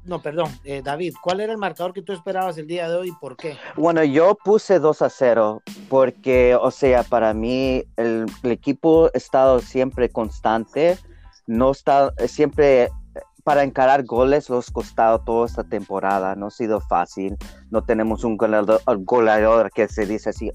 No, 0.04 0.22
perdón, 0.22 0.50
eh, 0.64 0.80
David, 0.82 1.12
¿cuál 1.22 1.40
era 1.40 1.52
el 1.52 1.58
marcador 1.58 1.92
que 1.92 2.00
tú 2.00 2.14
esperabas 2.14 2.56
el 2.56 2.66
día 2.66 2.88
de 2.88 2.96
hoy 2.96 3.08
y 3.08 3.20
por 3.20 3.36
qué? 3.36 3.58
Bueno, 3.76 4.02
yo 4.04 4.34
puse 4.42 4.78
2 4.78 5.02
a 5.02 5.10
0 5.10 5.62
porque, 5.90 6.56
o 6.58 6.70
sea, 6.70 7.02
para 7.02 7.34
mí 7.34 7.84
el, 7.96 8.24
el 8.42 8.50
equipo 8.50 9.10
ha 9.12 9.18
estado 9.18 9.60
siempre 9.60 10.08
constante, 10.08 10.96
no 11.48 11.70
está 11.70 12.12
siempre 12.26 12.90
para 13.42 13.64
encarar 13.64 14.04
goles 14.04 14.50
los 14.50 14.70
costado 14.70 15.20
toda 15.20 15.46
esta 15.46 15.64
temporada. 15.64 16.34
No 16.36 16.48
ha 16.48 16.50
sido 16.50 16.80
fácil. 16.82 17.36
No 17.70 17.82
tenemos 17.82 18.22
un 18.22 18.36
goleador, 18.36 19.70
que 19.72 19.88
se 19.88 20.04
dice 20.04 20.30
así. 20.30 20.52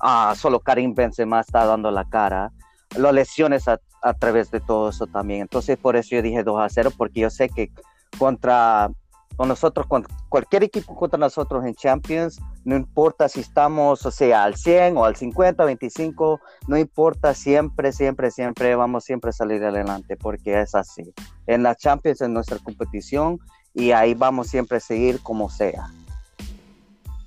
Ah, 0.00 0.32
solo 0.36 0.60
Karim 0.60 0.94
Benzema 0.94 1.40
está 1.40 1.66
dando 1.66 1.90
la 1.90 2.08
cara. 2.08 2.52
Las 2.96 3.12
lesiones 3.12 3.66
a, 3.66 3.80
a 4.02 4.14
través 4.14 4.52
de 4.52 4.60
todo 4.60 4.90
eso 4.90 5.08
también. 5.08 5.40
Entonces, 5.42 5.76
por 5.76 5.96
eso 5.96 6.10
yo 6.14 6.22
dije 6.22 6.44
2 6.44 6.60
a 6.60 6.68
0, 6.68 6.92
porque 6.96 7.22
yo 7.22 7.30
sé 7.30 7.48
que 7.48 7.72
contra 8.16 8.88
con 9.36 9.48
nosotros, 9.48 9.86
con 9.86 10.06
cualquier 10.28 10.64
equipo 10.64 10.96
contra 10.96 11.18
nosotros 11.18 11.64
en 11.64 11.74
Champions, 11.74 12.40
no 12.64 12.74
importa 12.74 13.28
si 13.28 13.40
estamos, 13.40 14.04
o 14.06 14.10
sea, 14.10 14.44
al 14.44 14.56
100 14.56 14.96
o 14.96 15.04
al 15.04 15.14
50, 15.14 15.64
25, 15.64 16.40
no 16.68 16.78
importa, 16.78 17.34
siempre, 17.34 17.92
siempre, 17.92 18.30
siempre 18.30 18.74
vamos 18.74 19.04
siempre 19.04 19.30
a 19.30 19.32
salir 19.32 19.62
adelante, 19.62 20.16
porque 20.16 20.60
es 20.60 20.74
así. 20.74 21.12
En 21.46 21.62
la 21.62 21.74
Champions 21.74 22.22
es 22.22 22.28
nuestra 22.28 22.58
competición 22.58 23.38
y 23.74 23.90
ahí 23.92 24.14
vamos 24.14 24.48
siempre 24.48 24.78
a 24.78 24.80
seguir 24.80 25.20
como 25.22 25.50
sea. 25.50 25.92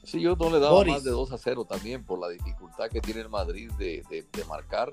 Sí, 0.04 0.20
yo 0.20 0.36
no 0.36 0.50
le 0.50 0.60
daba 0.60 0.84
más 0.86 1.04
de 1.04 1.12
2 1.12 1.32
a 1.32 1.38
0 1.38 1.66
también 1.66 2.04
por 2.04 2.18
la 2.18 2.30
dificultad 2.30 2.90
que 2.90 3.00
tiene 3.00 3.22
el 3.22 3.30
Madrid 3.30 3.72
de, 3.78 4.04
de, 4.10 4.26
de 4.32 4.46
marcar. 4.46 4.92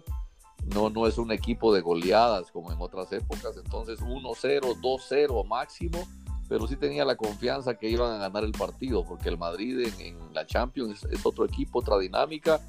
No, 0.74 0.90
no 0.90 1.07
es 1.07 1.16
un 1.16 1.33
equipo 1.33 1.72
de 1.72 1.81
goleadas 1.81 2.50
como 2.50 2.70
en 2.72 2.81
otras 2.81 3.11
épocas, 3.12 3.57
entonces 3.57 4.00
1-0, 4.00 4.81
2-0 4.81 5.46
máximo 5.46 6.07
pero 6.48 6.66
sí 6.66 6.76
tenía 6.76 7.04
la 7.04 7.16
confianza 7.16 7.74
que 7.74 7.88
iban 7.88 8.12
a 8.12 8.18
ganar 8.18 8.44
el 8.44 8.52
partido, 8.52 9.04
porque 9.04 9.28
el 9.28 9.38
Madrid 9.38 9.88
en, 9.98 10.18
la 10.32 10.46
Champions 10.46 11.04
es, 11.11 11.24
otro 11.26 11.44
equipo, 11.44 11.80
otra 11.80 11.98
dinámica, 11.98 12.61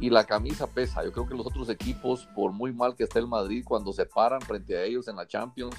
y 0.00 0.08
la 0.08 0.24
camisa 0.24 0.66
pesa. 0.66 1.04
Yo 1.04 1.12
creo 1.12 1.28
que 1.28 1.34
los 1.34 1.46
otros 1.46 1.68
equipos, 1.68 2.26
por 2.34 2.52
muy 2.52 2.72
mal 2.72 2.96
que 2.96 3.04
esté 3.04 3.18
el 3.18 3.26
Madrid, 3.26 3.62
cuando 3.66 3.92
se 3.92 4.06
paran 4.06 4.40
frente 4.40 4.76
a 4.76 4.84
ellos 4.84 5.08
en 5.08 5.16
la 5.16 5.26
Champions, 5.26 5.76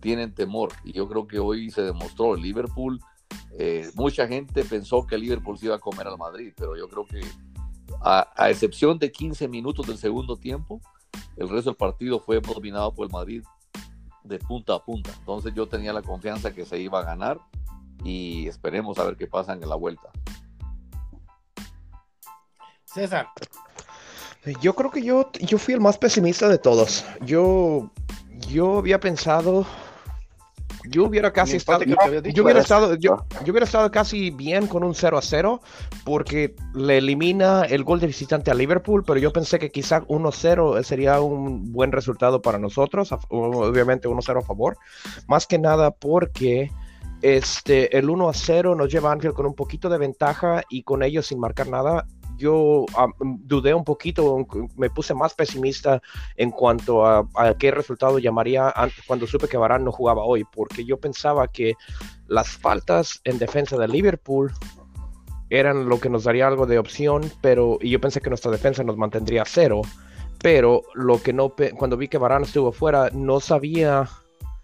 tienen 0.00 0.34
temor. 0.34 0.72
Y 0.84 0.92
yo 0.92 1.06
creo 1.08 1.26
que 1.26 1.38
hoy 1.38 1.70
se 1.70 1.82
demostró 1.82 2.34
el 2.34 2.40
Liverpool. 2.40 2.98
Eh, 3.58 3.90
mucha 3.94 4.26
gente 4.26 4.64
pensó 4.64 5.06
que 5.06 5.16
el 5.16 5.22
Liverpool 5.22 5.58
se 5.58 5.66
iba 5.66 5.74
a 5.74 5.80
comer 5.80 6.06
al 6.06 6.16
Madrid, 6.16 6.54
pero 6.56 6.76
yo 6.76 6.88
creo 6.88 7.06
que 7.06 7.20
a 8.00 8.50
excepción 8.50 8.98
de 8.98 9.10
15 9.10 9.48
minutos 9.48 9.86
del 9.86 9.98
segundo 9.98 10.36
tiempo, 10.36 10.80
el 11.36 11.48
resto 11.48 11.70
del 11.70 11.76
partido 11.76 12.20
fue 12.20 12.40
dominado 12.40 12.94
por 12.94 13.06
el 13.06 13.12
Madrid 13.12 13.42
de 14.28 14.38
punta 14.38 14.74
a 14.74 14.84
punta. 14.84 15.10
Entonces 15.18 15.52
yo 15.54 15.66
tenía 15.66 15.92
la 15.92 16.02
confianza 16.02 16.54
que 16.54 16.64
se 16.64 16.78
iba 16.78 17.00
a 17.00 17.04
ganar 17.04 17.40
y 18.04 18.46
esperemos 18.46 18.98
a 18.98 19.04
ver 19.04 19.16
qué 19.16 19.26
pasa 19.26 19.52
en 19.52 19.68
la 19.68 19.74
vuelta. 19.74 20.10
César. 22.84 23.28
Yo 24.60 24.74
creo 24.74 24.90
que 24.90 25.02
yo, 25.02 25.30
yo 25.40 25.58
fui 25.58 25.74
el 25.74 25.80
más 25.80 25.98
pesimista 25.98 26.48
de 26.48 26.58
todos. 26.58 27.04
Yo, 27.20 27.90
yo 28.48 28.78
había 28.78 29.00
pensado 29.00 29.66
yo 30.88 31.04
hubiera 31.04 31.32
casi 31.32 31.56
estado, 31.56 31.84
yo, 31.84 32.42
hubiera 32.42 32.60
estado, 32.60 32.94
yo, 32.94 33.24
hubiera 33.42 33.64
estado 33.64 33.90
casi 33.90 34.30
bien 34.30 34.66
con 34.66 34.84
un 34.84 34.94
0 34.94 35.18
a 35.18 35.22
0 35.22 35.60
porque 36.04 36.54
le 36.74 36.98
elimina 36.98 37.62
el 37.62 37.84
gol 37.84 38.00
de 38.00 38.06
visitante 38.06 38.50
a 38.50 38.54
Liverpool, 38.54 39.04
pero 39.04 39.18
yo 39.18 39.32
pensé 39.32 39.58
que 39.58 39.70
quizá 39.70 40.02
1-0 40.02 40.82
sería 40.82 41.20
un 41.20 41.72
buen 41.72 41.92
resultado 41.92 42.42
para 42.42 42.58
nosotros, 42.58 43.12
obviamente 43.28 44.08
1-0 44.08 44.38
a 44.38 44.42
favor, 44.42 44.78
más 45.26 45.46
que 45.46 45.58
nada 45.58 45.90
porque 45.90 46.70
este, 47.22 47.96
el 47.98 48.10
1 48.10 48.28
a 48.28 48.34
0 48.34 48.74
nos 48.74 48.90
lleva 48.92 49.10
a 49.10 49.12
Anfield 49.12 49.34
con 49.34 49.46
un 49.46 49.54
poquito 49.54 49.88
de 49.88 49.98
ventaja 49.98 50.62
y 50.68 50.82
con 50.82 51.02
ellos 51.02 51.26
sin 51.26 51.40
marcar 51.40 51.68
nada 51.68 52.06
yo 52.38 52.86
dudé 53.18 53.74
un 53.74 53.84
poquito, 53.84 54.46
me 54.76 54.88
puse 54.88 55.12
más 55.14 55.34
pesimista 55.34 56.00
en 56.36 56.50
cuanto 56.50 57.04
a, 57.04 57.28
qué 57.58 57.70
resultado 57.70 58.18
llamaría 58.18 58.72
cuando 59.06 59.26
supe 59.26 59.48
que 59.48 59.56
Varane 59.56 59.84
no 59.84 59.92
jugaba 59.92 60.24
hoy, 60.24 60.44
porque 60.44 60.84
yo 60.84 60.98
pensaba 60.98 61.48
que 61.48 61.74
las 62.26 62.48
faltas 62.48 63.20
en 63.24 63.38
defensa 63.38 63.76
de 63.76 63.88
Liverpool 63.88 64.52
eran 65.50 65.88
lo 65.88 65.98
que 65.98 66.10
nos 66.10 66.24
daría 66.24 66.46
algo 66.46 66.66
de 66.66 66.78
opción, 66.78 67.30
pero 67.40 67.78
y 67.80 67.90
yo 67.90 68.00
pensé 68.00 68.20
que 68.20 68.30
nuestra 68.30 68.50
defensa 68.50 68.82
nos 68.84 68.96
mantendría 68.96 69.44
cero, 69.46 69.82
pero 70.42 70.82
lo 70.94 71.20
que 71.22 71.32
no 71.32 71.54
cuando 71.76 71.96
vi 71.96 72.08
que 72.08 72.18
Varane 72.18 72.46
estuvo 72.46 72.72
fuera 72.72 73.10
no 73.12 73.40
sabía 73.40 74.08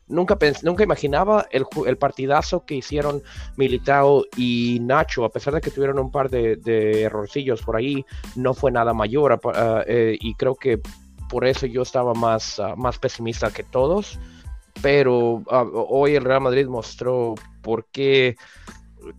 nunca, 0.08 0.36
nunca 0.62 0.82
imaginaba 0.82 1.46
el, 1.50 1.64
el, 1.86 1.96
partidazo 1.96 2.64
que 2.64 2.74
hicieron 2.74 3.22
Militao 3.56 4.24
y 4.36 4.78
Nacho, 4.82 5.24
a 5.24 5.30
pesar 5.30 5.54
de 5.54 5.60
que 5.60 5.70
tuvieron 5.70 5.98
un 5.98 6.10
par 6.10 6.30
de, 6.30 7.02
errorcillos 7.02 7.62
por 7.62 7.76
ahí, 7.76 8.04
no 8.36 8.54
fue 8.54 8.70
nada 8.70 8.92
mayor 8.92 9.40
eh, 9.86 10.16
y 10.20 10.34
creo 10.34 10.54
que 10.54 10.80
por 11.28 11.44
eso 11.44 11.66
yo 11.66 11.82
estaba 11.82 12.14
más, 12.14 12.60
ah, 12.60 12.74
más 12.76 12.98
pesimista 12.98 13.50
que 13.50 13.62
todos, 13.64 14.18
pero 14.82 15.42
ah, 15.50 15.64
hoy 15.72 16.14
el 16.14 16.24
Real 16.24 16.40
Madrid 16.40 16.66
mostró 16.66 17.34
por 17.62 17.86
qué 17.86 18.36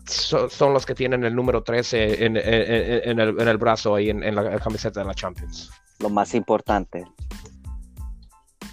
son 0.08 0.74
los 0.74 0.86
que 0.86 0.96
tienen 0.96 1.24
el 1.24 1.36
número 1.36 1.62
13 1.62 2.26
en, 2.26 2.38
en, 2.38 3.20
el, 3.20 3.40
en 3.40 3.48
el, 3.48 3.58
brazo 3.58 3.94
ahí 3.96 4.10
en, 4.10 4.36
la 4.36 4.60
camiseta 4.60 5.02
de 5.02 5.06
la 5.06 5.14
Champions. 5.14 5.72
Lo 6.00 6.10
más 6.10 6.34
importante. 6.34 7.06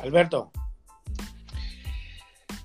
Alberto. 0.00 0.50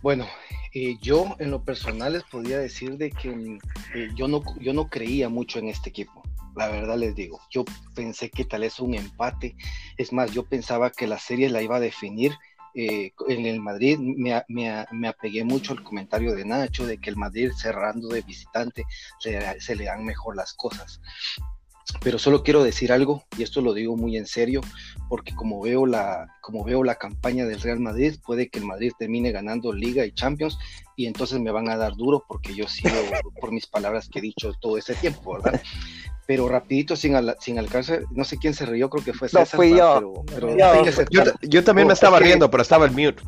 Bueno, 0.07 0.25
eh, 0.73 0.95
yo 1.01 1.35
en 1.37 1.51
lo 1.51 1.65
personal 1.65 2.13
les 2.13 2.23
podía 2.23 2.59
decir 2.59 2.97
de 2.97 3.11
que 3.11 3.59
eh, 3.93 4.09
yo, 4.15 4.29
no, 4.29 4.41
yo 4.61 4.71
no 4.71 4.89
creía 4.89 5.27
mucho 5.27 5.59
en 5.59 5.67
este 5.67 5.89
equipo. 5.89 6.23
La 6.55 6.69
verdad 6.69 6.97
les 6.97 7.13
digo, 7.13 7.41
yo 7.51 7.65
pensé 7.93 8.29
que 8.29 8.45
tal 8.45 8.61
vez 8.61 8.79
un 8.79 8.93
empate. 8.93 9.57
Es 9.97 10.13
más, 10.13 10.31
yo 10.31 10.45
pensaba 10.45 10.91
que 10.91 11.07
la 11.07 11.19
serie 11.19 11.49
la 11.49 11.61
iba 11.61 11.75
a 11.75 11.81
definir 11.81 12.31
eh, 12.73 13.11
en 13.27 13.45
el 13.45 13.59
Madrid 13.59 13.99
me, 13.99 14.41
me, 14.47 14.85
me, 14.91 15.07
apegué 15.09 15.43
mucho 15.43 15.73
al 15.73 15.83
comentario 15.83 16.33
de 16.35 16.45
Nacho 16.45 16.85
de 16.85 16.99
que 16.99 17.09
el 17.09 17.17
Madrid 17.17 17.51
cerrando 17.51 18.07
de 18.07 18.21
visitante 18.21 18.85
se, 19.19 19.75
le 19.75 19.83
dan 19.83 20.05
mejor 20.05 20.37
las 20.37 20.53
cosas. 20.53 21.01
Pero 22.01 22.19
solo 22.19 22.43
quiero 22.43 22.63
decir 22.63 22.91
algo, 22.91 23.23
y 23.37 23.43
esto 23.43 23.61
lo 23.61 23.73
digo 23.73 23.95
muy 23.95 24.17
en 24.17 24.25
serio, 24.25 24.61
porque 25.09 25.33
como 25.33 25.61
veo 25.61 25.85
la, 25.85 26.27
como 26.41 26.63
veo 26.63 26.83
la 26.83 26.95
campaña 26.95 27.45
del 27.45 27.61
Real 27.61 27.79
Madrid, 27.79 28.15
puede 28.25 28.49
que 28.49 28.59
el 28.59 28.65
Madrid 28.65 28.91
termine 28.97 29.31
ganando 29.31 29.71
Liga 29.71 30.05
y 30.05 30.11
Champions, 30.11 30.57
y 30.95 31.05
entonces 31.05 31.39
me 31.39 31.51
van 31.51 31.69
a 31.69 31.77
dar 31.77 31.95
duro 31.95 32.25
porque 32.27 32.53
yo 32.53 32.67
sigo 32.67 32.89
por 33.39 33.51
mis 33.51 33.67
palabras 33.67 34.09
que 34.09 34.19
he 34.19 34.21
dicho 34.21 34.53
todo 34.59 34.77
ese 34.77 34.95
tiempo, 34.95 35.33
¿verdad? 35.33 35.61
Pero 36.25 36.49
rapidito, 36.49 36.97
sin, 36.97 37.15
sin 37.39 37.57
alcance, 37.57 38.01
no 38.11 38.25
sé 38.25 38.37
quién 38.37 38.53
se 38.53 38.65
rió, 38.65 38.89
creo 38.89 39.03
que 39.03 39.13
fue 39.13 39.29
César. 39.29 39.47
fui 39.47 39.69
yo. 39.69 40.25
yo. 41.41 41.63
también 41.63 41.87
me 41.87 41.93
estaba 41.93 42.19
riendo, 42.19 42.51
pero 42.51 42.63
estaba 42.63 42.85
el 42.85 42.91
mute. 42.91 43.23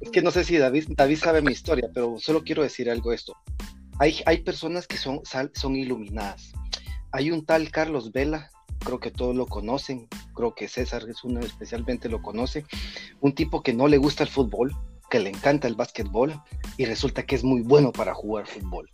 Es 0.00 0.10
que 0.10 0.22
no 0.22 0.30
sé 0.30 0.44
si 0.44 0.56
David, 0.56 0.88
David 0.90 1.18
sabe 1.18 1.42
mi 1.42 1.52
historia, 1.52 1.88
pero 1.92 2.16
solo 2.18 2.44
quiero 2.44 2.62
decir 2.62 2.90
algo 2.90 3.12
esto. 3.12 3.36
Hay, 3.98 4.22
hay 4.24 4.42
personas 4.42 4.86
que 4.86 4.96
son, 4.96 5.20
son 5.54 5.76
iluminadas 5.76 6.52
hay 7.12 7.30
un 7.30 7.44
tal 7.44 7.70
Carlos 7.70 8.12
Vela, 8.12 8.50
creo 8.80 9.00
que 9.00 9.10
todos 9.10 9.34
lo 9.34 9.46
conocen, 9.46 10.08
creo 10.34 10.54
que 10.54 10.68
César 10.68 11.02
es 11.08 11.24
uno 11.24 11.40
especialmente 11.40 12.08
lo 12.08 12.22
conoce, 12.22 12.64
un 13.20 13.34
tipo 13.34 13.62
que 13.62 13.72
no 13.72 13.88
le 13.88 13.98
gusta 13.98 14.22
el 14.22 14.28
fútbol, 14.28 14.74
que 15.10 15.20
le 15.20 15.30
encanta 15.30 15.68
el 15.68 15.74
básquetbol 15.74 16.40
y 16.76 16.84
resulta 16.84 17.24
que 17.24 17.36
es 17.36 17.44
muy 17.44 17.62
bueno 17.62 17.92
para 17.92 18.14
jugar 18.14 18.46
fútbol. 18.46 18.90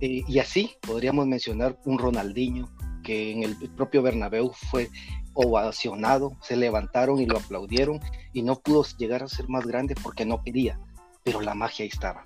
Y 0.00 0.38
así 0.38 0.72
podríamos 0.80 1.26
mencionar 1.26 1.78
un 1.84 1.98
Ronaldinho 1.98 2.68
que 3.02 3.30
en 3.30 3.42
el 3.42 3.56
propio 3.70 4.02
Bernabéu 4.02 4.52
fue 4.52 4.90
ovacionado, 5.34 6.36
se 6.42 6.56
levantaron 6.56 7.20
y 7.20 7.26
lo 7.26 7.38
aplaudieron 7.38 8.00
y 8.32 8.42
no 8.42 8.56
pudo 8.60 8.84
llegar 8.98 9.22
a 9.22 9.28
ser 9.28 9.48
más 9.48 9.66
grande 9.66 9.94
porque 10.02 10.24
no 10.24 10.42
quería, 10.42 10.78
pero 11.22 11.40
la 11.40 11.54
magia 11.54 11.84
ahí 11.84 11.90
estaba. 11.92 12.24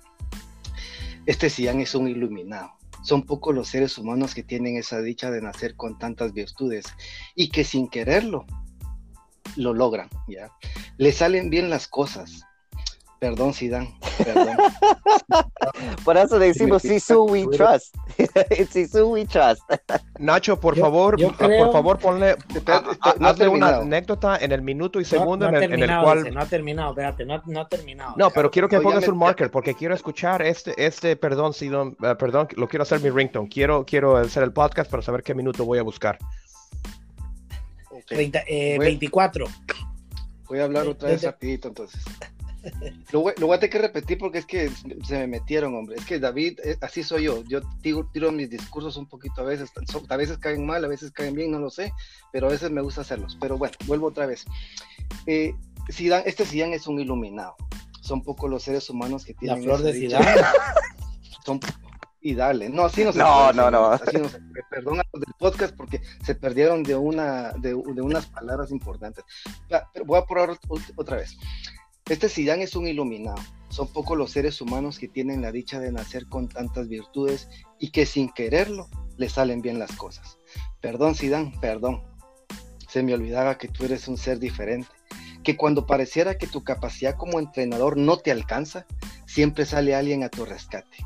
Este 1.25 1.49
Cian 1.49 1.79
es 1.79 1.95
un 1.95 2.07
iluminado, 2.07 2.71
son 3.01 3.23
pocos 3.23 3.55
los 3.55 3.67
seres 3.67 3.97
humanos 3.97 4.35
que 4.35 4.43
tienen 4.43 4.77
esa 4.77 5.01
dicha 5.01 5.31
de 5.31 5.41
nacer 5.41 5.75
con 5.75 5.97
tantas 5.97 6.33
virtudes 6.33 6.85
y 7.35 7.49
que 7.49 7.63
sin 7.63 7.87
quererlo 7.89 8.45
lo 9.55 9.73
logran, 9.73 10.09
¿ya? 10.27 10.51
Le 10.97 11.11
salen 11.11 11.49
bien 11.49 11.69
las 11.69 11.87
cosas. 11.87 12.43
Perdón, 13.19 13.53
Zidane, 13.53 13.93
perdón. 14.17 14.55
Por 16.05 16.15
eso 16.15 16.39
decimos 16.39 16.81
Sisu 16.81 17.25
we 17.25 17.45
trust. 17.47 17.93
Sisu 18.71 19.11
we 19.11 19.25
trust. 19.25 19.61
Nacho, 20.19 20.57
por 20.57 20.75
Yo- 20.75 20.81
favor, 20.83 21.19
yo 21.19 21.29
ah, 21.31 21.35
creo- 21.37 21.65
por 21.65 21.73
favor, 21.73 21.97
ponle, 21.99 22.37
no 22.65 23.25
ha 23.25 23.29
hazle 23.29 23.49
una 23.49 23.77
anécdota 23.77 24.37
en 24.37 24.53
el 24.53 24.61
minuto 24.61 24.99
y 24.99 25.03
No, 25.03 25.09
segundo 25.09 25.51
no 25.51 25.57
ha 25.57 25.63
en, 25.63 25.63
el, 25.63 25.63
en 25.63 25.71
el 25.73 25.79
terminado, 25.79 26.03
cual... 26.05 26.33
no 26.33 26.39
ha 26.41 26.45
terminado, 26.45 26.89
espérate, 26.91 27.25
no, 27.25 27.41
no 27.45 27.59
ha 27.59 27.67
terminado. 27.67 28.13
No, 28.15 28.29
pero 28.29 28.49
quiero 28.49 28.69
que 28.69 28.77
No, 28.77 28.83
pongas 28.83 29.01
me- 29.05 29.09
un 29.09 29.17
marker 29.17 29.51
porque 29.51 29.73
quiero 29.75 29.93
escuchar 29.93 30.41
este, 30.41 30.73
este, 30.85 31.17
perdón, 31.17 31.53
si 31.53 31.67
no- 31.67 31.95
eh, 32.01 32.15
perdón, 32.17 32.47
lo 32.55 32.69
quiero 32.69 32.83
hacer 32.83 33.01
mi 33.01 33.09
ringtone. 33.09 33.49
Quiero, 33.49 33.83
quiero 33.85 34.15
hacer 34.15 34.43
el 34.43 34.53
podcast 34.53 34.89
para 34.89 35.03
saber 35.03 35.23
qué 35.23 35.33
minuto 35.35 35.65
voy 35.65 35.79
a 35.79 35.83
buscar. 35.83 36.17
Ok, 37.91 38.05
30, 38.07 38.43
eh. 38.47 38.77
24. 38.79 39.45
Voy 40.47 40.59
a 40.59 40.63
hablar 40.63 40.87
otra 40.87 41.09
vez 41.09 41.21
rapidito 41.23 41.67
entonces. 41.67 42.01
Lo 43.11 43.21
voy, 43.21 43.33
lo 43.37 43.47
voy 43.47 43.55
a 43.55 43.59
tener 43.59 43.71
que 43.71 43.79
repetir 43.79 44.17
porque 44.17 44.39
es 44.39 44.45
que 44.45 44.69
se 45.05 45.17
me 45.17 45.27
metieron, 45.27 45.75
hombre. 45.75 45.95
Es 45.97 46.05
que 46.05 46.19
David, 46.19 46.59
eh, 46.63 46.77
así 46.81 47.03
soy 47.03 47.23
yo. 47.23 47.43
Yo 47.45 47.61
tiro, 47.81 48.07
tiro 48.11 48.31
mis 48.31 48.49
discursos 48.49 48.97
un 48.97 49.07
poquito 49.07 49.41
a 49.41 49.45
veces. 49.45 49.71
a 50.09 50.17
veces 50.17 50.37
caen 50.37 50.65
mal, 50.65 50.83
a 50.83 50.87
veces 50.87 51.11
caen 51.11 51.33
bien, 51.35 51.51
no 51.51 51.59
lo 51.59 51.69
sé. 51.69 51.91
Pero 52.31 52.47
a 52.47 52.49
veces 52.51 52.69
me 52.71 52.81
gusta 52.81 53.01
hacerlos. 53.01 53.37
Pero 53.39 53.57
bueno, 53.57 53.75
vuelvo 53.87 54.07
otra 54.07 54.25
vez. 54.25 54.45
Eh, 55.25 55.53
Zidane- 55.89 56.23
este 56.25 56.45
Zidane 56.45 56.75
es 56.75 56.85
un 56.87 56.99
iluminado. 56.99 57.55
Son 58.01 58.21
pocos 58.23 58.49
los 58.49 58.63
seres 58.63 58.89
humanos 58.89 59.25
que 59.25 59.33
La 59.33 59.39
tienen 59.39 59.63
flor 59.63 59.75
esa 59.79 59.83
de 59.87 59.93
dicha. 59.93 60.17
Zidane. 60.19 60.41
Son- 61.45 61.59
y 62.21 62.35
dale. 62.35 62.67
No, 62.69 62.83
así 62.83 63.05
no 63.05 63.13
se 63.13 63.19
No, 63.19 63.45
puede, 63.45 63.53
no, 63.53 63.71
no. 63.71 63.85
así 63.91 64.17
no 64.17 64.27
se 64.27 64.39
puede. 64.39 64.63
Perdón 64.69 64.99
a 64.99 65.03
los 65.13 65.21
del 65.21 65.33
podcast 65.39 65.73
porque 65.75 66.01
se 66.25 66.35
perdieron 66.35 66.83
de 66.83 66.93
una 66.95 67.53
de, 67.53 67.69
de 67.69 68.01
unas 68.01 68.25
palabras 68.25 68.71
importantes. 68.71 69.23
Pero 69.93 70.05
voy 70.05 70.19
a 70.19 70.25
probar 70.25 70.49
ot- 70.67 70.93
otra 70.97 71.15
vez. 71.17 71.37
Este 72.09 72.27
Zidane 72.27 72.63
es 72.63 72.75
un 72.75 72.87
iluminado. 72.87 73.37
Son 73.69 73.87
pocos 73.87 74.17
los 74.17 74.31
seres 74.31 74.61
humanos 74.61 74.97
que 74.97 75.07
tienen 75.07 75.43
la 75.43 75.51
dicha 75.51 75.79
de 75.79 75.91
nacer 75.91 76.25
con 76.25 76.49
tantas 76.49 76.87
virtudes 76.87 77.47
y 77.77 77.91
que 77.91 78.07
sin 78.07 78.29
quererlo 78.29 78.89
le 79.17 79.29
salen 79.29 79.61
bien 79.61 79.77
las 79.77 79.95
cosas. 79.95 80.39
Perdón, 80.81 81.13
Zidane, 81.13 81.53
perdón. 81.61 82.01
Se 82.87 83.03
me 83.03 83.13
olvidaba 83.13 83.59
que 83.59 83.67
tú 83.67 83.85
eres 83.85 84.07
un 84.07 84.17
ser 84.17 84.39
diferente. 84.39 84.89
Que 85.43 85.55
cuando 85.55 85.85
pareciera 85.85 86.39
que 86.39 86.47
tu 86.47 86.63
capacidad 86.63 87.15
como 87.15 87.39
entrenador 87.39 87.95
no 87.95 88.17
te 88.17 88.31
alcanza, 88.31 88.87
siempre 89.27 89.67
sale 89.67 89.93
alguien 89.93 90.23
a 90.23 90.29
tu 90.29 90.45
rescate. 90.45 90.97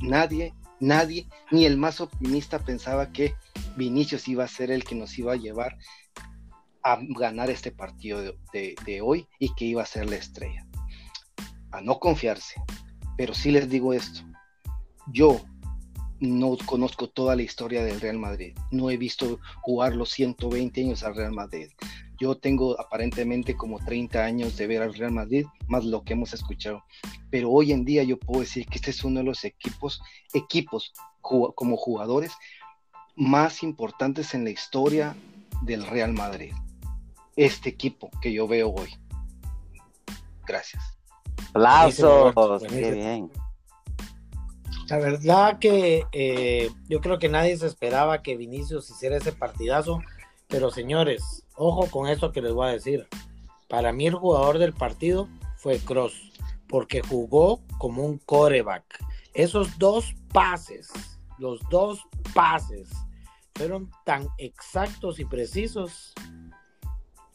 Nadie, 0.00 0.54
nadie, 0.80 1.28
ni 1.52 1.66
el 1.66 1.76
más 1.76 2.00
optimista 2.00 2.58
pensaba 2.58 3.12
que 3.12 3.34
Vinicius 3.76 4.26
iba 4.26 4.42
a 4.42 4.48
ser 4.48 4.72
el 4.72 4.82
que 4.82 4.96
nos 4.96 5.16
iba 5.18 5.34
a 5.34 5.36
llevar 5.36 5.78
a 6.82 6.98
ganar 7.00 7.50
este 7.50 7.70
partido 7.72 8.20
de, 8.52 9.00
hoy 9.02 9.26
y 9.38 9.54
que 9.54 9.64
iba 9.64 9.82
a 9.82 9.86
ser 9.86 10.08
la 10.08 10.16
estrella. 10.16 10.66
A 11.72 11.80
no 11.80 11.98
confiarse. 11.98 12.60
Pero 13.16 13.34
sí 13.34 13.50
les 13.50 13.68
digo 13.68 13.92
esto. 13.92 14.22
Yo 15.12 15.40
no 16.20 16.56
conozco 16.66 17.08
toda 17.08 17.36
la 17.36 17.42
historia 17.42 17.82
del 17.82 18.00
Real 18.00 18.18
Madrid. 18.18 18.56
No 18.70 18.90
he 18.90 18.96
visto 18.96 19.38
jugar 19.62 19.94
los 19.94 20.10
120 20.10 20.80
años 20.80 21.02
al 21.02 21.16
Real 21.16 21.32
Madrid. 21.32 21.68
Yo 22.18 22.36
tengo 22.36 22.78
aparentemente 22.78 23.56
como 23.56 23.78
30 23.78 24.22
años 24.22 24.56
de 24.56 24.66
ver 24.66 24.82
al 24.82 24.94
Real 24.94 25.12
Madrid, 25.12 25.46
más 25.68 25.84
lo 25.84 26.02
que 26.02 26.12
hemos 26.12 26.34
escuchado. 26.34 26.84
Pero 27.30 27.50
hoy 27.50 27.72
en 27.72 27.84
día 27.84 28.02
yo 28.02 28.18
puedo 28.18 28.40
decir 28.40 28.66
que 28.66 28.76
este 28.76 28.90
es 28.90 29.04
uno 29.04 29.20
de 29.20 29.26
los 29.26 29.44
equipos, 29.44 30.02
equipos 30.34 30.92
como 31.20 31.76
jugadores 31.76 32.32
más 33.16 33.62
importantes 33.62 34.34
en 34.34 34.44
la 34.44 34.50
historia 34.50 35.16
del 35.62 35.86
Real 35.86 36.12
Madrid. 36.12 36.52
Este 37.40 37.70
equipo 37.70 38.10
que 38.20 38.34
yo 38.34 38.46
veo 38.46 38.68
hoy. 38.68 38.90
Gracias. 40.46 40.98
Aplausos. 41.48 42.62
Qué 42.68 42.90
bien. 42.90 43.32
La 44.90 44.98
verdad 44.98 45.58
que 45.58 46.04
eh, 46.12 46.70
yo 46.90 47.00
creo 47.00 47.18
que 47.18 47.30
nadie 47.30 47.56
se 47.56 47.66
esperaba 47.66 48.20
que 48.20 48.36
Vinicius 48.36 48.90
hiciera 48.90 49.16
ese 49.16 49.32
partidazo, 49.32 50.02
pero 50.48 50.70
señores, 50.70 51.46
ojo 51.54 51.86
con 51.86 52.08
esto 52.08 52.30
que 52.30 52.42
les 52.42 52.52
voy 52.52 52.68
a 52.68 52.72
decir. 52.72 53.08
Para 53.70 53.90
mí 53.94 54.06
el 54.06 54.16
jugador 54.16 54.58
del 54.58 54.74
partido 54.74 55.26
fue 55.56 55.78
Cross, 55.78 56.32
porque 56.68 57.00
jugó 57.00 57.62
como 57.78 58.04
un 58.04 58.18
coreback. 58.18 58.84
Esos 59.32 59.78
dos 59.78 60.14
pases, 60.30 60.92
los 61.38 61.58
dos 61.70 62.02
pases, 62.34 62.90
fueron 63.54 63.90
tan 64.04 64.28
exactos 64.36 65.18
y 65.20 65.24
precisos 65.24 66.12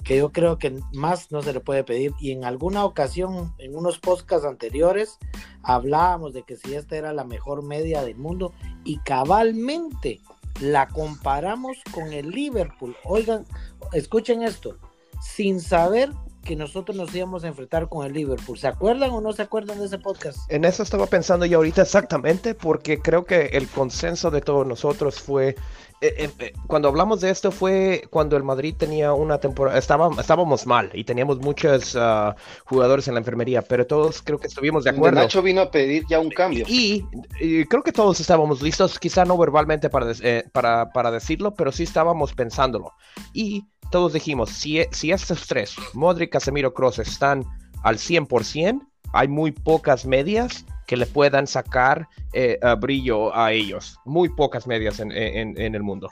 que 0.05 0.17
yo 0.17 0.31
creo 0.31 0.59
que 0.59 0.79
más 0.93 1.31
no 1.31 1.41
se 1.41 1.51
le 1.51 1.59
puede 1.59 1.83
pedir. 1.83 2.13
Y 2.19 2.31
en 2.31 2.45
alguna 2.45 2.85
ocasión, 2.85 3.53
en 3.57 3.75
unos 3.75 3.97
podcasts 3.97 4.45
anteriores, 4.45 5.17
hablábamos 5.63 6.33
de 6.33 6.43
que 6.43 6.55
si 6.55 6.75
esta 6.75 6.95
era 6.95 7.11
la 7.11 7.23
mejor 7.25 7.63
media 7.63 8.03
del 8.03 8.15
mundo 8.15 8.53
y 8.83 8.99
cabalmente 8.99 10.21
la 10.61 10.87
comparamos 10.87 11.77
con 11.91 12.13
el 12.13 12.29
Liverpool. 12.29 12.95
Oigan, 13.03 13.45
escuchen 13.93 14.43
esto, 14.43 14.77
sin 15.21 15.59
saber 15.59 16.11
que 16.45 16.55
nosotros 16.55 16.95
nos 16.95 17.13
íbamos 17.13 17.43
a 17.43 17.47
enfrentar 17.47 17.89
con 17.89 18.05
el 18.05 18.13
Liverpool. 18.13 18.57
¿Se 18.57 18.67
acuerdan 18.67 19.09
o 19.11 19.19
no 19.19 19.33
se 19.33 19.41
acuerdan 19.41 19.79
de 19.79 19.87
ese 19.87 19.97
podcast? 19.97 20.39
En 20.49 20.63
eso 20.63 20.83
estaba 20.83 21.07
pensando 21.07 21.45
yo 21.45 21.57
ahorita 21.57 21.81
exactamente, 21.81 22.55
porque 22.55 22.99
creo 22.99 23.25
que 23.25 23.47
el 23.47 23.67
consenso 23.67 24.31
de 24.31 24.39
todos 24.39 24.65
nosotros 24.65 25.19
fue, 25.19 25.49
eh, 25.49 25.55
eh, 26.01 26.29
eh, 26.39 26.53
cuando 26.67 26.87
hablamos 26.87 27.21
de 27.21 27.31
esto 27.31 27.51
fue 27.51 28.03
cuando 28.11 28.37
el 28.37 28.43
Madrid 28.43 28.75
tenía 28.77 29.13
una 29.13 29.39
temporada, 29.39 29.77
estaba, 29.77 30.09
estábamos 30.21 30.67
mal 30.67 30.91
y 30.93 31.03
teníamos 31.03 31.39
muchos 31.39 31.95
ah, 31.99 32.35
jugadores 32.65 33.07
en 33.07 33.15
la 33.15 33.21
enfermería, 33.21 33.63
pero 33.63 33.87
todos 33.87 34.21
creo 34.21 34.39
que 34.39 34.47
estuvimos 34.47 34.83
de 34.83 34.91
acuerdo. 34.91 35.19
Nacho 35.19 35.41
vino 35.41 35.61
a 35.61 35.71
pedir 35.71 36.05
ya 36.07 36.19
un 36.19 36.29
cambio. 36.29 36.65
Y, 36.69 37.05
y 37.41 37.65
creo 37.65 37.81
que 37.81 37.91
todos 37.91 38.19
estábamos 38.19 38.61
listos, 38.61 38.99
quizá 38.99 39.25
no 39.25 39.35
verbalmente 39.37 39.89
para, 39.89 40.13
eh, 40.21 40.43
para, 40.53 40.91
para 40.91 41.09
decirlo, 41.09 41.55
pero 41.55 41.71
sí 41.71 41.83
estábamos 41.83 42.33
pensándolo. 42.33 42.93
Y 43.33 43.65
todos 43.91 44.13
dijimos, 44.13 44.49
si, 44.49 44.79
e- 44.79 44.89
si 44.91 45.11
estos 45.11 45.47
tres, 45.47 45.75
Modric, 45.93 46.31
Casemiro, 46.31 46.73
Kroos, 46.73 46.99
están 46.99 47.43
al 47.83 47.97
100%, 47.97 48.81
hay 49.13 49.27
muy 49.27 49.51
pocas 49.51 50.05
medias 50.05 50.65
que 50.87 50.97
le 50.97 51.05
puedan 51.05 51.47
sacar 51.47 52.07
eh, 52.33 52.59
a 52.61 52.75
brillo 52.75 53.35
a 53.35 53.51
ellos. 53.53 53.97
Muy 54.05 54.29
pocas 54.29 54.67
medias 54.67 54.99
en, 54.99 55.11
en- 55.11 55.59
en 55.59 55.75
el 55.75 55.83
mundo. 55.83 56.09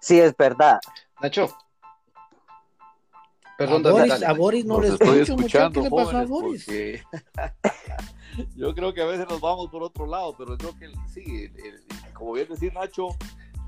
Sí, 0.00 0.20
es 0.20 0.36
verdad. 0.36 0.78
Nacho. 1.20 1.44
A 3.44 3.56
Perdón, 3.56 3.82
Boris, 3.82 4.22
a 4.22 4.32
Boris 4.32 4.64
no 4.64 4.74
Los 4.80 4.82
le 4.88 4.94
estoy 4.94 5.18
escucho, 5.18 5.36
muchacho. 5.36 5.72
¿Qué 5.72 5.80
escuchando, 5.80 5.82
le 5.82 6.04
pasó 6.04 6.16
a 6.16 6.24
Boris? 6.24 6.64
porque 6.64 7.02
yo 8.56 8.74
creo 8.74 8.94
que 8.94 9.02
a 9.02 9.06
veces 9.06 9.28
nos 9.28 9.40
vamos 9.40 9.68
por 9.70 9.82
otro 9.82 10.06
lado, 10.06 10.34
pero 10.38 10.56
creo 10.56 10.74
que 10.78 10.90
sí, 11.12 11.22
el- 11.26 11.66
el- 11.66 11.84
como 12.14 12.32
bien 12.32 12.48
decir 12.48 12.72
Nacho, 12.72 13.08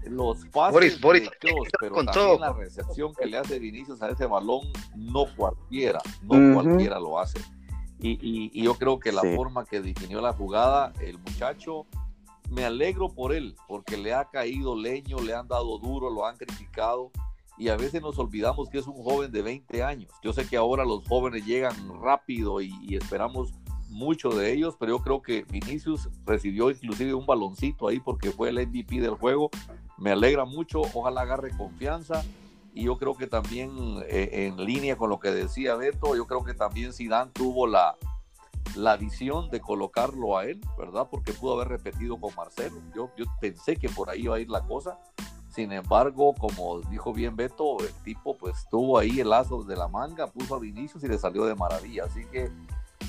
los 0.06 0.44
pases 0.46 0.72
Boris, 0.72 1.00
Boris, 1.00 1.22
de 1.30 1.30
Kroos, 1.40 1.68
pero 1.80 1.94
con 1.94 2.06
también 2.06 2.26
todo. 2.26 2.38
la 2.38 2.52
recepción 2.52 3.14
que 3.14 3.26
le 3.26 3.38
hace 3.38 3.58
Vinicius 3.58 4.02
a 4.02 4.08
ese 4.10 4.26
balón, 4.26 4.60
no 4.96 5.26
cualquiera, 5.36 6.00
no 6.22 6.54
cualquiera 6.54 6.98
lo 6.98 7.18
hace. 7.18 7.38
Y, 8.00 8.12
y- 8.20 8.50
y 8.52 8.64
yo 8.64 8.74
creo 8.74 8.98
que 8.98 9.12
la 9.12 9.22
Sí. 9.22 9.36
forma 9.36 9.64
que 9.64 9.80
definió 9.80 10.20
la 10.20 10.32
jugada, 10.32 10.92
el 11.00 11.18
muchacho, 11.18 11.86
me 12.50 12.64
alegro 12.64 13.08
por 13.08 13.32
él, 13.32 13.54
porque 13.68 13.96
le 13.96 14.12
ha 14.12 14.24
caído 14.26 14.76
leño, 14.76 15.20
le 15.20 15.34
han 15.34 15.46
dado 15.48 15.78
duro, 15.78 16.10
lo 16.10 16.26
han 16.26 16.36
criticado 16.36 17.10
y 17.56 17.68
a 17.68 17.76
veces 17.76 18.02
nos 18.02 18.18
olvidamos 18.18 18.68
que 18.68 18.78
es 18.78 18.86
un 18.86 19.02
joven 19.02 19.30
de 19.30 19.40
20 19.42 19.82
años. 19.82 20.10
Yo 20.22 20.32
sé 20.32 20.46
que 20.46 20.56
ahora 20.56 20.84
los 20.84 21.06
jóvenes 21.06 21.46
llegan 21.46 21.74
rápido 22.02 22.60
y, 22.60 22.72
y 22.82 22.96
esperamos 22.96 23.54
mucho 23.88 24.30
de 24.30 24.52
ellos, 24.52 24.74
pero 24.80 24.96
yo 24.96 25.02
creo 25.02 25.22
que 25.22 25.44
Vinicius 25.44 26.08
recibió 26.24 26.70
inclusive 26.70 27.12
un 27.14 27.26
baloncito 27.26 27.88
ahí 27.88 28.00
porque 28.00 28.30
fue 28.30 28.48
el 28.48 28.58
MVP 28.66 29.00
del 29.00 29.14
juego. 29.14 29.50
Me 30.02 30.10
alegra 30.10 30.44
mucho, 30.44 30.80
ojalá 30.80 31.20
agarre 31.20 31.56
confianza 31.56 32.24
y 32.74 32.84
yo 32.86 32.98
creo 32.98 33.14
que 33.14 33.28
también 33.28 33.70
eh, 34.08 34.48
en 34.48 34.56
línea 34.56 34.96
con 34.96 35.10
lo 35.10 35.20
que 35.20 35.30
decía 35.30 35.76
Beto, 35.76 36.16
yo 36.16 36.26
creo 36.26 36.42
que 36.42 36.54
también 36.54 36.92
Zidane 36.92 37.30
tuvo 37.32 37.68
la, 37.68 37.96
la 38.74 38.96
visión 38.96 39.48
de 39.50 39.60
colocarlo 39.60 40.36
a 40.36 40.46
él, 40.46 40.60
¿verdad? 40.76 41.06
Porque 41.08 41.32
pudo 41.32 41.54
haber 41.54 41.68
repetido 41.68 42.18
con 42.18 42.34
Marcelo. 42.34 42.82
Yo, 42.96 43.10
yo 43.16 43.26
pensé 43.40 43.76
que 43.76 43.88
por 43.88 44.10
ahí 44.10 44.22
iba 44.22 44.34
a 44.34 44.40
ir 44.40 44.50
la 44.50 44.62
cosa. 44.62 44.98
Sin 45.54 45.70
embargo, 45.70 46.34
como 46.34 46.80
dijo 46.80 47.12
bien 47.12 47.36
Beto, 47.36 47.78
el 47.78 47.92
tipo 48.02 48.36
pues 48.36 48.66
tuvo 48.72 48.98
ahí 48.98 49.20
el 49.20 49.30
lazo 49.30 49.62
de 49.62 49.76
la 49.76 49.86
manga, 49.86 50.26
puso 50.26 50.56
a 50.56 50.58
Vinicius 50.58 51.04
y 51.04 51.06
le 51.06 51.16
salió 51.16 51.44
de 51.44 51.54
maravilla. 51.54 52.06
Así 52.06 52.24
que 52.24 52.50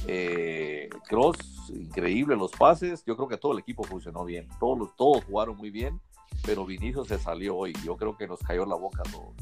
eh, 0.05 0.89
Cross, 1.07 1.71
increíble 1.73 2.35
los 2.35 2.51
pases. 2.51 3.03
Yo 3.03 3.15
creo 3.15 3.27
que 3.27 3.37
todo 3.37 3.53
el 3.53 3.59
equipo 3.59 3.83
funcionó 3.83 4.25
bien. 4.25 4.47
Todos, 4.59 4.95
todos 4.95 5.23
jugaron 5.23 5.57
muy 5.57 5.71
bien, 5.71 5.99
pero 6.43 6.65
Vinicius 6.65 7.07
se 7.07 7.19
salió 7.19 7.55
hoy. 7.55 7.73
Yo 7.83 7.95
creo 7.97 8.17
que 8.17 8.27
nos 8.27 8.39
cayó 8.39 8.65
la 8.65 8.75
boca 8.75 9.01
a 9.05 9.11
todos. 9.11 9.33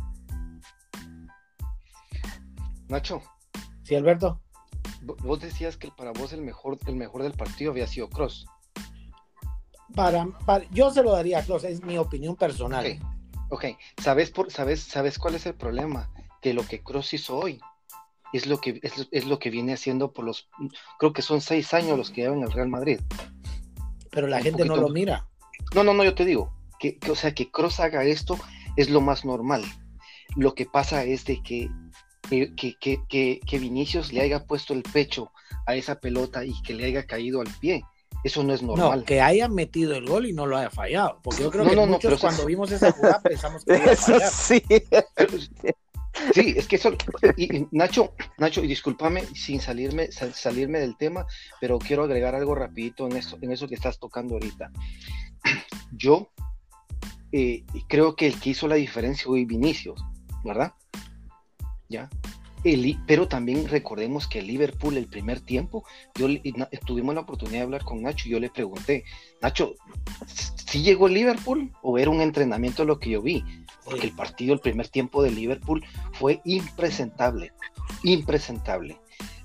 Nacho, 2.88 3.22
Sí, 3.84 3.96
Alberto. 3.96 4.42
vo- 5.04 5.16
vos 5.24 5.40
decías 5.40 5.78
que 5.78 5.90
para 5.92 6.12
vos 6.12 6.34
el 6.34 6.42
mejor, 6.42 6.78
el 6.86 6.96
mejor 6.96 7.24
del 7.24 7.34
partido 7.34 7.72
había 7.72 7.88
sido 7.88 8.10
Cross. 8.10 8.46
Para, 9.96 10.26
para- 10.46 10.66
yo 10.72 10.92
se 10.92 11.04
lo 11.04 11.12
daría 11.12 11.40
a 11.40 11.44
Klaus, 11.44 11.64
es 11.64 11.82
mi 11.84 11.98
opinión 11.98 12.36
personal. 12.36 12.86
Ok, 13.50 13.64
ok. 13.64 13.66
¿Sabes, 14.02 14.32
por, 14.32 14.52
sabes, 14.52 14.82
¿Sabes 14.82 15.18
cuál 15.20 15.36
es 15.36 15.46
el 15.46 15.56
problema? 15.56 16.10
que 16.42 16.54
lo 16.56 16.66
que 16.66 16.82
Cross 16.82 17.14
hizo 17.14 17.38
hoy 17.38 17.62
es 18.34 18.48
lo 18.48 18.60
que 18.60 18.80
es, 18.82 19.26
lo 19.28 19.38
que 19.38 19.52
viene 19.52 19.74
haciendo 19.74 20.12
por 20.12 20.26
los 20.26 20.50
creo 20.98 21.14
que 21.14 21.22
son 21.22 21.40
seis 21.40 21.72
años 21.76 21.98
los 22.00 22.10
que 22.10 22.22
llevan 22.22 22.42
el 22.42 22.52
Real 22.52 22.68
Madrid. 22.68 23.00
Pero 24.10 24.26
la 24.28 24.42
gente 24.42 24.66
no 24.66 24.76
lo 24.76 24.90
mira. 24.90 25.28
No, 25.76 25.84
no, 25.84 25.94
no, 25.94 26.04
yo 26.04 26.16
te 26.16 26.26
digo 26.26 26.52
que, 26.82 26.98
o 27.10 27.16
sea 27.16 27.34
que 27.34 27.52
Cross 27.52 27.80
haga 27.80 28.04
esto 28.04 28.38
es 28.76 28.90
lo 28.90 29.00
más 29.00 29.24
normal. 29.24 29.64
Lo 30.36 30.56
que 30.56 30.66
pasa 30.66 31.04
es 31.04 31.26
de 31.26 31.42
que 31.44 31.70
que, 32.30 33.40
que, 33.46 33.60
Vinicius 33.60 34.14
le 34.14 34.22
haya 34.22 34.46
puesto 34.46 34.74
el 34.74 34.84
pecho 34.84 35.32
a 35.66 35.76
esa 35.76 36.00
pelota 36.00 36.46
y 36.46 36.54
que 36.62 36.74
le 36.74 36.86
haya 36.86 37.06
caído 37.06 37.42
al 37.42 37.50
pie. 37.60 37.84
Eso 38.24 38.44
no 38.44 38.54
es 38.54 38.62
normal. 38.62 39.00
No, 39.00 39.06
que 39.06 39.20
haya 39.20 39.50
metido 39.50 39.96
el 39.96 40.06
gol 40.06 40.28
y 40.28 40.34
no 40.34 40.46
lo 40.46 40.58
haya 40.58 40.70
fallado. 40.70 41.20
Porque 41.24 41.44
yo 41.44 41.52
creo 41.52 41.68
que 41.68 41.76
muchos 41.76 42.22
cuando 42.22 42.46
vimos 42.46 42.72
esa 42.72 42.92
jugada 42.92 43.20
pensamos 43.24 43.66
que 43.66 43.76
iba 43.76 43.92
a 43.92 43.96
fallar. 43.96 44.30
Sí. 44.30 44.64
Sí, 46.34 46.54
es 46.56 46.68
que 46.68 46.76
eso, 46.76 46.92
y, 47.38 47.68
Nacho, 47.72 48.14
Nacho, 48.38 48.64
y 48.64 48.68
discúlpame 48.68 49.26
sin 49.34 49.62
salirme, 49.62 50.12
salirme 50.12 50.80
del 50.80 50.98
tema, 50.98 51.26
pero 51.60 51.80
quiero 51.80 52.04
agregar 52.04 52.36
algo 52.36 52.54
rapidito 52.54 53.08
en 53.08 53.16
eso, 53.16 53.38
en 53.42 53.52
eso 53.52 53.68
que 53.68 53.76
estás 53.76 53.98
tocando 53.98 54.36
ahorita. 54.36 54.72
Yo 55.94 56.30
eh, 57.32 57.64
creo 57.88 58.16
que 58.16 58.28
el 58.28 58.40
que 58.40 58.52
hizo 58.52 58.68
la 58.68 58.76
diferencia 58.76 59.26
fue 59.26 59.46
Vinicius, 59.46 60.04
¿verdad? 60.44 60.74
¿Ya? 61.90 62.10
pero 63.08 63.28
también 63.28 63.68
recordemos 63.68 64.28
que 64.28 64.40
el 64.40 64.48
Liverpool 64.48 64.98
el 64.98 65.08
primer 65.08 65.40
tiempo, 65.40 65.84
yo 66.16 66.28
tuvimos 66.86 67.16
la 67.16 67.22
oportunidad 67.22 67.60
de 67.60 67.64
hablar 67.64 67.84
con 67.84 68.04
Nacho 68.04 68.28
y 68.28 68.32
yo 68.32 68.40
le 68.40 68.50
pregunté, 68.50 69.04
Nacho, 69.42 69.74
¿sí 70.28 70.84
llegó 70.84 71.08
el 71.08 71.16
Liverpool 71.16 71.72
o 71.82 71.98
era 71.98 72.12
un 72.12 72.22
entrenamiento 72.22 72.86
lo 72.86 73.00
que 73.00 73.10
yo 73.10 73.22
vi? 73.22 73.44
Porque 73.84 74.06
el 74.06 74.16
partido, 74.16 74.54
el 74.54 74.60
primer 74.60 74.90
tiempo 74.90 75.24
de 75.24 75.32
Liverpool 75.32 75.84
fue 76.14 76.40
impresentable, 76.46 77.52
impresentable. 78.04 79.00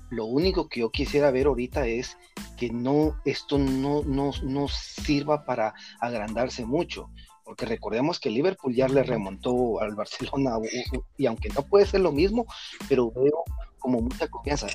Lo 0.09 0.25
único 0.25 0.69
que 0.69 0.81
yo 0.81 0.91
quisiera 0.91 1.31
ver 1.31 1.47
ahorita 1.47 1.87
es 1.87 2.17
que 2.55 2.69
no, 2.69 3.19
esto 3.25 3.57
no, 3.57 4.03
no, 4.03 4.31
no 4.43 4.67
sirva 4.67 5.43
para 5.43 5.73
agrandarse 5.99 6.65
mucho 6.65 7.09
porque 7.47 7.65
recordemos 7.65 8.19
que 8.19 8.29
Liverpool 8.29 8.75
ya 8.75 8.89
le 8.89 9.03
remontó 9.03 9.79
al 9.79 9.95
Barcelona 9.95 10.57
y 11.15 11.27
aunque 11.27 11.47
no 11.47 11.61
puede 11.61 11.85
ser 11.85 12.01
lo 12.01 12.11
mismo, 12.11 12.45
pero 12.89 13.09
veo 13.09 13.45
como 13.79 14.01
mucha 14.01 14.27
confianza. 14.27 14.67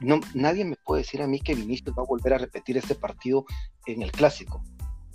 No, 0.00 0.20
nadie 0.34 0.66
me 0.66 0.76
puede 0.76 1.04
decir 1.04 1.22
a 1.22 1.26
mí 1.26 1.40
que 1.40 1.54
Vinicius 1.54 1.96
va 1.96 2.02
a 2.02 2.06
volver 2.06 2.34
a 2.34 2.38
repetir 2.38 2.76
este 2.76 2.94
partido 2.94 3.46
en 3.86 4.02
el 4.02 4.12
clásico 4.12 4.62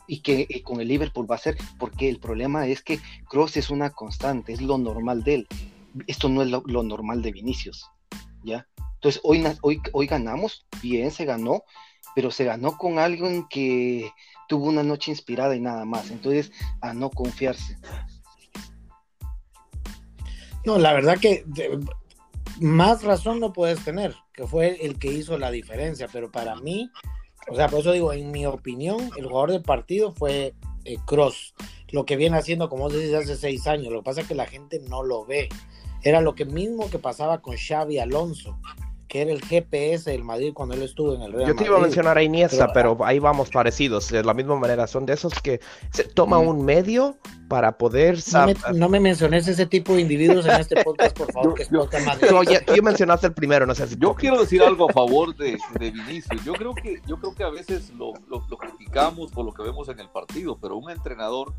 y 0.07 0.21
que 0.23 0.47
eh, 0.49 0.63
con 0.63 0.81
el 0.81 0.87
Liverpool 0.87 1.29
va 1.29 1.35
a 1.35 1.37
ser, 1.37 1.55
porque 1.77 2.09
el 2.09 2.19
problema 2.19 2.65
es 2.65 2.81
que 2.81 2.99
Cross 3.29 3.57
es 3.57 3.69
una 3.69 3.91
constante, 3.91 4.51
es 4.51 4.63
lo 4.63 4.79
normal 4.79 5.23
de 5.23 5.35
él. 5.35 5.47
Esto 6.07 6.29
no 6.29 6.41
es 6.41 6.49
lo, 6.49 6.63
normal 6.65 7.21
de 7.21 7.31
Vinicius, 7.31 7.85
¿ya? 8.43 8.67
Entonces 8.95 9.21
hoy, 9.23 9.45
hoy, 9.61 9.79
hoy 9.91 10.07
ganamos, 10.07 10.65
bien, 10.81 11.11
se 11.11 11.25
ganó, 11.25 11.63
pero 12.15 12.31
se 12.31 12.43
ganó 12.43 12.77
con 12.77 12.99
alguien 12.99 13.47
que 13.49 14.11
tuvo 14.47 14.67
una 14.67 14.83
noche 14.83 15.11
inspirada 15.11 15.55
y 15.55 15.61
nada 15.61 15.85
más. 15.85 16.11
Entonces, 16.11 16.51
a 16.81 16.93
no 16.93 17.09
confiarse. 17.09 17.77
No, 20.65 20.77
la 20.77 20.93
verdad 20.93 21.17
que 21.17 21.45
más 22.59 23.03
razón 23.03 23.39
no 23.39 23.51
puedes 23.51 23.83
tener, 23.83 24.15
que 24.33 24.47
fue 24.47 24.85
el 24.85 24.97
que 24.97 25.11
hizo 25.11 25.37
la 25.37 25.51
diferencia, 25.51 26.07
pero 26.11 26.31
para 26.31 26.55
mí, 26.55 26.89
o 27.49 27.55
sea, 27.55 27.67
por 27.67 27.81
eso 27.81 27.91
digo, 27.91 28.13
en 28.13 28.31
mi 28.31 28.45
opinión, 28.45 29.09
el 29.17 29.25
jugador 29.25 29.51
del 29.51 29.63
partido 29.63 30.13
fue 30.13 30.53
eh, 30.85 30.97
Cross, 31.05 31.53
lo 31.91 32.05
que 32.05 32.15
viene 32.15 32.37
haciendo, 32.37 32.69
como 32.69 32.89
dices, 32.89 33.13
hace 33.13 33.35
seis 33.35 33.67
años. 33.67 33.91
Lo 33.91 33.99
que 33.99 34.05
pasa 34.05 34.21
es 34.21 34.27
que 34.27 34.35
la 34.35 34.45
gente 34.45 34.79
no 34.89 35.03
lo 35.03 35.25
ve. 35.25 35.49
Era 36.01 36.21
lo 36.21 36.35
que 36.35 36.45
mismo 36.45 36.89
que 36.89 36.99
pasaba 36.99 37.41
con 37.41 37.55
Xavi 37.55 37.99
Alonso 37.99 38.59
que 39.13 39.21
era 39.21 39.31
el 39.31 39.45
GPS 39.45 40.09
del 40.09 40.23
Madrid 40.23 40.53
cuando 40.55 40.73
él 40.73 40.81
estuvo 40.81 41.13
en 41.13 41.21
el 41.21 41.33
Real 41.33 41.47
Yo 41.47 41.55
te 41.55 41.65
iba 41.65 41.77
a 41.77 41.79
mencionar 41.79 42.17
a 42.17 42.23
Iniesta, 42.23 42.73
pero, 42.73 42.97
ahí 43.05 43.19
vamos 43.19 43.51
parecidos, 43.51 44.09
de 44.09 44.23
la 44.23 44.33
misma 44.33 44.55
manera, 44.55 44.87
son 44.87 45.05
de 45.05 45.13
esos 45.13 45.35
que 45.35 45.59
se 45.91 46.05
toma 46.05 46.39
un 46.39 46.65
medio 46.65 47.15
para 47.47 47.77
poder 47.77 48.17
no 48.33 48.47
me, 48.47 48.55
no 48.73 48.89
me, 48.89 48.99
menciones 48.99 49.47
ese 49.47 49.67
tipo 49.67 49.93
de 49.93 50.01
individuos 50.01 50.47
en 50.47 50.59
este 50.59 50.83
podcast, 50.83 51.15
por 51.15 51.31
favor, 51.31 51.53
que 51.55 51.61
es 51.61 51.71
Madrid. 51.71 52.57
tú 52.65 52.81
mencionaste 52.81 53.27
el 53.27 53.33
primero, 53.33 53.67
no 53.67 53.75
sé 53.75 53.87
si 53.87 53.97
Yo 53.99 54.15
quiero 54.15 54.41
decir 54.41 54.63
algo 54.63 54.89
a 54.89 54.93
favor 54.93 55.35
de, 55.35 55.59
de 55.79 55.91
Vinicius. 55.91 56.43
Yo 56.43 56.53
creo 56.53 56.73
que, 56.73 56.99
yo 57.05 57.19
creo 57.19 57.35
que 57.35 57.43
a 57.43 57.49
veces 57.51 57.91
lo, 57.91 58.13
lo, 58.27 58.43
lo 58.49 58.57
criticamos 58.57 59.31
por 59.31 59.45
lo 59.45 59.53
que 59.53 59.61
vemos 59.61 59.89
en 59.89 59.99
el 59.99 60.09
partido, 60.09 60.57
pero 60.59 60.75
un 60.75 60.89
entrenador 60.89 61.53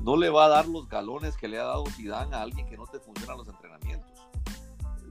no 0.00 0.16
le 0.16 0.30
va 0.30 0.44
a 0.44 0.48
dar 0.48 0.68
los 0.68 0.88
galones 0.88 1.36
que 1.36 1.48
le 1.48 1.58
ha 1.58 1.64
dado 1.64 1.86
Zidane 1.86 2.36
a 2.36 2.42
alguien 2.42 2.68
que 2.68 2.76
no 2.76 2.86
te 2.86 3.00
funcionan 3.00 3.36
los 3.36 3.48
entrenamientos. 3.48 4.17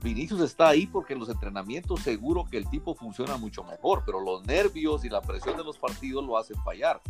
Vinicius 0.01 0.41
está 0.41 0.69
ahí 0.69 0.87
porque 0.87 1.13
en 1.13 1.19
los 1.19 1.29
entrenamientos 1.29 2.01
seguro 2.01 2.45
que 2.45 2.57
el 2.57 2.69
tipo 2.69 2.95
funciona 2.95 3.37
mucho 3.37 3.63
mejor, 3.63 4.03
pero 4.05 4.19
los 4.19 4.45
nervios 4.45 5.03
y 5.05 5.09
la 5.09 5.21
presión 5.21 5.57
de 5.57 5.63
los 5.63 5.77
partidos 5.77 6.25
lo 6.25 6.37
hacen 6.37 6.61
fallar. 6.63 7.01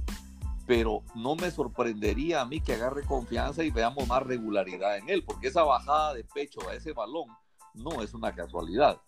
Pero 0.65 1.04
no 1.15 1.36
me 1.36 1.50
sorprendería 1.50 2.41
a 2.41 2.45
mí 2.45 2.60
que 2.60 2.73
agarre 2.73 3.04
confianza 3.04 3.63
y 3.63 3.69
veamos 3.69 4.08
más 4.08 4.23
regularidad 4.23 4.97
en 4.97 5.10
él, 5.10 5.23
porque 5.23 5.47
esa 5.47 5.63
bajada 5.63 6.13
de 6.13 6.23
pecho 6.23 6.60
a 6.69 6.73
ese 6.73 6.91
balón 6.93 7.28
no 7.73 8.02
es 8.02 8.13
una 8.13 8.34
casualidad. 8.34 9.00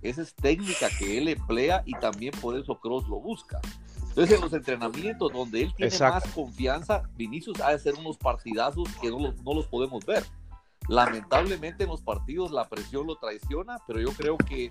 Esa 0.00 0.22
es 0.22 0.34
técnica 0.34 0.88
que 0.96 1.18
él 1.18 1.28
emplea 1.28 1.82
y 1.84 1.92
también 1.94 2.32
por 2.40 2.56
eso 2.56 2.78
Cross 2.78 3.08
lo 3.08 3.20
busca. 3.20 3.60
Entonces, 4.08 4.36
en 4.36 4.40
los 4.40 4.52
entrenamientos 4.52 5.32
donde 5.32 5.62
él 5.62 5.74
tiene 5.74 5.96
más 6.00 6.24
confianza, 6.32 7.02
Vinicius 7.16 7.60
ha 7.60 7.68
de 7.70 7.76
hacer 7.76 7.94
unos 7.94 8.16
partidazos 8.16 8.88
que 9.00 9.10
no 9.10 9.32
no 9.44 9.54
los 9.54 9.66
podemos 9.66 10.04
ver. 10.04 10.24
Lamentablemente 10.88 11.84
en 11.84 11.90
los 11.90 12.02
partidos 12.02 12.50
la 12.50 12.68
presión 12.68 13.06
lo 13.06 13.16
traiciona, 13.16 13.78
pero 13.86 14.00
yo 14.00 14.10
creo 14.12 14.38
que 14.38 14.70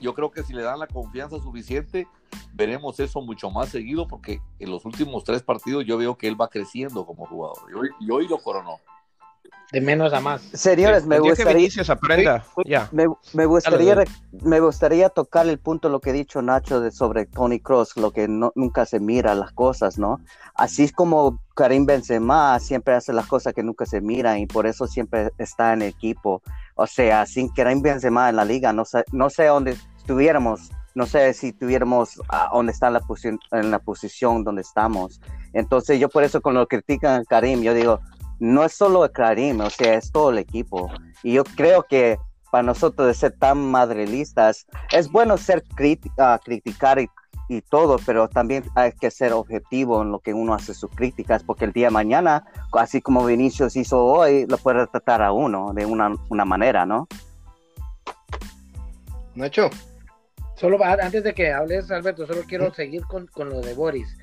yo 0.00 0.14
creo 0.14 0.32
que 0.32 0.42
si 0.42 0.52
le 0.52 0.62
dan 0.62 0.80
la 0.80 0.88
confianza 0.88 1.38
suficiente, 1.38 2.08
veremos 2.52 2.98
eso 2.98 3.20
mucho 3.20 3.50
más 3.50 3.68
seguido, 3.68 4.08
porque 4.08 4.40
en 4.58 4.68
los 4.68 4.84
últimos 4.84 5.22
tres 5.22 5.42
partidos 5.42 5.84
yo 5.86 5.96
veo 5.96 6.18
que 6.18 6.26
él 6.26 6.40
va 6.40 6.48
creciendo 6.48 7.06
como 7.06 7.24
jugador. 7.26 7.70
Y 7.70 7.74
hoy, 7.74 7.90
y 8.00 8.10
hoy 8.10 8.26
lo 8.26 8.38
coronó 8.38 8.80
de 9.72 9.80
menos 9.80 10.12
a 10.12 10.20
más. 10.20 10.42
Señores, 10.52 11.06
me 11.06 11.18
gustaría, 11.18 11.68
aprenda. 11.88 12.44
Me, 13.32 13.46
gustaría, 13.46 14.04
me 14.42 14.60
gustaría 14.60 15.08
tocar 15.08 15.48
el 15.48 15.58
punto 15.58 15.88
lo 15.88 16.00
que 16.00 16.10
ha 16.10 16.12
dicho 16.12 16.42
Nacho 16.42 16.80
de 16.80 16.90
sobre 16.90 17.24
Tony 17.24 17.58
Cross, 17.58 17.96
lo 17.96 18.10
que 18.10 18.28
nunca 18.28 18.84
se 18.84 19.00
mira 19.00 19.34
las 19.34 19.52
cosas, 19.52 19.98
¿no? 19.98 20.20
Así 20.54 20.84
es 20.84 20.92
como 20.92 21.40
Karim 21.54 21.86
Benzema 21.86 22.58
siempre 22.60 22.94
hace 22.94 23.14
las 23.14 23.26
cosas 23.26 23.54
que 23.54 23.62
nunca 23.62 23.86
se 23.86 24.02
miran 24.02 24.38
y 24.38 24.46
por 24.46 24.66
eso 24.66 24.86
siempre 24.86 25.30
está 25.38 25.72
en 25.72 25.80
el 25.82 25.88
equipo. 25.88 26.42
O 26.74 26.86
sea, 26.86 27.24
sin 27.24 27.48
Karim 27.48 27.80
Benzema 27.80 28.28
en 28.28 28.36
la 28.36 28.44
liga, 28.44 28.74
no 28.74 28.84
sé, 28.84 29.04
no 29.10 29.30
sé 29.30 29.46
dónde 29.46 29.74
estuviéramos 29.96 30.70
no 30.94 31.06
sé 31.06 31.32
si 31.32 31.52
tuviéramos 31.52 32.20
a 32.28 32.50
dónde 32.52 32.72
está 32.72 32.90
la 32.90 33.00
posición, 33.00 33.40
en 33.50 33.70
la 33.70 33.78
posición 33.78 34.44
donde 34.44 34.62
estamos. 34.62 35.20
Entonces 35.54 35.98
yo 35.98 36.08
por 36.08 36.22
eso 36.22 36.40
con 36.40 36.54
lo 36.54 36.66
que 36.66 36.76
critican 36.78 37.20
a 37.20 37.24
Karim, 37.24 37.62
yo 37.62 37.74
digo, 37.74 38.00
no 38.42 38.64
es 38.64 38.72
solo 38.72 39.08
Karim, 39.12 39.60
o 39.60 39.70
sea, 39.70 39.94
es 39.94 40.10
todo 40.10 40.30
el 40.30 40.38
equipo. 40.38 40.90
Y 41.22 41.34
yo 41.34 41.44
creo 41.44 41.84
que 41.84 42.18
para 42.50 42.64
nosotros 42.64 43.06
de 43.06 43.14
ser 43.14 43.38
tan 43.38 43.70
madrilistas, 43.70 44.66
es 44.90 45.08
bueno 45.10 45.38
ser 45.38 45.62
crítica, 45.62 46.38
criticar 46.44 46.98
y, 47.00 47.08
todo, 47.68 47.98
pero 48.06 48.28
también 48.28 48.64
hay 48.74 48.92
que 48.92 49.10
ser 49.10 49.34
objetivo 49.34 50.00
en 50.00 50.10
lo 50.10 50.20
que 50.20 50.32
uno 50.32 50.54
hace 50.54 50.72
sus 50.72 50.90
críticas, 50.90 51.44
porque 51.44 51.66
el 51.66 51.72
día 51.72 51.88
de 51.88 51.92
mañana, 51.92 52.44
así 52.72 53.02
como 53.02 53.26
Vinicius 53.26 53.76
hizo 53.76 54.02
hoy, 54.02 54.46
lo 54.46 54.56
puede 54.56 54.86
tratar 54.86 55.20
a 55.20 55.32
uno 55.32 55.72
de 55.74 55.84
una, 55.84 56.44
manera, 56.46 56.86
¿no? 56.86 57.06
Nacho. 59.34 59.68
Solo 60.54 60.82
antes 60.82 61.22
de 61.24 61.34
que 61.34 61.52
hables, 61.52 61.90
Alberto, 61.90 62.26
solo 62.26 62.40
quiero 62.48 62.72
seguir 62.72 63.02
con, 63.04 63.28
lo 63.36 63.60
de 63.60 63.74
Boris. 63.74 64.16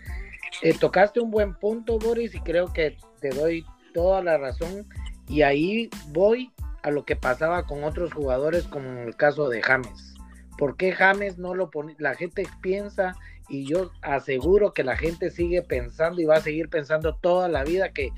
Eh, 0.64 0.74
tocaste 0.74 1.20
un 1.20 1.30
buen 1.30 1.54
punto, 1.54 2.00
Boris, 2.00 2.34
y 2.34 2.40
creo 2.40 2.74
que 2.74 2.98
te 3.22 3.30
doy 3.30 3.64
toda 3.94 4.24
la 4.24 4.38
razón. 4.38 4.88
Y 5.28 5.44
ahí 5.44 5.90
voy 6.10 6.52
a 6.84 6.92
lo 6.92 7.06
que 7.06 7.16
pasaba 7.16 7.66
con 7.66 7.84
otros 7.84 8.14
jugadores, 8.14 8.64
como 8.66 8.90
en 8.90 9.00
el 9.00 9.16
caso 9.16 9.50
de 9.50 9.62
James. 9.62 10.16
¿Por 10.58 10.76
qué 10.76 10.92
James 10.92 11.38
no 11.38 11.54
lo 11.56 11.70
pone? 11.70 11.96
La 12.00 12.16
gente 12.16 12.48
piensa 12.62 13.16
y 13.48 13.66
yo 13.66 13.92
aseguro 14.02 14.74
que 14.74 14.84
la 14.84 14.98
gente 14.98 15.32
sigue 15.32 15.62
pensando 15.62 16.22
y 16.22 16.26
va 16.26 16.38
a 16.38 16.42
seguir 16.42 16.70
pensando 16.70 17.16
toda 17.16 17.48
la 17.48 17.64
vida 17.64 17.90
que 17.90 18.12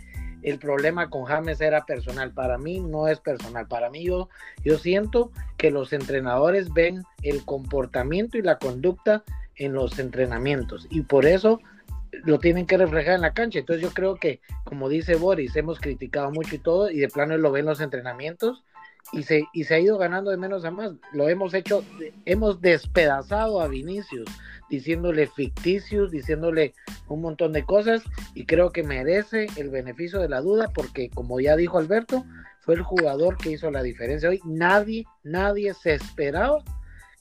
el 0.43 0.57
problema 0.57 1.09
con 1.09 1.25
James 1.25 1.61
era 1.61 1.85
personal. 1.85 2.31
Para 2.31 2.57
mí 2.57 2.79
no 2.79 3.07
es 3.07 3.19
personal. 3.19 3.67
Para 3.67 3.89
mí 3.89 4.03
yo, 4.05 4.29
yo 4.63 4.77
siento 4.77 5.31
que 5.57 5.71
los 5.71 5.93
entrenadores 5.93 6.73
ven 6.73 7.03
el 7.21 7.45
comportamiento 7.45 8.37
y 8.37 8.41
la 8.41 8.57
conducta 8.57 9.23
en 9.55 9.73
los 9.73 9.99
entrenamientos 9.99 10.87
y 10.89 11.01
por 11.01 11.25
eso 11.25 11.59
lo 12.23 12.39
tienen 12.39 12.65
que 12.65 12.77
reflejar 12.77 13.15
en 13.15 13.21
la 13.21 13.33
cancha. 13.33 13.59
Entonces 13.59 13.83
yo 13.83 13.93
creo 13.93 14.15
que, 14.15 14.41
como 14.63 14.89
dice 14.89 15.15
Boris, 15.15 15.55
hemos 15.55 15.79
criticado 15.79 16.31
mucho 16.31 16.55
y 16.55 16.59
todo, 16.59 16.89
y 16.89 16.99
de 16.99 17.09
plano 17.09 17.37
lo 17.37 17.51
ven 17.51 17.65
los 17.65 17.81
entrenamientos, 17.81 18.63
y 19.13 19.23
se, 19.23 19.45
y 19.53 19.63
se 19.63 19.75
ha 19.75 19.79
ido 19.79 19.97
ganando 19.97 20.31
de 20.31 20.37
menos 20.37 20.63
a 20.63 20.71
más. 20.71 20.93
Lo 21.11 21.27
hemos 21.27 21.53
hecho, 21.53 21.83
hemos 22.25 22.61
despedazado 22.61 23.61
a 23.61 23.67
Vinicius, 23.67 24.29
diciéndole 24.69 25.27
ficticios, 25.27 26.11
diciéndole 26.11 26.73
un 27.07 27.21
montón 27.21 27.51
de 27.51 27.65
cosas, 27.65 28.03
y 28.35 28.45
creo 28.45 28.71
que 28.71 28.83
merece 28.83 29.47
el 29.57 29.69
beneficio 29.69 30.19
de 30.19 30.29
la 30.29 30.41
duda, 30.41 30.69
porque 30.73 31.09
como 31.09 31.39
ya 31.39 31.55
dijo 31.55 31.77
Alberto, 31.77 32.25
fue 32.61 32.75
el 32.75 32.83
jugador 32.83 33.37
que 33.37 33.51
hizo 33.51 33.71
la 33.71 33.83
diferencia. 33.83 34.29
Hoy 34.29 34.39
nadie, 34.45 35.05
nadie 35.23 35.73
se 35.73 35.95
esperaba 35.95 36.63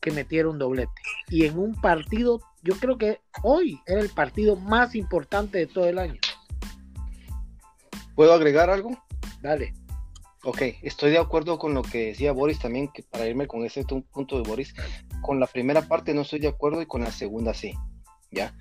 que 0.00 0.10
metiera 0.10 0.48
un 0.48 0.58
doblete. 0.58 0.92
Y 1.28 1.46
en 1.46 1.58
un 1.58 1.80
partido, 1.80 2.40
yo 2.62 2.74
creo 2.76 2.98
que 2.98 3.20
hoy 3.42 3.80
era 3.86 4.00
el 4.00 4.10
partido 4.10 4.56
más 4.56 4.94
importante 4.94 5.58
de 5.58 5.66
todo 5.66 5.86
el 5.86 5.98
año. 5.98 6.20
¿Puedo 8.14 8.32
agregar 8.32 8.70
algo? 8.70 8.90
Dale. 9.40 9.72
Ok, 10.42 10.62
estoy 10.82 11.10
de 11.10 11.18
acuerdo 11.18 11.58
con 11.58 11.74
lo 11.74 11.82
que 11.82 12.06
decía 12.06 12.32
Boris 12.32 12.58
también, 12.58 12.88
que 12.88 13.02
para 13.02 13.26
irme 13.26 13.46
con 13.46 13.64
ese 13.64 13.84
punto 13.84 14.36
de 14.36 14.48
Boris, 14.48 14.74
con 15.20 15.38
la 15.38 15.46
primera 15.46 15.82
parte 15.82 16.14
no 16.14 16.22
estoy 16.22 16.38
de 16.38 16.48
acuerdo 16.48 16.80
y 16.80 16.86
con 16.86 17.02
la 17.02 17.12
segunda 17.12 17.52
sí, 17.52 17.74
¿ya? 18.30 18.56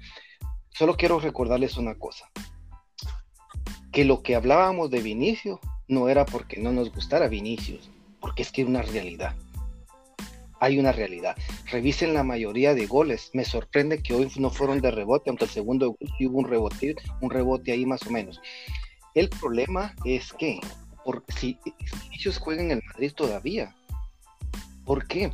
Solo 0.72 0.97
quiero 0.97 1.20
recordarles 1.20 1.78
una 1.78 1.95
cosa, 1.95 2.30
que 3.93 4.04
lo 4.04 4.24
que 4.24 4.36
hablábamos 4.36 4.89
de 4.89 5.02
Vinicio 5.02 5.62
no 5.88 6.10
era 6.10 6.26
porque 6.26 6.58
no 6.58 6.74
nos 6.74 6.93
gustara 6.93 7.30
Vinicius, 7.30 7.89
porque 8.20 8.41
es 8.43 8.52
que 8.52 8.62
es 8.64 8.68
una 8.68 8.82
realidad. 8.82 9.36
Hay 10.60 10.80
una 10.80 10.91
realidad. 10.91 11.36
Revisen 11.72 12.14
la 12.14 12.24
mayoría 12.24 12.74
de 12.74 12.86
goles. 12.86 13.30
Me 13.34 13.45
sorprende 13.45 14.01
que 14.01 14.14
hoy 14.14 14.32
no 14.38 14.49
fueron 14.49 14.82
de 14.82 14.91
rebote, 14.91 15.30
aunque 15.30 15.45
el 15.45 15.51
segundo 15.51 15.95
hubo 15.99 16.38
un 16.38 16.47
rebote, 16.47 16.95
un 17.22 17.30
rebote 17.30 17.72
ahí 17.72 17.86
más 17.86 18.05
o 18.05 18.12
menos. 18.12 18.41
El 19.16 19.30
problema 19.30 19.95
es 20.05 20.34
que 20.34 20.60
si 21.36 21.57
ellos 22.14 22.38
juegan 22.38 22.66
en 22.66 22.78
el 22.78 22.84
Madrid 22.93 23.12
todavía. 23.16 23.76
¿Por 24.86 25.07
qué? 25.07 25.32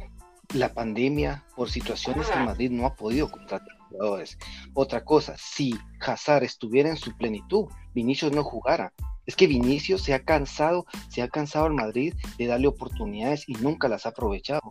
La 0.54 0.74
pandemia, 0.74 1.44
por 1.56 1.70
situaciones 1.70 2.28
que 2.28 2.40
Madrid 2.40 2.72
no 2.72 2.86
ha 2.86 2.96
podido 2.96 3.30
contratar 3.30 3.76
jugadores. 3.90 4.38
Otra 4.74 5.04
cosa, 5.04 5.36
si 5.38 5.76
Hazard 6.00 6.44
estuviera 6.44 6.90
en 6.90 6.98
su 6.98 7.16
plenitud, 7.18 7.66
Vinicius 7.94 8.32
no 8.32 8.44
jugara. 8.44 8.94
Es 9.26 9.36
que 9.36 9.48
Vinicius 9.48 10.04
se 10.04 10.14
ha 10.14 10.24
cansado, 10.24 10.86
se 11.10 11.22
ha 11.22 11.28
cansado 11.28 11.66
al 11.66 11.74
Madrid 11.74 12.14
de 12.38 12.46
darle 12.46 12.68
oportunidades 12.68 13.48
y 13.48 13.54
nunca 13.54 13.88
las 13.88 14.06
ha 14.06 14.10
aprovechado. 14.10 14.70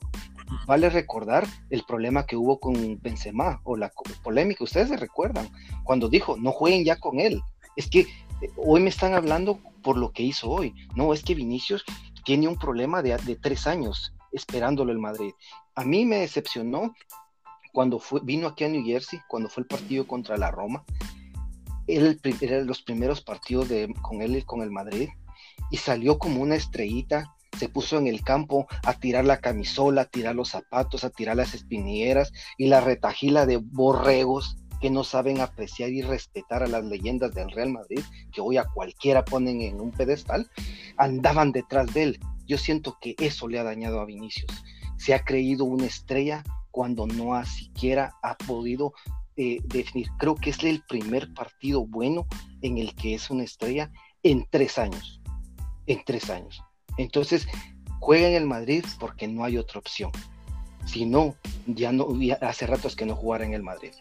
Vale 0.67 0.91
recordar 0.91 1.47
el 1.71 1.85
problema 1.85 2.27
que 2.27 2.37
hubo 2.37 2.59
con 2.59 3.01
Benzema 3.01 3.61
o 3.65 3.77
la 3.77 3.93
polémica, 4.23 4.65
ustedes 4.65 4.89
se 4.89 4.97
recuerdan, 4.97 5.49
cuando 5.85 6.09
dijo, 6.09 6.37
no 6.37 6.53
jueguen 6.53 6.85
ya 6.85 6.97
con 6.97 7.21
él. 7.21 7.43
Es 7.77 7.89
que 7.89 8.01
eh, 8.01 8.51
hoy 8.57 8.81
me 8.81 8.89
están 8.89 9.15
hablando 9.15 9.59
por 9.83 9.97
lo 9.97 10.13
que 10.13 10.23
hizo 10.23 10.51
hoy. 10.51 10.75
No, 10.95 11.13
es 11.13 11.23
que 11.23 11.35
Vinicius 11.35 11.85
tiene 12.25 12.49
un 12.49 12.59
problema 12.59 13.03
de, 13.03 13.17
tres 13.41 13.67
años 13.67 14.15
esperándolo 14.33 14.91
el 14.93 14.99
Madrid. 14.99 15.33
A 15.75 15.85
mí 15.85 16.05
me 16.05 16.19
decepcionó 16.19 16.95
cuando 17.73 18.01
vino 18.23 18.49
aquí 18.49 18.65
a 18.65 18.69
New 18.69 18.85
Jersey, 18.85 19.21
cuando 19.29 19.49
fue 19.49 19.63
el 19.63 19.67
partido 19.67 20.07
contra 20.07 20.37
la 20.37 20.51
Roma. 20.51 20.85
Él, 21.87 22.19
era 22.41 22.63
los 22.63 22.83
primeros 22.83 23.21
partidos 23.21 23.69
de, 23.69 23.93
con 24.01 24.23
él 24.23 24.45
con 24.47 24.63
el 24.63 24.71
Madrid 24.71 25.11
y 25.71 25.77
salió 25.77 26.19
como 26.19 26.41
una 26.41 26.55
estrellita. 26.55 27.34
Se 27.59 27.69
puso 27.69 27.99
en 27.99 28.07
el 28.07 28.23
campo 28.23 28.67
a 28.85 28.95
tirar 28.95 29.25
la 29.25 29.39
camisola, 29.39 30.03
a 30.03 30.05
tirar 30.07 30.35
los 30.35 30.51
zapatos, 30.51 31.05
a 31.05 31.11
tirar 31.11 31.37
las 31.37 31.55
espinilleras 31.55 32.33
y 32.59 32.67
la 32.67 32.81
retajila 32.81 33.47
de 33.47 33.59
borregos 33.59 34.57
que 34.81 34.91
no 34.91 35.03
saben 35.03 35.41
apreciar 35.41 35.91
y 35.91 36.03
respetar 36.03 36.63
a 36.63 36.67
las 36.67 36.85
leyendas 36.85 37.35
del 37.35 37.51
Real 37.51 37.71
Madrid, 37.71 38.01
que 38.33 38.43
hoy 38.43 38.59
a 38.59 38.65
cualquiera 38.65 39.25
ponen 39.25 39.63
en 39.63 39.81
un 39.81 39.91
pedestal, 39.93 40.51
andaban 40.99 41.53
detrás 41.53 41.95
de 41.95 42.03
él. 42.03 42.21
Yo 42.47 42.59
siento 42.59 42.99
que 43.01 43.15
eso 43.19 43.49
le 43.49 43.59
ha 43.59 43.65
dañado 43.65 44.01
a 44.01 44.05
Vinicius. 44.05 44.53
Se 44.99 45.15
ha 45.15 45.25
creído 45.25 45.65
una 45.65 45.87
estrella 45.87 46.45
cuando 46.71 47.07
no 47.07 47.35
ha 47.35 47.47
siquiera 47.47 48.15
ha 48.23 48.37
podido 48.37 48.93
eh, 49.37 49.61
definir. 49.65 50.09
Creo 50.19 50.35
que 50.35 50.51
es 50.51 50.63
el 50.63 50.83
primer 50.83 51.33
partido 51.33 51.87
bueno 51.87 52.27
en 52.61 52.79
el 52.79 52.95
que 52.95 53.15
es 53.15 53.31
una 53.31 53.45
estrella 53.45 53.91
en 54.23 54.47
tres 54.51 54.77
años. 54.77 55.21
En 55.87 56.03
tres 56.05 56.31
años. 56.31 56.63
Entonces, 56.97 57.47
juega 58.01 58.29
en 58.29 58.35
el 58.35 58.47
Madrid 58.47 58.85
porque 58.99 59.27
no 59.29 59.45
hay 59.45 59.59
otra 59.59 59.79
opción. 59.79 60.11
Si 60.87 61.07
no, 61.07 61.35
ya 61.67 61.93
no, 61.93 62.09
hace 62.41 62.67
ratos 62.67 62.95
que 62.95 63.07
no 63.07 63.17
jugara 63.17 63.45
en 63.45 63.55
el 63.55 63.63
Madrid. 63.63 63.93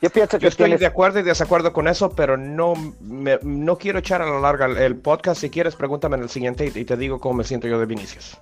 Yo, 0.00 0.10
pienso 0.10 0.38
que 0.38 0.48
estoy 0.48 0.76
de 0.76 0.86
acuerdo 0.86 1.20
y 1.20 1.22
desacuerdo 1.22 1.72
con 1.72 1.88
eso, 1.88 2.10
pero 2.10 2.36
no, 2.36 2.74
no 3.00 3.78
quiero 3.78 4.00
echar 4.00 4.20
a 4.20 4.26
la 4.26 4.40
larga 4.40 4.66
el, 4.66 4.96
podcast. 4.96 5.40
Si 5.40 5.48
quieres, 5.48 5.76
pregúntame 5.76 6.16
en 6.16 6.24
el 6.24 6.28
siguiente 6.28 6.70
y, 6.74 6.84
te 6.84 6.96
digo 6.96 7.20
cómo 7.20 7.36
me 7.36 7.44
siento 7.44 7.68
yo 7.68 7.78
de 7.78 7.86
Vinicius. 7.86 8.38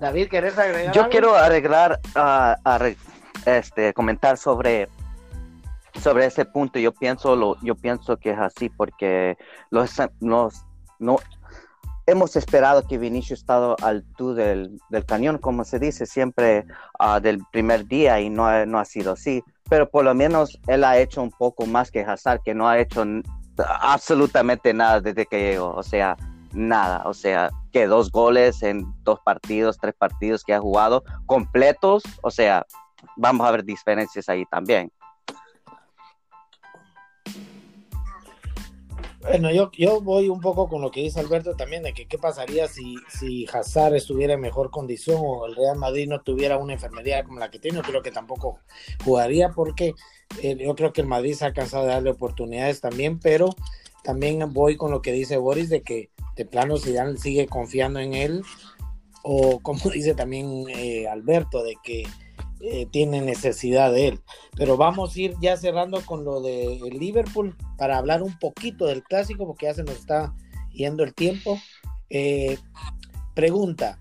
David, 0.00 0.28
¿querés 0.28 0.58
agregar? 0.58 0.94
Yo 0.94 1.08
quiero 1.08 1.34
arreglar, 1.34 1.98
uh, 2.14 2.94
este, 3.46 3.94
comentar 3.94 4.36
sobre 4.36 4.88
sobre 5.98 6.26
ese 6.26 6.44
punto. 6.44 6.78
Yo 6.78 6.92
pienso, 6.92 7.36
lo, 7.36 7.56
yo 7.62 7.74
pienso 7.74 8.16
que 8.16 8.30
es 8.30 8.38
así 8.38 8.68
porque 8.68 9.36
los, 9.70 9.96
no, 10.20 10.50
hemos 12.06 12.36
esperado 12.36 12.86
que 12.86 12.98
Vinicius 12.98 13.40
estado 13.40 13.76
al 13.82 14.04
tú 14.16 14.34
del, 14.34 14.80
cañón, 15.06 15.38
como 15.38 15.64
se 15.64 15.78
dice 15.78 16.06
siempre 16.06 16.64
ah, 16.98 17.20
del 17.20 17.40
primer 17.52 17.86
día 17.86 18.20
y 18.20 18.30
no, 18.30 18.66
no 18.66 18.78
ha 18.78 18.84
sido 18.84 19.12
así. 19.12 19.42
Pero 19.68 19.90
por 19.90 20.04
lo 20.04 20.14
menos 20.14 20.58
él 20.66 20.84
ha 20.84 20.98
hecho 20.98 21.22
un 21.22 21.30
poco 21.30 21.66
más 21.66 21.90
que 21.90 22.00
Hazard, 22.00 22.40
que 22.42 22.54
no 22.54 22.68
ha 22.68 22.78
hecho 22.78 23.04
absolutamente 23.58 24.72
nada 24.72 25.00
desde 25.00 25.26
que 25.26 25.38
llegó. 25.38 25.74
O 25.74 25.82
sea, 25.82 26.16
nada. 26.52 27.02
O 27.04 27.14
sea, 27.14 27.50
que 27.72 27.86
dos 27.86 28.10
goles 28.10 28.62
en 28.62 28.86
dos 29.04 29.20
partidos, 29.20 29.78
tres 29.78 29.94
partidos 29.94 30.44
que 30.44 30.54
ha 30.54 30.60
jugado 30.60 31.04
completos. 31.26 32.02
O 32.22 32.30
sea, 32.30 32.66
vamos 33.16 33.46
a 33.46 33.50
ver 33.50 33.64
diferencias 33.64 34.28
ahí 34.28 34.44
también. 34.46 34.90
Bueno, 39.20 39.50
yo, 39.50 39.70
yo 39.72 40.00
voy 40.00 40.28
un 40.28 40.40
poco 40.40 40.68
con 40.68 40.80
lo 40.80 40.92
que 40.92 41.00
dice 41.00 41.18
Alberto 41.18 41.56
también, 41.56 41.82
de 41.82 41.92
que 41.92 42.06
qué 42.06 42.18
pasaría 42.18 42.68
si, 42.68 42.96
si 43.08 43.46
Hazard 43.52 43.96
estuviera 43.96 44.34
en 44.34 44.40
mejor 44.40 44.70
condición 44.70 45.20
o 45.20 45.46
el 45.46 45.56
Real 45.56 45.76
Madrid 45.76 46.08
no 46.08 46.20
tuviera 46.20 46.56
una 46.56 46.74
enfermedad 46.74 47.24
como 47.24 47.40
la 47.40 47.50
que 47.50 47.58
tiene, 47.58 47.78
yo 47.78 47.82
creo 47.82 48.02
que 48.02 48.12
tampoco 48.12 48.60
jugaría 49.04 49.50
porque 49.50 49.94
eh, 50.40 50.56
yo 50.56 50.74
creo 50.76 50.92
que 50.92 51.00
el 51.00 51.08
Madrid 51.08 51.34
se 51.34 51.46
ha 51.46 51.52
cansado 51.52 51.84
de 51.84 51.94
darle 51.94 52.10
oportunidades 52.10 52.80
también, 52.80 53.18
pero 53.18 53.56
también 54.04 54.52
voy 54.52 54.76
con 54.76 54.92
lo 54.92 55.02
que 55.02 55.12
dice 55.12 55.36
Boris 55.36 55.68
de 55.68 55.82
que 55.82 56.10
de 56.36 56.44
plano 56.44 56.78
Zidane 56.78 57.16
sigue 57.16 57.48
confiando 57.48 57.98
en 57.98 58.14
él 58.14 58.42
o 59.24 59.58
como 59.60 59.80
dice 59.92 60.14
también 60.14 60.64
eh, 60.68 61.08
Alberto, 61.08 61.64
de 61.64 61.76
que 61.82 62.04
eh, 62.60 62.86
tiene 62.90 63.20
necesidad 63.20 63.92
de 63.92 64.08
él. 64.08 64.20
Pero 64.56 64.76
vamos 64.76 65.14
a 65.14 65.20
ir 65.20 65.34
ya 65.40 65.56
cerrando 65.56 66.04
con 66.04 66.24
lo 66.24 66.40
de 66.40 66.80
Liverpool 66.90 67.56
para 67.76 67.98
hablar 67.98 68.22
un 68.22 68.36
poquito 68.38 68.86
del 68.86 69.04
clásico 69.04 69.46
porque 69.46 69.66
ya 69.66 69.74
se 69.74 69.84
nos 69.84 69.96
está 69.96 70.34
yendo 70.72 71.04
el 71.04 71.14
tiempo. 71.14 71.58
Eh, 72.10 72.58
pregunta, 73.34 74.00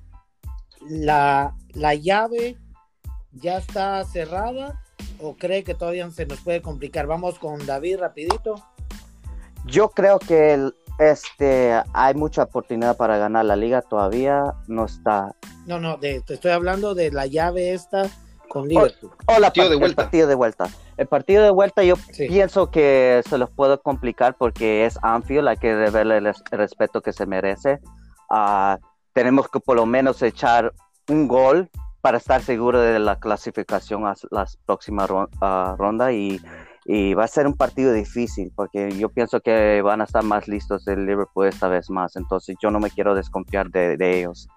¿la, 0.90 1.56
¿la 1.74 1.94
llave 1.94 2.58
ya 3.32 3.58
está 3.58 4.04
cerrada 4.06 4.82
o 5.20 5.36
cree 5.36 5.64
que 5.64 5.76
todavía 5.76 6.10
se 6.10 6.26
nos 6.26 6.40
puede 6.42 6.62
complicar? 6.62 7.06
Vamos 7.06 7.38
con 7.38 7.64
David 7.66 8.00
rapidito. 8.00 8.56
Yo 9.66 9.90
creo 9.90 10.18
que 10.18 10.72
este, 10.98 11.74
hay 11.94 12.16
mucha 12.16 12.44
oportunidad 12.44 12.98
para 12.98 13.18
ganar 13.18 13.46
la 13.46 13.56
liga, 13.56 13.82
todavía 13.84 14.56
no 14.68 14.86
está. 14.86 15.36
No, 15.68 15.80
no, 15.80 16.00
te 16.00 16.24
estoy 16.28 16.52
hablando 16.52 16.96
de 16.96 17.12
la 17.12 17.28
llave 17.28 17.74
esta 17.74 18.10
con 18.48 18.68
Liverpool. 18.68 19.12
O, 19.26 19.40
partido 19.40 19.70
de 19.70 19.76
vuelta. 19.76 20.02
El 20.02 20.06
partido 20.06 20.28
de 20.28 20.36
vuelta. 20.36 20.70
El 20.98 21.08
partido 21.08 21.44
de 21.44 21.52
vuelta 21.52 21.84
yo 21.84 21.96
pienso 22.18 22.72
que 22.72 23.22
se 23.28 23.38
los 23.38 23.50
puedo 23.50 23.82
complicar 23.82 24.36
porque 24.38 24.86
es 24.86 24.98
Anfield, 25.02 25.48
hay 25.48 25.58
que 25.58 25.76
deberle 25.76 26.18
el, 26.18 26.34
respeto 26.52 27.02
que 27.02 27.14
se 27.14 27.26
merece. 27.26 27.80
Uh, 28.30 28.78
tenemos 29.14 29.48
que 29.50 29.60
por 29.60 29.76
lo 29.76 29.86
menos 29.86 30.22
echar 30.22 30.74
un 31.08 31.28
gol 31.28 31.70
para 32.02 32.18
estar 32.18 32.42
seguro 32.42 32.80
de 32.80 33.00
la 33.00 33.20
clasificación 33.20 34.06
a 34.06 34.16
las 34.32 34.58
próximas 34.58 35.10
uh, 35.10 35.76
ronda 35.78 36.12
y, 36.12 36.40
y, 36.86 37.14
va 37.14 37.24
a 37.26 37.28
ser 37.28 37.48
un 37.48 37.56
partido 37.56 37.94
difícil 37.94 38.52
porque 38.56 38.92
yo 38.92 39.10
pienso 39.10 39.42
que 39.42 39.82
van 39.82 40.02
a 40.02 40.04
estar 40.06 40.24
más 40.24 40.48
listos 40.48 40.88
el 40.88 41.06
Liverpool 41.06 41.48
esta 41.48 41.68
vez 41.68 41.90
más, 41.90 42.16
entonces 42.16 42.56
yo 42.62 42.72
no 42.72 42.80
me 42.80 42.90
quiero 42.90 43.16
desconfiar 43.16 43.70
de, 43.70 43.98
de 43.98 44.20
ellos. 44.20 44.48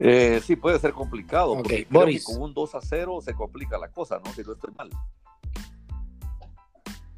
Eh, 0.00 0.40
sí, 0.44 0.54
puede 0.54 0.78
ser 0.78 0.92
complicado, 0.92 1.56
porque 1.56 1.86
con 1.86 2.42
un 2.42 2.54
2 2.54 2.74
a 2.74 2.80
0 2.80 3.18
se 3.20 3.34
complica 3.34 3.78
la 3.78 3.90
cosa, 3.90 4.20
¿no? 4.24 4.32
Si 4.32 4.42
no 4.42 4.52
estoy 4.52 4.72
mal. 4.76 4.90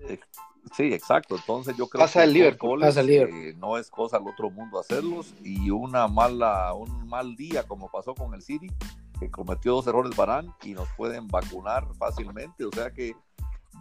Eh, 0.00 0.18
sí, 0.74 0.94
exacto. 0.94 1.36
Entonces 1.36 1.76
yo 1.76 1.88
creo 1.88 2.06
que 2.06 2.22
el 2.22 2.32
Liverpool. 2.32 2.82
Eh, 2.82 3.54
no 3.58 3.76
es 3.76 3.90
cosa 3.90 4.16
al 4.16 4.26
otro 4.26 4.50
mundo 4.50 4.80
hacerlos 4.80 5.34
y 5.42 5.68
una 5.70 6.08
mala, 6.08 6.72
un 6.72 7.06
mal 7.06 7.36
día 7.36 7.64
como 7.64 7.90
pasó 7.90 8.14
con 8.14 8.32
el 8.32 8.42
City, 8.42 8.68
que 9.18 9.30
cometió 9.30 9.74
dos 9.74 9.86
errores 9.86 10.16
Barán 10.16 10.54
y 10.62 10.72
nos 10.72 10.88
pueden 10.96 11.28
vacunar 11.28 11.86
fácilmente. 11.98 12.64
O 12.64 12.72
sea 12.72 12.90
que 12.90 13.14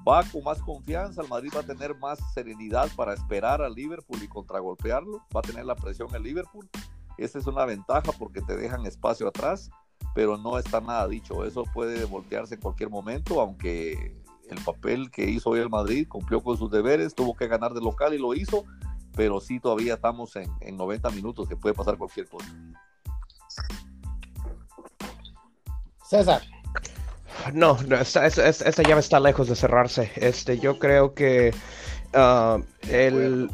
va 0.05 0.23
con 0.25 0.43
más 0.43 0.61
confianza, 0.61 1.21
el 1.21 1.29
Madrid 1.29 1.51
va 1.55 1.61
a 1.61 1.65
tener 1.65 1.95
más 1.95 2.19
serenidad 2.33 2.89
para 2.97 3.13
esperar 3.13 3.61
al 3.61 3.73
Liverpool 3.73 4.21
y 4.21 4.27
contragolpearlo, 4.27 5.25
va 5.33 5.39
a 5.39 5.43
tener 5.43 5.63
la 5.63 5.75
presión 5.75 6.13
el 6.13 6.23
Liverpool 6.23 6.69
esa 7.23 7.39
es 7.39 7.47
una 7.47 7.65
ventaja 7.65 8.11
porque 8.17 8.41
te 8.41 8.55
dejan 8.55 8.85
espacio 8.85 9.27
atrás, 9.27 9.69
pero 10.15 10.37
no 10.37 10.57
está 10.57 10.81
nada 10.81 11.07
dicho. 11.07 11.45
Eso 11.45 11.63
puede 11.73 12.05
voltearse 12.05 12.55
en 12.55 12.61
cualquier 12.61 12.89
momento, 12.89 13.41
aunque 13.41 14.15
el 14.49 14.63
papel 14.63 15.11
que 15.11 15.29
hizo 15.29 15.51
hoy 15.51 15.59
el 15.59 15.69
Madrid 15.69 16.07
cumplió 16.07 16.41
con 16.41 16.57
sus 16.57 16.71
deberes, 16.71 17.13
tuvo 17.13 17.35
que 17.35 17.47
ganar 17.47 17.73
de 17.73 17.81
local 17.81 18.13
y 18.13 18.17
lo 18.17 18.33
hizo. 18.33 18.65
pero 19.15 19.41
sí 19.41 19.59
todavía 19.59 19.95
estamos 19.95 20.35
en, 20.37 20.49
en 20.61 20.77
90 20.77 21.09
minutos 21.09 21.49
que 21.49 21.55
puede 21.55 21.75
pasar 21.75 21.97
cualquier 21.97 22.27
cosa. 22.27 22.47
César. 26.09 26.41
No, 27.53 27.77
no 27.87 27.95
esta, 27.97 28.25
esta, 28.25 28.47
esta, 28.47 28.83
llave 28.83 28.99
está 28.99 29.19
lejos 29.19 29.47
de 29.47 29.55
cerrarse. 29.55 30.11
Este, 30.15 30.59
yo 30.59 30.79
creo 30.79 31.13
que 31.13 31.53
uh, 32.13 32.61
el, 32.89 33.49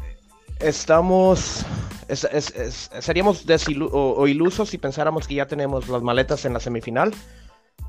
estamos, 0.60 1.64
es, 2.08 2.24
es, 2.24 2.54
es, 2.54 2.90
seríamos 3.00 3.46
desilu 3.46 4.26
ilusos 4.26 4.70
si 4.70 4.78
pensáramos 4.78 5.26
que 5.26 5.34
ya 5.34 5.46
tenemos 5.46 5.88
las 5.88 6.02
maletas 6.02 6.44
en 6.44 6.52
la 6.52 6.60
semifinal, 6.60 7.12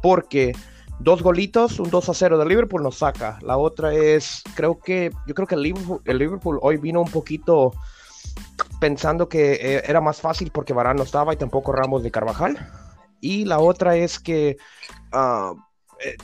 porque 0.02 0.54
dos 1.00 1.22
golitos, 1.22 1.80
un 1.80 1.90
2 1.90 2.10
a 2.10 2.14
0 2.14 2.38
de 2.38 2.46
Liverpool 2.46 2.84
nos 2.84 2.98
saca. 2.98 3.40
La 3.42 3.58
otra 3.58 3.94
es, 3.94 4.44
creo 4.56 4.80
que, 4.80 5.12
yo 5.28 5.34
creo 5.34 5.48
que 5.48 5.56
el 5.56 6.18
Liverpool, 6.18 6.60
hoy 6.62 6.78
vino 6.78 7.02
un 7.02 7.12
poquito 7.12 7.74
pensando 8.80 9.28
que 9.28 9.54
eh, 9.54 9.84
era 9.86 10.02
más 10.02 10.22
fácil 10.22 10.52
porque 10.52 10.74
Varane 10.74 10.98
no 10.98 11.04
estaba 11.04 11.34
y 11.34 11.38
tampoco 11.38 11.72
Ramos 11.72 12.04
de 12.04 12.12
Carvajal. 12.12 12.58
Y 13.20 13.46
la 13.46 13.60
otra 13.60 13.96
es 13.96 14.20
que 14.20 14.58
uh, 15.14 15.58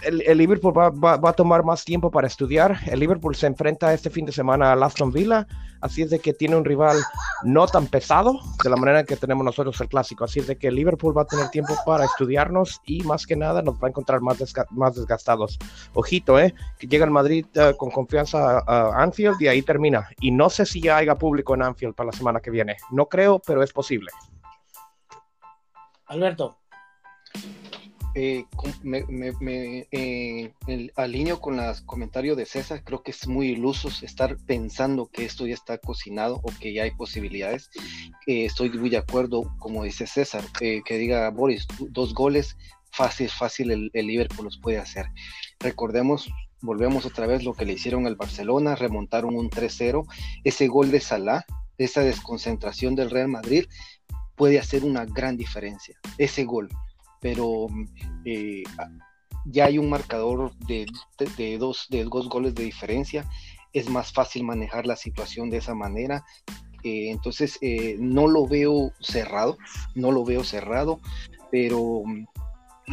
el, 0.03 0.21
el, 0.21 0.37
Liverpool 0.37 0.73
va, 0.77 1.29
a 1.29 1.33
tomar 1.33 1.63
más 1.63 1.83
tiempo 1.83 2.11
para 2.11 2.27
estudiar. 2.27 2.77
El 2.85 2.99
Liverpool 2.99 3.35
se 3.35 3.47
enfrenta 3.47 3.93
este 3.93 4.09
fin 4.09 4.25
de 4.25 4.31
semana 4.31 4.73
a 4.73 4.85
Aston 4.85 5.11
Villa, 5.11 5.47
así 5.81 6.01
es 6.01 6.09
de 6.09 6.19
que 6.19 6.33
tiene 6.33 6.55
un 6.55 6.65
rival 6.65 6.97
no 7.43 7.65
tan 7.67 7.87
pesado 7.87 8.39
de 8.63 8.69
la 8.69 8.75
manera 8.75 9.03
que 9.03 9.15
tenemos 9.15 9.43
nosotros 9.43 9.79
el 9.81 9.87
clásico. 9.87 10.23
Así 10.23 10.39
es 10.39 10.47
de 10.47 10.57
que 10.57 10.67
el 10.67 10.75
Liverpool 10.75 11.17
va 11.17 11.23
a 11.23 11.25
tener 11.25 11.49
tiempo 11.49 11.75
para 11.85 12.05
estudiarnos 12.05 12.81
y 12.85 13.03
más 13.03 13.25
que 13.25 13.35
nada 13.35 13.61
nos 13.61 13.75
va 13.75 13.87
a 13.87 13.89
encontrar 13.89 14.21
más, 14.21 14.39
desga 14.39 14.65
más 14.71 14.95
desgastados. 14.95 15.57
Ojito, 15.93 16.39
eh, 16.39 16.53
que 16.77 16.87
llega 16.87 17.05
el 17.05 17.11
Madrid 17.11 17.45
uh, 17.55 17.75
con 17.75 17.91
confianza 17.91 18.59
a 18.59 19.01
Anfield 19.01 19.41
y 19.41 19.47
ahí 19.47 19.61
termina. 19.61 20.09
Y 20.19 20.31
no 20.31 20.49
sé 20.49 20.65
si 20.65 20.81
ya 20.81 20.97
haya 20.97 21.15
público 21.15 21.55
en 21.55 21.63
Anfield 21.63 21.95
para 21.95 22.07
la 22.07 22.17
semana 22.17 22.39
que 22.39 22.51
viene. 22.51 22.77
No 22.91 23.07
creo, 23.07 23.39
pero 23.39 23.63
es 23.63 23.73
posible. 23.73 24.11
Alberto. 26.05 26.62
Eh, 28.15 28.45
me, 28.83 29.03
me, 29.05 29.31
me 29.39 29.87
eh, 29.91 30.53
el, 30.67 30.91
alineo 30.95 31.41
con 31.41 31.57
los 31.57 31.81
comentarios 31.81 32.37
de 32.37 32.45
César, 32.45 32.83
creo 32.83 33.01
que 33.01 33.09
es 33.09 33.27
muy 33.27 33.47
iluso 33.49 33.89
estar 34.05 34.37
pensando 34.45 35.07
que 35.07 35.25
esto 35.25 35.47
ya 35.47 35.55
está 35.55 35.79
cocinado 35.79 36.39
o 36.43 36.51
que 36.59 36.73
ya 36.73 36.83
hay 36.83 36.91
posibilidades. 36.91 37.71
Eh, 38.27 38.45
estoy 38.45 38.69
muy 38.69 38.91
de 38.91 38.97
acuerdo, 38.97 39.51
como 39.57 39.83
dice 39.83 40.05
César, 40.05 40.43
que 40.59 40.97
diga 40.97 41.29
Boris, 41.31 41.67
dos 41.89 42.13
goles, 42.13 42.55
fácil, 42.91 43.29
fácil 43.29 43.71
el, 43.71 43.89
el, 43.93 44.07
Liverpool 44.07 44.45
los 44.45 44.59
puede 44.59 44.77
hacer. 44.77 45.07
Recordemos, 45.59 46.29
volvemos 46.61 47.05
otra 47.07 47.25
vez 47.25 47.43
lo 47.43 47.53
que 47.53 47.65
le 47.65 47.73
hicieron 47.73 48.05
al 48.05 48.15
Barcelona, 48.15 48.75
remontaron 48.75 49.35
un 49.35 49.49
3-0, 49.49 50.05
ese 50.43 50.67
gol 50.67 50.91
de 50.91 50.99
Salah, 50.99 51.45
esa 51.79 52.01
desconcentración 52.01 52.93
del 52.93 53.09
Real 53.09 53.27
Madrid, 53.27 53.65
puede 54.35 54.59
hacer 54.59 54.83
una 54.83 55.05
gran 55.05 55.35
diferencia, 55.35 55.97
ese 56.19 56.43
gol 56.43 56.69
pero 57.23 57.67
eh, 58.25 58.63
ya 59.45 59.65
hay 59.65 59.77
un 59.77 59.89
marcador 59.89 60.55
de, 60.67 60.85
de, 61.37 61.57
dos, 61.57 61.87
de 61.89 62.03
dos 62.03 62.29
goles 62.29 62.53
de 62.53 62.63
diferencia, 62.63 63.27
es 63.71 63.89
más 63.89 64.11
fácil 64.11 64.43
manejar 64.43 64.85
la 64.85 64.95
situación 64.95 65.49
de 65.49 65.57
esa 65.57 65.73
manera. 65.73 66.23
Eh, 66.83 67.09
entonces, 67.09 67.57
eh, 67.61 67.95
no 67.97 68.27
lo 68.27 68.45
veo 68.45 68.91
cerrado, 68.99 69.57
no 69.95 70.11
lo 70.11 70.25
veo 70.25 70.43
cerrado, 70.43 70.99
pero 71.49 72.03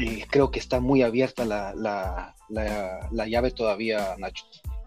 eh, 0.00 0.24
creo 0.30 0.50
que 0.50 0.60
está 0.60 0.80
muy 0.80 1.02
abierta 1.02 1.44
la, 1.44 1.74
la, 1.74 2.36
la, 2.48 3.08
la, 3.10 3.26
llave 3.26 3.50
todavía, 3.50 4.14
Nacho. 4.18 4.44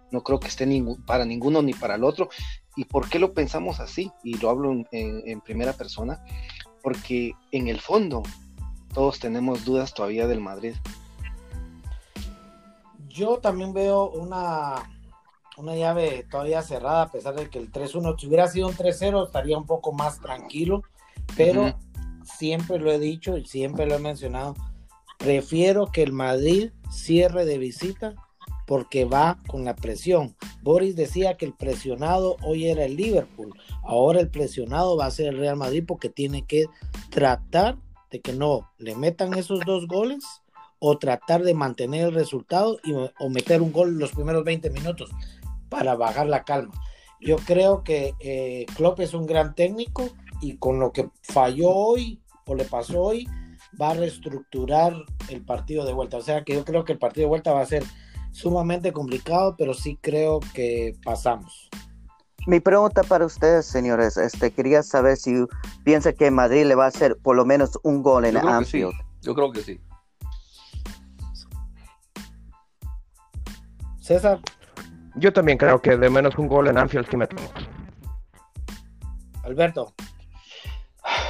No 0.10 0.24
creo 0.24 0.40
que 0.40 0.48
esté 0.48 0.68
para 1.06 1.26
ninguno 1.26 1.62
ni 1.62 1.74
para 1.74 1.96
el 1.96 2.04
otro. 2.04 2.30
¿Y 2.76 2.86
por 2.86 3.10
qué 3.10 3.20
lo 3.20 3.34
pensamos 3.34 3.80
así? 3.80 4.12
Y 4.24 4.38
lo 4.38 4.50
hablo 4.50 4.72
en 4.92 5.42
primera 5.42 5.74
persona, 5.74 6.24
porque 6.82 7.34
en 7.52 7.68
el 7.68 7.80
fondo 7.80 8.24
todos 8.94 9.20
tenemos 9.20 9.66
dudas 9.66 9.94
todavía 9.94 10.28
del 10.28 10.40
Madrid. 10.40 10.76
Yo 13.10 13.38
también 13.38 13.74
veo 13.74 14.10
una, 14.10 14.90
una 15.58 15.76
llave 15.76 16.26
todavía 16.30 16.62
cerrada, 16.62 17.04
a 17.04 17.12
pesar 17.12 17.36
de 17.36 17.50
que 17.50 17.60
el 17.60 17.72
3-1, 17.72 18.20
si 18.20 18.28
hubiera 18.28 18.48
sido 18.48 18.68
un 18.68 18.76
3-0, 18.76 19.26
estaría 19.26 19.58
un 19.58 19.66
poco 19.66 19.92
más 19.92 20.20
tranquilo, 20.20 20.84
pero 21.36 21.62
uh 21.62 21.68
-huh. 21.68 22.24
siempre 22.24 22.80
lo 22.80 22.92
he 22.92 23.00
dicho 23.00 23.38
y 23.38 23.46
siempre 23.46 23.86
lo 23.86 23.96
he 23.96 24.00
mencionado, 24.00 24.56
prefiero 25.18 25.88
que 25.88 26.04
el 26.04 26.12
Madrid 26.12 26.72
cierre 26.92 27.46
de 27.46 27.58
visita 27.58 28.16
porque 28.66 29.06
va 29.06 29.40
con 29.48 29.66
la 29.66 29.76
presión. 29.76 30.36
Boris 30.62 30.96
decía 30.96 31.36
que 31.38 31.46
el 31.46 31.54
presionado 31.54 32.38
hoy 32.42 32.68
era 32.68 32.86
el 32.86 32.96
Liverpool, 32.96 33.54
ahora 33.84 34.20
el 34.22 34.30
presionado 34.30 34.98
va 34.98 35.06
a 35.06 35.12
ser 35.12 35.28
el 35.28 35.38
Real 35.38 35.58
Madrid 35.58 35.84
porque 35.86 36.10
tiene 36.10 36.46
que 36.46 36.66
tratar 37.10 37.78
de 38.14 38.22
que 38.22 38.32
no 38.32 38.70
le 38.78 38.96
metan 38.96 39.34
esos 39.34 39.60
dos 39.66 39.88
goles 39.88 40.24
o 40.78 41.00
tratar 41.00 41.42
de 41.42 41.56
mantener 41.56 42.10
el 42.10 42.14
resultado 42.14 42.78
y, 42.84 42.94
o 42.94 43.30
meter 43.30 43.64
un 43.64 43.72
gol 43.72 43.98
los 43.98 44.12
primeros 44.12 44.44
20 44.44 44.70
minutos 44.70 45.10
para 45.68 45.96
bajar 45.96 46.28
la 46.28 46.44
calma. 46.44 46.76
Yo 47.20 47.38
creo 47.38 47.84
que 47.84 48.14
eh, 48.20 48.68
Klopp 48.76 49.00
es 49.00 49.16
un 49.16 49.26
gran 49.26 49.56
técnico 49.56 50.10
y 50.42 50.58
con 50.58 50.80
lo 50.80 50.92
que 50.92 51.10
falló 51.24 51.72
hoy 51.72 52.22
o 52.46 52.54
le 52.54 52.66
pasó 52.66 53.02
hoy 53.02 53.28
va 53.82 53.90
a 53.90 53.94
reestructurar 53.96 54.94
el 55.30 55.44
partido 55.44 55.84
de 55.86 55.94
vuelta. 55.94 56.18
O 56.18 56.22
sea 56.22 56.44
que 56.44 56.54
yo 56.54 56.64
creo 56.64 56.86
que 56.86 56.94
el 56.94 57.00
partido 57.00 57.26
de 57.26 57.30
vuelta 57.30 57.52
va 57.52 57.62
a 57.62 57.66
ser 57.66 57.84
sumamente 58.32 58.94
complicado, 58.94 59.56
pero 59.58 59.74
sí 59.74 59.98
creo 60.00 60.40
que 60.54 60.96
pasamos. 61.04 61.72
Mi 62.46 62.60
pregunta 62.60 63.04
para 63.04 63.26
ustedes, 63.26 63.66
señores, 63.66 64.18
este, 64.18 64.52
quería 64.52 64.84
saber 64.84 65.18
si 65.18 65.46
piensa 65.84 66.12
que 66.12 66.30
Madrid 66.30 66.66
le 66.66 66.76
va 66.76 66.86
a 66.86 66.88
hacer 66.90 67.18
por 67.22 67.36
lo 67.36 67.46
menos 67.46 67.80
un 67.84 68.04
gol 68.04 68.26
en 68.26 68.34
Yo 68.34 68.48
Anfield. 68.48 68.92
sí. 68.92 68.98
Yo 69.22 69.34
creo 69.34 69.52
que 69.52 69.62
sí. 69.62 69.80
César, 74.02 74.40
Yo 75.16 75.32
también 75.32 75.58
creo 75.58 75.82
que 75.82 75.96
de 75.96 76.10
menos 76.10 76.38
un 76.38 76.48
gol 76.48 76.68
en 76.68 76.78
Anfield 76.78 77.08
sí 77.10 77.16
metemos. 77.16 77.52
Alberto, 79.44 79.94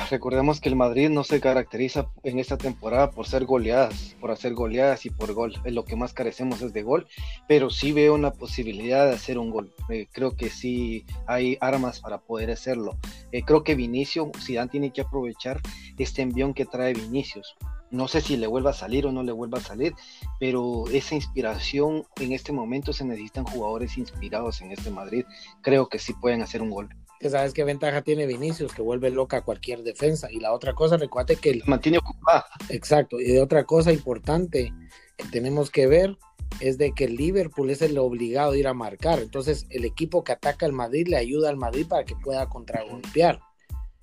Recordemos 0.10 0.60
que 0.60 0.70
el 0.70 0.76
Madrid 0.76 1.10
no 1.10 1.24
se 1.24 1.40
caracteriza 1.40 2.08
en 2.24 2.40
esta 2.40 2.58
temporada 2.58 3.12
por 3.12 3.28
ser 3.28 3.46
goleadas, 3.46 4.16
por 4.20 4.32
hacer 4.32 4.54
goleadas 4.54 5.06
y 5.06 5.10
por 5.10 5.34
gol. 5.34 5.54
Lo 5.66 5.86
que 5.86 5.96
más 5.96 6.14
carecemos 6.14 6.62
es 6.62 6.74
de 6.74 6.84
gol, 6.84 7.08
pero 7.48 7.70
sí 7.70 7.92
veo 7.92 8.14
una 8.14 8.32
posibilidad 8.32 9.08
de 9.08 9.14
hacer 9.14 9.38
un 9.38 9.50
gol. 9.50 9.74
Eh, 9.90 10.08
creo 10.12 10.36
que 10.36 10.50
sí 10.50 11.06
hay 11.28 11.58
armas 11.62 12.00
para 12.00 12.20
poder 12.20 12.52
hacerlo. 12.52 12.98
Eh, 13.32 13.44
creo 13.44 13.64
que 13.64 13.76
Vinicio, 13.76 14.32
Zidane 14.40 14.70
tiene 14.70 14.92
que 14.92 15.02
aprovechar 15.02 15.62
este 15.98 16.22
envión 16.22 16.54
que 16.54 16.66
trae 16.66 16.94
Vinicius. 16.94 17.56
No 17.90 18.08
sé 18.08 18.22
si 18.22 18.38
le 18.38 18.48
vuelva 18.48 18.72
a 18.72 18.74
salir 18.74 19.06
o 19.06 19.12
no 19.12 19.22
le 19.22 19.32
vuelva 19.32 19.60
a 19.60 19.62
salir, 19.62 19.94
pero 20.40 20.86
esa 20.92 21.14
inspiración 21.16 22.06
en 22.20 22.34
este 22.34 22.52
momento 22.52 22.92
se 22.92 23.06
necesitan 23.06 23.46
jugadores 23.46 23.98
inspirados 23.98 24.62
en 24.62 24.72
este 24.72 24.90
Madrid. 24.90 25.26
Creo 25.62 25.88
que 25.88 26.00
sí 26.00 26.14
pueden 26.14 26.42
hacer 26.42 26.62
un 26.62 26.72
gol 26.72 26.90
que 27.20 27.30
sabes 27.30 27.54
qué 27.54 27.64
ventaja 27.64 28.02
tiene 28.02 28.26
Vinicius, 28.26 28.74
que 28.74 28.82
vuelve 28.82 29.10
loca 29.10 29.38
a 29.38 29.42
cualquier 29.44 29.84
defensa. 29.84 30.32
Y 30.32 30.40
la 30.40 30.54
otra 30.54 30.74
cosa, 30.74 30.98
recuerde 30.98 31.36
que... 31.38 31.52
El... 31.52 31.64
Mantiene 31.66 32.00
ocupada. 32.00 32.46
Exacto. 32.70 33.20
Y 33.20 33.38
otra 33.38 33.64
cosa 33.64 33.92
importante 33.94 34.74
que 35.18 35.28
tenemos 35.30 35.70
que 35.70 35.88
ver 35.88 36.18
es 36.60 36.78
de 36.78 36.92
que 36.94 37.06
el 37.06 37.16
Liverpool 37.16 37.70
es 37.70 37.82
el 37.82 37.98
obligado 37.98 38.52
a 38.52 38.58
ir 38.58 38.68
a 38.68 38.74
marcar. 38.74 39.20
Entonces, 39.20 39.66
el 39.70 39.86
equipo 39.86 40.24
que 40.24 40.34
ataca 40.34 40.66
al 40.66 40.74
Madrid 40.74 41.08
le 41.08 41.18
ayuda 41.18 41.50
al 41.50 41.58
Madrid 41.58 41.88
para 41.88 42.06
que 42.06 42.16
pueda 42.16 42.48
contragolpear. 42.48 43.40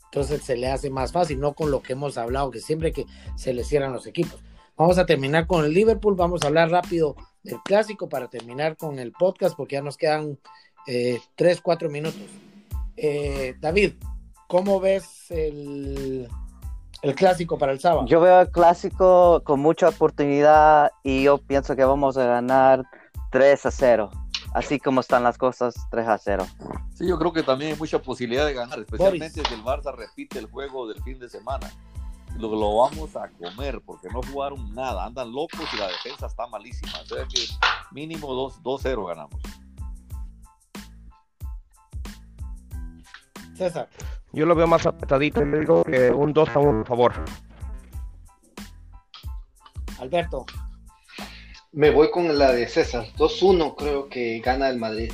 Entonces, 0.04 0.42
se 0.42 0.56
le 0.56 0.68
hace 0.68 0.90
más 0.90 1.12
fácil, 1.12 1.38
no 1.40 1.54
con 1.54 1.70
lo 1.70 1.82
que 1.82 1.92
hemos 1.92 2.18
hablado, 2.18 2.50
que 2.50 2.60
siempre 2.60 2.92
que 2.92 3.06
se 3.36 3.52
le 3.52 3.64
cierran 3.64 3.92
los 3.92 4.06
equipos. 4.06 4.42
Vamos 4.76 4.98
a 4.98 5.06
terminar 5.06 5.46
con 5.46 5.64
el 5.64 5.72
Liverpool. 5.72 6.16
Vamos 6.16 6.42
a 6.42 6.46
hablar 6.46 6.70
rápido 6.70 7.14
del 7.42 7.60
clásico 7.62 8.08
para 8.08 8.28
terminar 8.28 8.76
con 8.76 8.98
el 8.98 9.12
podcast, 9.12 9.56
porque 9.56 9.76
ya 9.76 9.82
nos 9.82 9.96
quedan 9.96 10.38
eh, 10.86 11.20
3, 11.36 11.60
4 11.60 11.90
minutos. 11.90 12.20
Eh, 13.02 13.56
David, 13.58 13.94
¿cómo 14.46 14.78
ves 14.78 15.30
el, 15.30 16.28
el, 17.00 17.14
clásico 17.14 17.56
para 17.56 17.72
el 17.72 17.80
sábado? 17.80 18.06
Yo 18.06 18.20
veo 18.20 18.42
el 18.42 18.50
clásico 18.50 19.42
con 19.42 19.60
mucha 19.60 19.88
oportunidad 19.88 20.90
y 21.02 21.22
yo 21.22 21.38
pienso 21.38 21.74
que 21.76 21.84
vamos 21.84 22.18
a 22.18 22.26
ganar 22.26 22.84
3 23.30 23.64
a 23.64 23.70
0. 23.70 24.10
Así 24.52 24.78
como 24.78 25.00
están 25.00 25.22
las 25.22 25.38
cosas, 25.38 25.74
3 25.90 26.08
a 26.08 26.18
0. 26.18 26.46
Sí, 26.92 27.08
yo 27.08 27.18
creo 27.18 27.32
que 27.32 27.42
también 27.42 27.72
hay 27.72 27.78
mucha 27.78 28.00
posibilidad 28.00 28.44
de 28.44 28.52
ganar, 28.52 28.78
especialmente 28.80 29.42
si 29.46 29.54
el 29.54 29.64
Barça 29.64 29.96
repite 29.96 30.38
el 30.38 30.50
juego 30.50 30.86
del 30.86 31.02
fin 31.02 31.18
de 31.18 31.30
semana. 31.30 31.72
Lo, 32.36 32.54
lo, 32.54 32.76
vamos 32.76 33.16
a 33.16 33.30
comer 33.30 33.80
porque 33.80 34.08
no 34.10 34.20
jugaron 34.22 34.74
nada, 34.74 35.06
andan 35.06 35.32
locos 35.32 35.62
y 35.72 35.76
la 35.78 35.88
defensa 35.88 36.26
está 36.26 36.46
malísima. 36.48 37.00
O 37.00 37.06
sea 37.06 37.24
que 37.24 37.40
mínimo 37.92 38.28
2-0 38.62 39.08
ganamos. 39.08 39.40
César. 43.60 43.88
Yo 44.32 44.46
lo 44.46 44.54
veo 44.54 44.66
más 44.66 44.86
apretadito 44.86 45.42
y 45.42 45.58
digo 45.58 45.84
que 45.84 46.10
un 46.10 46.32
2 46.32 46.48
a 46.48 46.58
1, 46.58 46.78
por 46.78 46.86
favor. 46.86 47.12
Alberto. 49.98 50.46
Me 51.72 51.90
voy 51.90 52.10
con 52.10 52.38
la 52.38 52.52
de 52.52 52.66
César. 52.66 53.04
2-1 53.18 53.74
creo 53.76 54.08
que 54.08 54.40
gana 54.40 54.70
el 54.70 54.78
Madrid. 54.78 55.12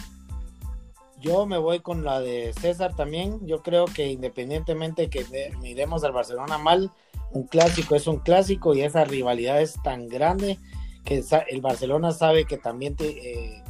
yo 1.20 1.44
me 1.44 1.58
voy 1.58 1.80
con 1.80 2.04
la 2.04 2.20
de 2.20 2.52
César 2.60 2.94
también. 2.94 3.44
Yo 3.44 3.62
creo 3.62 3.86
que 3.86 4.06
independientemente 4.06 5.10
que 5.10 5.24
miremos 5.60 6.04
al 6.04 6.12
Barcelona 6.12 6.56
mal, 6.56 6.92
un 7.32 7.48
clásico 7.48 7.96
es 7.96 8.06
un 8.06 8.20
clásico 8.20 8.74
y 8.74 8.82
esa 8.82 9.04
rivalidad 9.04 9.60
es 9.60 9.74
tan 9.82 10.08
grande 10.08 10.58
que 11.04 11.24
el 11.48 11.60
Barcelona 11.60 12.12
sabe 12.12 12.44
que 12.44 12.58
también 12.58 12.94
eh, 13.00 13.62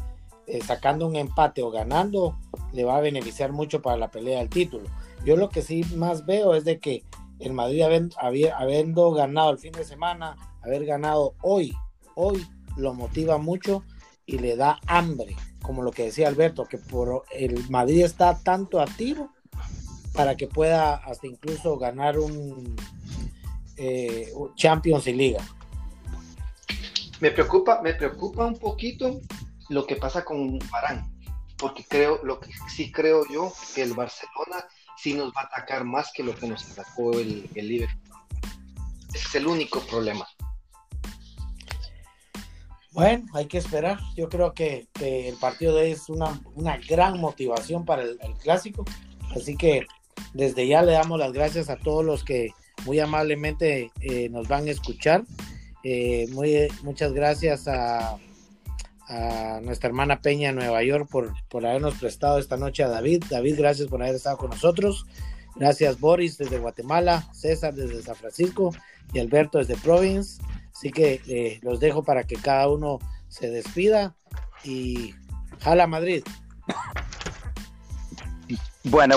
eh, 0.47 0.61
sacando 0.63 1.07
un 1.07 1.17
empate 1.17 1.63
o 1.63 1.71
ganando 1.71 2.39
le 2.73 2.85
va 2.85 2.99
a 2.99 3.01
beneficiar 3.01 3.53
mucho 3.53 3.83
para 3.83 3.97
la 3.97 4.11
pelea 4.11 4.39
del 4.39 4.49
título. 4.49 4.89
Yo 5.25 5.37
lo 5.37 5.49
que 5.49 5.63
sí 5.63 5.85
más 5.97 6.27
veo 6.27 6.55
es 6.55 6.65
de 6.65 6.79
que 6.79 7.05
el 7.39 7.53
Madrid 7.53 7.83
habiendo 7.83 9.11
ganado 9.13 9.51
el 9.51 9.59
fin 9.59 9.73
de 9.73 9.85
semana, 9.85 10.37
haber 10.63 10.85
ganado 10.87 11.35
hoy, 11.43 11.75
hoy 12.15 12.47
lo 12.77 12.95
motiva 12.95 13.39
mucho 13.39 13.83
y 14.25 14.39
le 14.39 14.57
da 14.57 14.81
hambre, 14.87 15.37
como 15.63 15.83
lo 15.83 15.91
que 15.91 16.05
decía 16.05 16.29
Alberto, 16.29 16.67
que 16.67 16.79
por 16.79 17.25
el 17.33 17.69
Madrid 17.71 18.05
está 18.05 18.39
tanto 18.43 18.81
activo 18.81 19.31
para 20.15 20.37
que 20.37 20.47
pueda 20.47 20.95
hasta 20.95 21.27
incluso 21.27 21.77
ganar 21.79 22.19
un 22.19 22.75
eh, 23.77 24.33
Champions 24.55 25.07
y 25.07 25.13
Liga. 25.13 25.45
Me 27.21 27.31
preocupa, 27.31 27.81
me 27.83 27.95
preocupa 27.95 28.47
un 28.47 28.59
poquito 28.59 29.21
lo 29.69 29.87
que 29.87 29.97
pasa 29.97 30.25
con 30.25 30.59
Barán, 30.71 31.13
porque 31.59 31.85
creo, 31.85 32.21
lo 32.25 32.41
que 32.41 32.51
sí 32.69 32.93
creo 32.93 33.27
yo, 33.29 33.53
que 33.75 33.83
el 33.83 33.95
Barcelona 33.95 34.67
sí 34.97 35.15
nos 35.15 35.29
va 35.29 35.43
a 35.43 35.47
atacar 35.47 35.85
más 35.85 36.11
que 36.15 36.23
lo 36.23 36.35
que 36.35 36.47
nos 36.47 36.71
atacó 36.71 37.19
el, 37.19 37.49
el 37.55 37.69
Liverpool. 37.69 38.01
Ese 39.15 39.29
es 39.29 39.35
el 39.37 39.47
único 39.47 39.81
problema. 39.81 40.27
Bueno, 42.97 43.27
hay 43.35 43.45
que 43.45 43.59
esperar. 43.59 43.99
Yo 44.17 44.31
creo 44.31 44.55
que, 44.55 44.89
el 45.03 45.37
partido 45.37 45.79
es 45.81 46.09
una, 46.09 46.41
gran 46.89 47.21
motivación 47.21 47.85
para 47.85 48.03
el, 48.05 48.19
clásico. 48.43 48.87
Así 49.37 49.55
que 49.55 49.85
desde 50.33 50.67
ya 50.67 50.81
le 50.81 50.93
damos 50.93 51.19
las 51.19 51.35
gracias 51.35 51.69
a 51.69 51.77
todos 51.77 52.03
los 52.03 52.25
que 52.25 52.53
muy 52.87 52.99
amablemente 52.99 53.93
eh, 54.01 54.31
nos 54.31 54.49
van 54.49 54.67
a 54.67 54.71
escuchar. 54.71 55.25
Eh, 55.85 56.27
muchas 56.83 57.13
gracias 57.13 57.69
a, 57.69 58.17
nuestra 59.63 59.89
hermana 59.89 60.21
Peña 60.21 60.51
en 60.51 60.57
Nueva 60.57 60.83
York 60.83 61.09
por, 61.11 61.33
por 61.49 61.65
habernos 61.67 61.95
prestado 61.95 62.39
esta 62.39 62.57
noche 62.57 62.83
a 62.83 62.89
David. 62.89 63.25
David, 63.31 63.57
gracias 63.59 63.89
por 63.89 64.03
haber 64.03 64.15
estado 64.15 64.37
con 64.37 64.51
nosotros. 64.51 65.07
Gracias 65.55 66.01
Boris 66.01 66.37
desde 66.37 66.59
Guatemala, 66.59 67.27
César 67.33 67.75
desde 67.75 68.03
San 68.03 68.17
Francisco 68.17 68.75
y 69.13 69.21
Alberto 69.21 69.59
desde 69.59 69.77
Province. 69.77 70.43
Así 70.75 70.91
que 70.91 71.23
eh, 71.27 71.59
los 71.63 71.81
dejo 71.81 72.05
para 72.05 72.25
que 72.25 72.37
cada 72.37 72.69
uno 72.69 72.99
se 73.29 73.49
despida 73.49 74.15
y 74.65 75.15
jala 75.61 75.87
Madrid. 75.87 76.23
Bueno, 78.85 79.17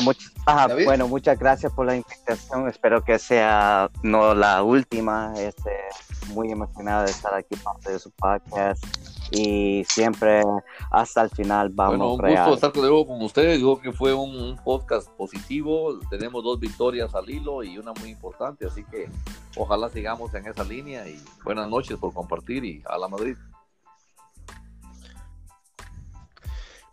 bueno, 0.85 1.07
muchas 1.07 1.37
gracias 1.37 1.71
por 1.73 1.85
la 1.85 1.95
invitación. 1.95 2.67
Espero 2.67 3.03
que 3.03 3.19
sea 3.19 3.91
no 4.01 4.33
la 4.33 4.63
última. 4.63 5.33
Este, 5.37 5.71
muy 6.29 6.51
emocionado 6.51 7.03
de 7.03 7.11
estar 7.11 7.33
aquí 7.33 7.55
parte 7.57 7.91
de 7.91 7.99
su 7.99 8.11
podcast 8.11 8.83
y 9.31 9.83
siempre 9.87 10.41
hasta 10.91 11.21
el 11.21 11.29
final 11.29 11.69
vamos 11.69 12.17
bueno, 12.17 12.33
un 12.33 12.35
gusto 12.35 12.67
estar 12.67 12.71
con 12.71 13.21
ustedes. 13.21 13.57
Digo 13.57 13.79
que 13.79 13.91
fue 13.91 14.13
un, 14.13 14.57
podcast 14.63 15.09
positivo. 15.11 15.99
Tenemos 16.09 16.43
dos 16.43 16.59
victorias 16.59 17.13
al 17.15 17.29
hilo 17.29 17.63
y 17.63 17.77
una 17.77 17.93
muy 17.93 18.09
importante, 18.09 18.65
así 18.65 18.83
que 18.83 19.09
ojalá 19.55 19.89
sigamos 19.89 20.33
en 20.33 20.47
esa 20.47 20.63
línea 20.63 21.07
y 21.07 21.19
buenas 21.43 21.69
noches 21.69 21.97
por 21.97 22.13
compartir 22.13 22.65
y 22.65 22.83
a 22.87 22.97
la 22.97 23.07
Madrid. 23.07 23.35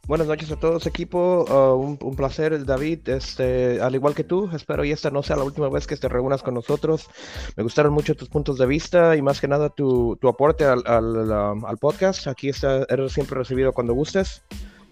Buenas 0.07 0.29
noches 0.29 0.53
a 0.53 0.57
todos, 0.57 0.87
equipo. 0.87 1.45
Uh, 1.49 2.07
un, 2.07 2.15
placer, 2.15 2.65
David. 2.65 3.09
Este, 3.09 3.81
al 3.81 3.97
igual 3.97 4.15
que 4.15 4.23
tú, 4.23 4.49
espero 4.55 4.85
y 4.85 4.93
esta 4.93 5.11
no 5.11 5.21
sea 5.25 5.35
la 5.35 5.43
última 5.43 5.69
vez 5.69 5.89
que 5.89 5.97
te 5.97 6.09
reúnas 6.09 6.45
con 6.45 6.55
nosotros. 6.55 7.09
Me 7.57 7.65
gustaron 7.65 7.93
mucho 7.93 8.15
tus 8.15 8.29
puntos 8.29 8.57
de 8.57 8.67
vista 8.67 9.17
y 9.17 9.23
más 9.23 9.41
que 9.41 9.49
nada 9.49 9.69
tu, 9.69 10.17
aporte 10.23 10.65
al, 10.65 10.87
al, 10.87 11.79
podcast. 11.81 12.29
Aquí 12.29 12.51
está, 12.51 12.87
eres 12.89 13.15
siempre 13.15 13.37
recibido 13.37 13.73
cuando 13.73 13.95
gustes. 13.95 14.45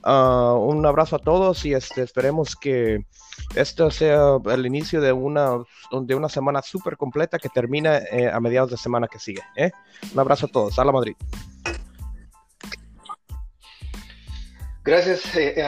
Uh, 0.04 0.58
un 0.58 0.84
abrazo 0.84 1.14
a 1.16 1.20
todos 1.20 1.64
y 1.64 1.74
este, 1.74 2.02
esperemos 2.02 2.56
que 2.56 3.06
esto 3.54 3.92
sea 3.92 4.38
el 4.50 4.66
inicio 4.66 5.00
de 5.00 5.12
una, 5.12 5.62
de 5.92 6.14
una 6.16 6.28
semana 6.28 6.60
súper 6.60 6.96
completa 6.96 7.38
que 7.38 7.48
termina 7.48 7.98
eh, 7.98 8.28
a 8.28 8.40
mediados 8.40 8.72
de 8.72 8.76
semana 8.78 9.06
que 9.06 9.20
sigue. 9.20 9.42
¿eh? 9.54 9.70
Un 10.12 10.18
abrazo 10.18 10.46
a 10.46 10.48
todos. 10.48 10.76
A 10.80 10.84
la 10.84 10.90
Madrid. 10.90 11.14
Gracias 14.84 15.34
eh, 15.34 15.62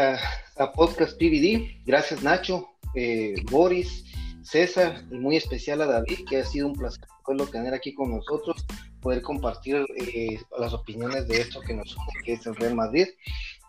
a, 0.58 0.72
Podcast 0.72 1.16
PVD, 1.16 1.82
gracias 1.86 2.22
Nacho, 2.22 2.68
eh, 2.94 3.34
Boris, 3.50 4.04
César 4.42 5.04
y 5.10 5.16
muy 5.16 5.36
especial 5.36 5.80
a 5.80 5.86
David, 5.86 6.26
que 6.28 6.40
ha 6.40 6.44
sido 6.44 6.66
un 6.66 6.74
placer 6.74 7.02
poderlo 7.24 7.46
tener 7.46 7.72
aquí 7.72 7.94
con 7.94 8.10
nosotros, 8.10 8.66
poder 9.00 9.22
compartir 9.22 9.86
eh, 9.96 10.38
las 10.58 10.74
opiniones 10.74 11.26
de 11.28 11.40
esto 11.40 11.62
que 11.62 11.72
nos 11.72 11.96
une, 11.96 12.22
que 12.26 12.34
es 12.34 12.44
el 12.46 12.56
Real 12.56 12.74
Madrid. 12.74 13.06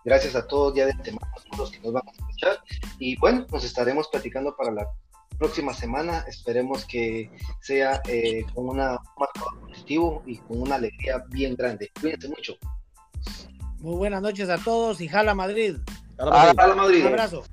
Gracias 0.04 0.36
a 0.36 0.46
todos 0.46 0.76
ya 0.76 0.86
de 0.86 0.92
antemano, 0.92 1.32
los 1.58 1.72
que 1.72 1.80
nos 1.80 1.94
van 1.94 2.04
a 2.06 2.12
escuchar. 2.12 2.60
Y 3.00 3.16
bueno, 3.16 3.48
nos 3.50 3.64
estaremos 3.64 4.10
platicando 4.10 4.54
para 4.54 4.72
la 4.72 4.86
próxima 5.40 5.74
semana. 5.74 6.26
Esperemos 6.28 6.84
que 6.84 7.32
sea 7.62 8.02
con 8.54 8.68
una, 8.68 8.92
un 8.92 9.18
marcador 9.18 9.62
positivo 9.62 10.24
y 10.26 10.38
con 10.40 10.62
una 10.62 10.76
alegría 10.76 11.24
bien 11.30 11.56
grande. 11.56 11.90
Cuídense 12.02 12.28
mucho. 12.28 12.58
Muy 13.80 13.96
buenas 13.96 14.22
noches 14.22 14.50
a 14.50 14.58
todos 14.58 15.02
y 15.02 15.08
jala 15.08 15.36
Madrid. 15.36 15.78
Jala 16.18 16.76
Madrid. 16.76 17.02
Un 17.02 17.08
abrazo. 17.08 17.44